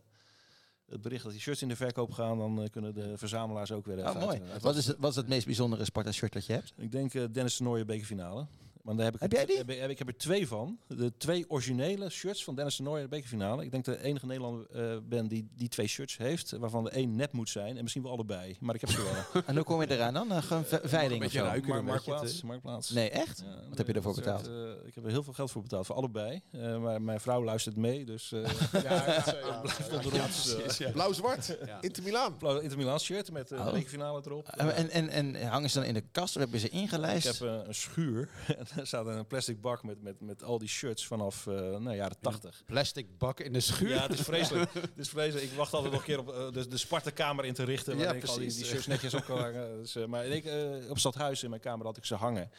het 0.91 1.03
bericht 1.03 1.22
dat 1.22 1.32
die 1.32 1.41
shirts 1.41 1.62
in 1.62 1.68
de 1.68 1.76
verkoop 1.76 2.12
gaan. 2.12 2.39
Dan 2.39 2.62
eh, 2.62 2.68
kunnen 2.70 2.95
de 2.95 3.12
verzamelaars 3.18 3.72
ook 3.72 3.87
weer 3.87 3.99
even 3.99 4.11
Oh, 4.11 4.20
mooi. 4.20 4.41
uit- 4.41 4.51
uit- 4.51 4.62
Wat 4.62 4.76
is, 4.76 4.87
het, 4.87 4.97
wat 4.99 5.11
is 5.11 5.16
het 5.16 5.28
meest 5.28 5.47
bijzondere 5.47 5.85
Sparta-shirt 5.85 6.32
dat 6.32 6.47
je 6.47 6.53
hebt? 6.53 6.72
Ik 6.76 6.93
denk 6.93 7.14
eh, 7.14 7.22
Dennis 7.32 7.57
de 7.57 7.64
Nooijen 7.64 7.87
bekerfinale. 7.87 8.47
Maar 8.85 8.95
daar 8.97 9.05
heb, 9.05 9.14
ik 9.14 9.20
Heb 9.20 9.30
er- 9.32 9.37
jij 9.37 9.47
die? 9.47 9.57
Heb, 9.57 9.68
heb- 9.80 9.91
ik 9.91 9.99
heb 9.99 10.09
er 10.09 10.16
twee 10.16 10.49
van. 10.49 10.78
De 10.87 11.12
twee 11.16 11.51
originele 11.51 12.11
shirts 12.11 12.45
van 12.45 12.55
Dennis 12.55 12.76
de 12.76 12.82
Nooijen 12.82 13.09
bekerfinale. 13.09 13.64
Ik 13.64 13.70
denk 13.70 13.85
dat 13.85 13.97
de 13.99 14.03
enige 14.05 14.26
Nederlander 14.26 14.66
eh, 14.70 14.97
ben 15.09 15.28
die 15.28 15.49
die 15.57 15.68
twee 15.68 15.87
shirts 15.87 16.16
heeft. 16.16 16.51
Waarvan 16.51 16.85
de 16.85 16.91
één 16.91 17.16
net 17.16 17.32
moet 17.32 17.49
zijn. 17.51 17.76
En 17.76 17.82
misschien 17.82 18.03
wel 18.03 18.12
allebei. 18.12 18.57
Maar 18.61 18.74
ik 18.74 18.80
heb 18.80 18.91
ze 18.91 19.03
wel. 19.32 19.43
En 19.47 19.55
hoe 19.55 19.64
kom 19.64 19.80
je 19.80 19.91
eraan 19.91 20.14
dan? 20.14 20.32
Uh, 20.32 20.43
gewoon 20.43 20.64
ve- 20.64 20.80
veiling 20.85 21.12
of 21.14 21.18
beetje 21.22 21.39
zo? 21.39 21.45
ruiken. 21.45 21.68
Maar 21.68 21.78
een 21.78 21.85
Marktplaats. 21.85 22.39
te- 22.41 22.47
Marktplaats. 22.47 22.91
Nee, 22.91 23.11
echt? 23.11 23.43
Ja, 23.45 23.68
Wat 23.68 23.78
heb 23.78 23.87
je 23.87 23.93
daarvoor 23.93 24.14
betaald? 24.14 24.47
eh, 24.49 24.87
ik 24.87 24.95
heb 24.95 25.05
er 25.05 25.11
heel 25.11 25.22
veel 25.22 25.32
geld 25.32 25.51
voor 25.51 25.62
betaald. 25.62 25.87
Voor 25.87 25.95
allebei. 25.97 26.41
Eh, 26.51 26.78
maar 26.78 27.03
mijn 27.03 27.20
vrouw 27.20 27.45
luistert 27.45 27.76
mee. 27.76 28.05
Dus 28.05 28.32
eh 28.32 28.41
blijft 29.62 29.93
onder 29.93 30.22
ons. 30.22 30.78
eh, 30.78 30.93
Blauw-zwart. 30.93 31.57
Inter 31.80 32.03
Milaan. 32.03 32.37
blauw 32.37 32.59
Inter 32.59 32.78
Milan 32.78 33.01
shirt 33.01 33.30
met 33.32 33.51
eh, 33.53 33.59
de 33.59 33.64
Oh. 33.64 33.72
bekerfinale 33.72 34.22
erop. 34.26 34.49
En, 34.49 34.91
en, 34.91 35.09
en, 35.11 35.35
en 35.35 35.47
hangen 35.49 35.70
ze 35.70 35.78
dan 35.78 35.89
in 35.89 35.95
de 35.95 36.05
kast 36.12 36.35
of 36.37 36.43
hebben 36.43 36.61
ze 36.61 36.66
ik 36.66 36.72
ingelijst? 36.72 37.39
heb 37.39 37.49
eh, 37.49 37.66
een 37.66 37.74
schuur. 37.74 38.28
En 38.75 38.81
er 38.81 38.87
staat 38.87 39.07
een 39.07 39.27
plastic 39.27 39.61
bak 39.61 39.83
met, 39.83 40.03
met, 40.03 40.20
met 40.20 40.43
al 40.43 40.59
die 40.59 40.68
shirts 40.68 41.07
vanaf 41.07 41.47
uh, 41.47 41.55
nou, 41.55 41.97
jaren 41.97 42.16
80. 42.20 42.62
Plastic 42.66 43.18
bak 43.18 43.41
in 43.41 43.53
de 43.53 43.61
schuur. 43.61 43.89
Ja, 43.89 44.03
het 44.03 44.12
is 44.12 44.20
vreselijk. 44.20 44.72
het 44.75 44.99
is 44.99 45.09
vreselijk. 45.09 45.51
Ik 45.51 45.57
wacht 45.57 45.72
altijd 45.72 45.93
nog 45.93 46.01
een 46.01 46.07
keer 46.07 46.18
op 46.18 46.29
uh, 46.29 46.51
de, 46.53 46.68
de 46.68 46.77
Sparta-kamer 46.77 47.45
in 47.45 47.55
te 47.55 47.64
richten. 47.64 47.97
Waar 47.97 48.07
Ja, 48.07 48.12
ik 48.12 48.25
al 48.25 48.39
die, 48.39 48.51
shirts 48.51 48.87
netjes 48.87 49.14
op 49.14 49.25
kan 49.25 49.39
hangen. 49.39 49.77
Dus, 49.85 49.97
uh, 49.97 50.07
maar 50.07 50.27
ik, 50.27 50.45
uh, 50.45 50.91
op 50.91 50.99
stadhuis 50.99 51.43
in 51.43 51.51
mijn 51.51 51.62
kamer 51.62 51.87
had 51.87 51.97
ik 51.97 52.05
ze 52.05 52.14
hangen. 52.14 52.51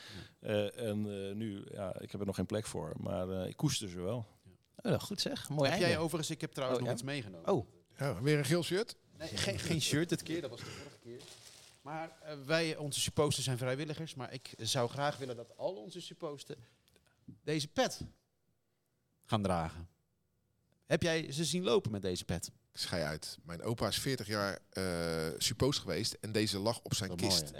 Uh, 0.41 0.79
en 0.79 1.05
uh, 1.07 1.35
nu, 1.35 1.63
ja, 1.71 1.99
ik 1.99 2.11
heb 2.11 2.19
er 2.19 2.25
nog 2.25 2.35
geen 2.35 2.45
plek 2.45 2.65
voor. 2.65 2.93
Maar 2.97 3.27
uh, 3.29 3.47
ik 3.47 3.57
koester 3.57 3.89
ze 3.89 4.01
wel. 4.01 4.25
Oh, 4.75 4.99
goed 4.99 5.21
zeg. 5.21 5.49
Mooi 5.49 5.61
Heb 5.69 5.71
einde. 5.71 5.87
jij 5.87 5.97
overigens, 5.97 6.29
ik 6.29 6.41
heb 6.41 6.51
trouwens 6.51 6.79
Oh, 6.81 6.85
nog 6.87 6.95
ja? 6.95 6.99
iets 7.01 7.11
meegenomen. 7.11 7.51
Oh, 7.51 7.67
Ja, 7.97 8.21
weer 8.21 8.37
een 8.37 8.45
geel 8.45 8.63
shirt. 8.63 8.95
Nee, 9.17 9.27
geen, 9.27 9.59
geen 9.59 9.81
shirt 9.81 10.09
dit 10.09 10.23
keer, 10.23 10.41
dat 10.41 10.49
was 10.49 10.59
de 10.59 10.65
vorige 10.65 10.89
keer. 10.89 10.94
Maar 11.85 12.11
eh, 12.21 12.37
wij, 12.45 12.75
onze 12.77 12.99
supposten 12.99 13.43
zijn 13.43 13.57
vrijwilligers, 13.57 14.15
maar 14.15 14.33
ik 14.33 14.53
zou 14.57 14.89
graag 14.89 15.17
willen 15.17 15.35
dat 15.35 15.57
al 15.57 15.75
onze 15.75 16.01
supposten 16.01 16.57
deze 17.43 17.67
pet 17.67 18.01
gaan 19.25 19.41
dragen. 19.43 19.89
Heb 20.85 21.01
jij 21.01 21.31
ze 21.31 21.45
zien 21.45 21.63
lopen 21.63 21.91
met 21.91 22.01
deze 22.01 22.25
pet? 22.25 22.47
Ik 22.47 22.79
schei 22.79 23.03
uit. 23.03 23.37
Mijn 23.43 23.61
opa 23.61 23.87
is 23.87 23.99
40 23.99 24.27
jaar 24.27 24.59
eh 24.69 25.27
suppost 25.37 25.79
geweest 25.79 26.13
en 26.13 26.31
deze 26.31 26.59
lag 26.59 26.79
op 26.81 26.93
zijn 26.93 27.09
mooi, 27.09 27.21
kist. 27.21 27.51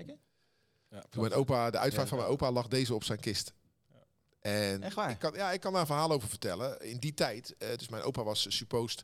Ja, 0.90 1.04
Toen 1.10 1.22
mijn 1.22 1.34
opa, 1.34 1.70
de 1.70 1.78
uitvaart 1.78 2.04
Ja. 2.04 2.10
van 2.10 2.18
mijn 2.18 2.30
opa 2.30 2.52
lag 2.52 2.68
deze 2.68 2.94
op 2.94 3.04
zijn 3.04 3.20
kist. 3.20 3.54
En 4.40 4.84
Echt 4.84 4.96
waar? 4.96 5.10
Ik 5.10 5.20
kan, 5.20 5.34
ja, 5.34 5.52
ik 5.52 5.60
kan 5.60 5.72
daar 5.72 5.82
een 5.82 5.88
verhaal 5.88 6.12
over 6.12 6.30
vertellen. 6.30 6.82
In 6.82 6.98
die 6.98 7.14
tijd, 7.14 7.58
eh, 7.58 7.78
dus 7.78 7.90
mijn 7.90 8.04
opa 8.04 8.24
was 8.24 8.46
uh, 8.46 8.52
suppost. 8.52 9.04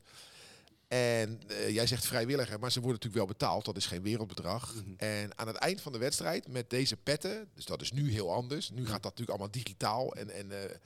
En 0.92 1.40
eh, 1.48 1.70
jij 1.70 1.86
zegt 1.86 2.06
vrijwilliger, 2.06 2.58
maar 2.58 2.72
ze 2.72 2.80
worden 2.80 3.00
natuurlijk 3.02 3.26
wel 3.26 3.36
betaald. 3.38 3.64
Dat 3.64 3.76
is 3.76 3.86
geen 3.86 4.02
wereldbedrag. 4.02 4.74
Mhm. 4.74 4.94
En 4.96 5.38
aan 5.38 5.46
het 5.46 5.56
eind 5.56 5.80
van 5.80 5.92
de 5.92 5.98
wedstrijd 5.98 6.48
met 6.48 6.70
deze 6.70 6.96
petten, 6.96 7.48
dus 7.54 7.64
dat 7.64 7.80
is 7.80 7.92
nu 7.92 8.10
heel 8.10 8.32
anders. 8.32 8.70
Nu 8.70 8.76
gaat 8.84 8.92
dat 8.92 9.02
natuurlijk 9.02 9.30
allemaal 9.30 9.50
digitaal 9.50 10.14
en, 10.14 10.30
en 10.30 10.62
eh, 10.70 10.76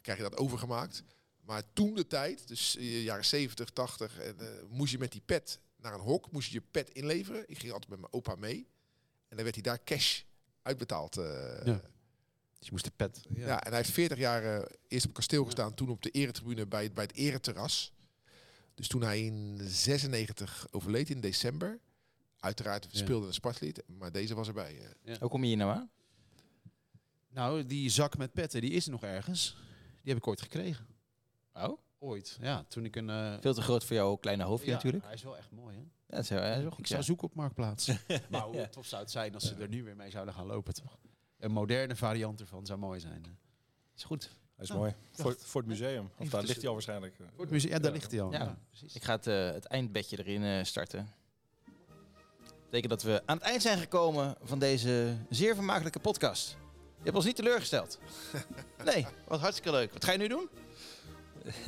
krijg 0.00 0.18
je 0.18 0.24
dat 0.24 0.36
overgemaakt. 0.36 1.02
Maar 1.40 1.62
toen 1.72 1.94
de 1.94 2.06
tijd, 2.06 2.48
dus 2.48 2.76
eh, 2.76 3.02
jaren 3.04 3.24
70, 3.24 3.70
80, 3.70 4.18
en, 4.18 4.40
eh, 4.40 4.46
moest 4.68 4.92
je 4.92 4.98
met 4.98 5.12
die 5.12 5.22
pet 5.26 5.60
naar 5.76 5.94
een 5.94 6.00
hok, 6.00 6.30
moest 6.32 6.48
je 6.48 6.54
je 6.54 6.62
pet 6.70 6.90
inleveren. 6.90 7.44
Ik 7.46 7.58
ging 7.58 7.72
altijd 7.72 7.90
met 7.90 8.00
mijn 8.00 8.12
opa 8.12 8.34
mee. 8.34 8.66
En 9.28 9.36
dan 9.36 9.42
werd 9.44 9.54
hij 9.54 9.62
daar 9.64 9.84
cash 9.84 10.22
uitbetaald. 10.62 11.14
Ja. 11.14 11.80
Dus 12.58 12.66
je 12.66 12.72
moest 12.72 12.84
de 12.84 12.92
pet. 12.96 13.20
ja. 13.34 13.60
en 13.62 13.68
hij 13.68 13.76
heeft 13.80 13.90
40 13.92 14.18
jaar 14.18 14.68
eerst 14.88 15.06
op 15.06 15.12
kasteel 15.14 15.44
gestaan, 15.44 15.74
toen 15.74 15.88
op 15.88 16.02
de 16.02 16.10
eretribune 16.10 16.66
bij, 16.66 16.82
het- 16.82 16.94
bij 16.94 17.04
het 17.04 17.16
ereterras. 17.16 17.92
Dus 18.78 18.88
toen 18.88 19.02
hij 19.02 19.20
in 19.24 19.58
96 19.62 20.66
overleed 20.70 21.10
in 21.10 21.20
december. 21.20 21.78
Uiteraard 22.40 22.86
Ja. 22.90 22.98
speelde 22.98 23.26
een 23.26 23.32
Spartlied, 23.34 23.82
maar 23.86 24.12
deze 24.12 24.34
was 24.34 24.48
erbij. 24.48 24.94
Hoe 25.20 25.28
kom 25.28 25.40
je 25.42 25.46
hier 25.48 25.56
nou 25.56 25.70
aan? 25.72 25.90
Nou, 27.28 27.66
die 27.66 27.90
zak 27.90 28.16
met 28.16 28.32
petten, 28.32 28.60
die 28.60 28.70
is 28.70 28.84
er 28.84 28.90
nog 28.90 29.02
ergens. 29.02 29.56
Die 30.02 30.12
heb 30.12 30.16
ik 30.16 30.26
ooit 30.26 30.40
gekregen. 30.42 30.86
Oh? 31.52 31.78
Ooit. 31.98 32.38
Ja, 32.40 32.64
toen 32.68 32.84
ik 32.84 32.96
een... 32.96 33.10
eh, 33.10 33.36
Veel 33.40 33.54
te 33.54 33.62
groot 33.62 33.84
voor 33.84 33.96
jouw 33.96 34.16
kleine 34.16 34.42
hoofdje 34.44 34.68
ja, 34.68 34.74
natuurlijk. 34.74 35.04
Hij 35.04 35.14
is 35.14 35.22
wel 35.22 35.36
echt 35.36 35.50
mooi, 35.50 35.76
hè? 35.76 35.80
Ja, 35.82 35.88
dat 36.06 36.18
is, 36.22 36.28
heel- 36.28 36.42
is 36.42 36.60
wel 36.62 36.70
goed, 36.70 36.78
Ik 36.78 36.86
zou 36.86 37.00
ja. 37.00 37.06
zoeken 37.06 37.26
op 37.28 37.34
Marktplaats. 37.34 37.90
maar 38.30 38.42
hoe 38.42 38.68
tof 38.68 38.86
zou 38.86 39.02
het 39.02 39.10
zijn 39.10 39.34
als 39.34 39.46
ze 39.46 39.54
er 39.54 39.68
nu 39.68 39.84
weer 39.84 39.96
mee 39.96 40.10
zouden 40.10 40.34
gaan 40.34 40.46
lopen, 40.46 40.74
toch? 40.74 40.98
Een 41.38 41.52
moderne 41.52 41.96
variant 41.96 42.40
ervan 42.40 42.66
zou 42.66 42.78
mooi 42.78 43.00
zijn. 43.00 43.24
is 43.96 44.04
goed. 44.04 44.36
Hij 44.58 44.66
is 44.66 44.72
Ja. 44.72 44.78
mooi. 44.78 44.94
Voor, 45.12 45.36
voor 45.38 45.60
het 45.60 45.70
museum. 45.70 46.10
Of 46.18 46.28
daar 46.28 46.42
ligt 46.42 46.56
hij 46.56 46.66
al 46.66 46.72
waarschijnlijk. 46.72 47.14
Voor 47.16 47.44
het 47.44 47.50
museum, 47.50 47.72
ja, 47.72 47.78
daar 47.78 47.92
ligt 47.92 48.10
hij 48.10 48.20
al. 48.20 48.32
Ja. 48.32 48.38
Ja, 48.38 48.58
precies. 48.68 48.94
Ik 48.94 49.04
ga 49.04 49.12
het, 49.12 49.26
eh, 49.26 49.50
het 49.50 49.64
eindbedje 49.64 50.18
erin 50.18 50.44
eh, 50.44 50.64
starten. 50.64 51.12
Dat 52.46 52.54
betekent 52.64 52.90
dat 52.90 53.02
we 53.02 53.22
aan 53.26 53.36
het 53.36 53.46
eind 53.46 53.62
zijn 53.62 53.78
gekomen 53.78 54.34
van 54.42 54.58
deze 54.58 55.16
zeer 55.30 55.54
vermakelijke 55.54 55.98
podcast. 55.98 56.48
Je 56.96 57.04
hebt 57.04 57.16
ons 57.16 57.24
niet 57.24 57.36
teleurgesteld. 57.36 57.98
Nee, 58.84 59.06
wat 59.26 59.40
hartstikke 59.40 59.70
leuk. 59.70 59.92
Wat 59.92 60.04
ga 60.04 60.12
je 60.12 60.18
nu 60.18 60.28
doen? 60.28 60.48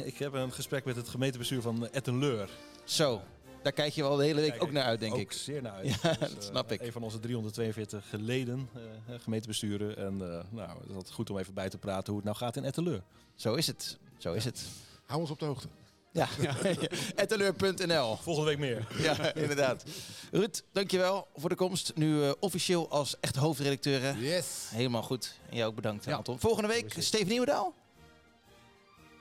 Ik 0.04 0.18
heb 0.18 0.32
een 0.32 0.52
gesprek 0.52 0.84
met 0.84 0.96
het 0.96 1.08
gemeentebestuur 1.08 1.60
van 1.62 1.88
Ettenleur. 1.88 2.50
Zo, 2.84 3.22
daar 3.62 3.72
kijk 3.72 3.92
je 3.92 4.02
wel 4.02 4.16
de 4.16 4.24
hele 4.24 4.40
week 4.40 4.50
Kijk 4.50 4.62
ook 4.62 4.70
naar 4.72 4.84
uit, 4.84 5.00
denk 5.00 5.12
ook 5.12 5.18
ik. 5.20 5.32
zeer 5.32 5.62
naar 5.62 5.72
uit. 5.72 5.86
Ja, 6.02 6.10
Dus, 6.10 6.18
dat 6.18 6.30
eh, 6.38 6.40
snap 6.40 6.72
ik. 6.72 6.80
Een 6.80 6.92
van 6.92 7.02
onze 7.02 7.18
342 7.18 8.04
leden, 8.10 8.68
eh, 8.74 9.14
gemeentebesturen. 9.20 9.96
En 9.96 10.12
eh, 10.12 10.44
nou, 10.50 10.78
het 10.80 10.88
is 10.88 10.94
altijd 10.94 11.14
goed 11.14 11.30
om 11.30 11.38
even 11.38 11.54
bij 11.54 11.68
te 11.68 11.78
praten 11.78 12.06
hoe 12.06 12.16
het 12.16 12.24
nou 12.24 12.36
gaat 12.36 12.56
in 12.56 12.64
Etteleur. 12.64 13.02
Zo 13.34 13.54
is 13.54 13.66
het. 13.66 13.98
Zo 14.18 14.32
is 14.32 14.44
het. 14.44 14.62
Hou 15.06 15.20
ons 15.20 15.30
op 15.30 15.38
de 15.38 15.44
hoogte. 15.44 15.68
Ja, 16.12 16.28
etteleur.nl. 17.14 18.16
Volgende 18.16 18.48
week 18.48 18.58
meer. 18.58 18.86
Ja, 18.98 19.34
inderdaad. 19.34 19.84
Ruud, 20.30 20.62
dankjewel 20.72 21.26
voor 21.34 21.48
de 21.48 21.54
komst. 21.54 21.92
Nu 21.94 22.22
eh, 22.24 22.30
officieel 22.40 22.90
als 22.90 23.20
echt 23.20 23.36
hoofdredacteur. 23.36 24.02
hè? 24.02 24.10
Yes. 24.10 24.68
Helemaal 24.70 25.02
goed. 25.02 25.34
En 25.50 25.56
jij 25.56 25.66
ook 25.66 25.74
bedankt, 25.74 26.04
Ja. 26.04 26.16
Anton. 26.16 26.38
Volgende 26.40 26.68
week 26.68 26.94
Steven 26.98 27.28
Nieuwendaal. 27.28 27.74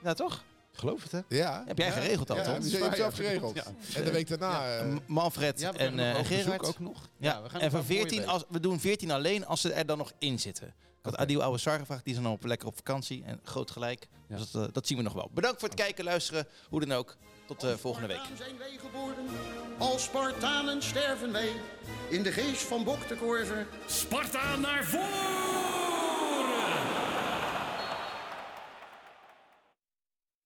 Ja, 0.02 0.14
toch? 0.14 0.44
Geloof 0.80 1.02
het, 1.02 1.12
hè? 1.12 1.20
Ja. 1.28 1.64
Heb 1.66 1.78
jij 1.78 1.92
geregeld, 1.92 2.28
Ja, 2.28 2.34
Anton? 2.34 2.52
ja, 2.54 2.58
dus 2.60 2.70
je 2.70 2.76
hebt 2.76 2.88
het 2.88 2.96
zelf 2.98 3.14
geregeld. 3.14 3.54
Ja. 3.54 3.64
En 3.94 4.04
de 4.04 4.10
week 4.10 4.28
daarna... 4.28 4.78
eh, 4.78 4.96
Manfred 5.06 5.60
Ja, 5.60 5.72
en, 5.72 5.94
nog 5.94 6.06
eh, 6.30 6.38
Gerard. 6.40 6.66
ook 6.66 6.78
nog. 6.78 7.08
Ja, 7.18 7.42
we 7.42 7.48
gaan 7.48 7.60
en 7.60 7.70
van 7.70 7.80
een 7.80 7.86
mooie 7.86 7.98
14, 7.98 8.18
week. 8.18 8.28
als, 8.28 8.44
we 8.48 8.60
doen 8.60 8.80
14 8.80 9.10
alleen 9.10 9.46
als 9.46 9.60
ze 9.60 9.72
er 9.72 9.86
dan 9.86 9.98
nog 9.98 10.12
in 10.18 10.38
zitten. 10.38 10.66
Ik 10.66 11.06
had 11.06 11.12
Oké. 11.12 11.22
Adil 11.22 11.42
Oude 11.42 11.58
Sar 11.58 11.78
gevraagd, 11.78 12.04
die 12.04 12.12
zijn 12.12 12.24
dan 12.26 12.34
op, 12.34 12.44
lekker 12.44 12.68
op 12.68 12.76
vakantie. 12.76 13.22
En 13.24 13.40
groot 13.42 13.70
gelijk. 13.70 14.06
Ja. 14.28 14.36
Dus 14.36 14.50
dat, 14.50 14.66
eh, 14.66 14.72
dat 14.72 14.86
zien 14.86 14.96
we 14.96 15.02
nog 15.04 15.12
wel. 15.12 15.30
Bedankt 15.34 15.60
voor 15.60 15.68
het 15.68 15.78
kijken, 15.78 16.04
luisteren. 16.04 16.46
Hoe 16.68 16.80
dan 16.80 16.92
ook. 16.92 17.16
Tot 17.46 17.62
eh, 17.64 17.74
volgende 17.74 18.08
week. 18.08 18.20
Zijn 18.36 18.58
wij 18.58 18.78
geboren, 18.80 19.24
als 19.78 20.02
Spartanen 20.04 20.82
sterven 20.82 21.32
wij. 21.32 21.50
In 22.08 22.22
de 22.22 22.32
geest 22.32 22.62
van 22.62 22.84
Bok 22.84 23.08
de 23.08 23.16
Korver 23.16 23.66
Sparta 23.86 24.56
naar 24.56 24.84
voren! 24.84 25.99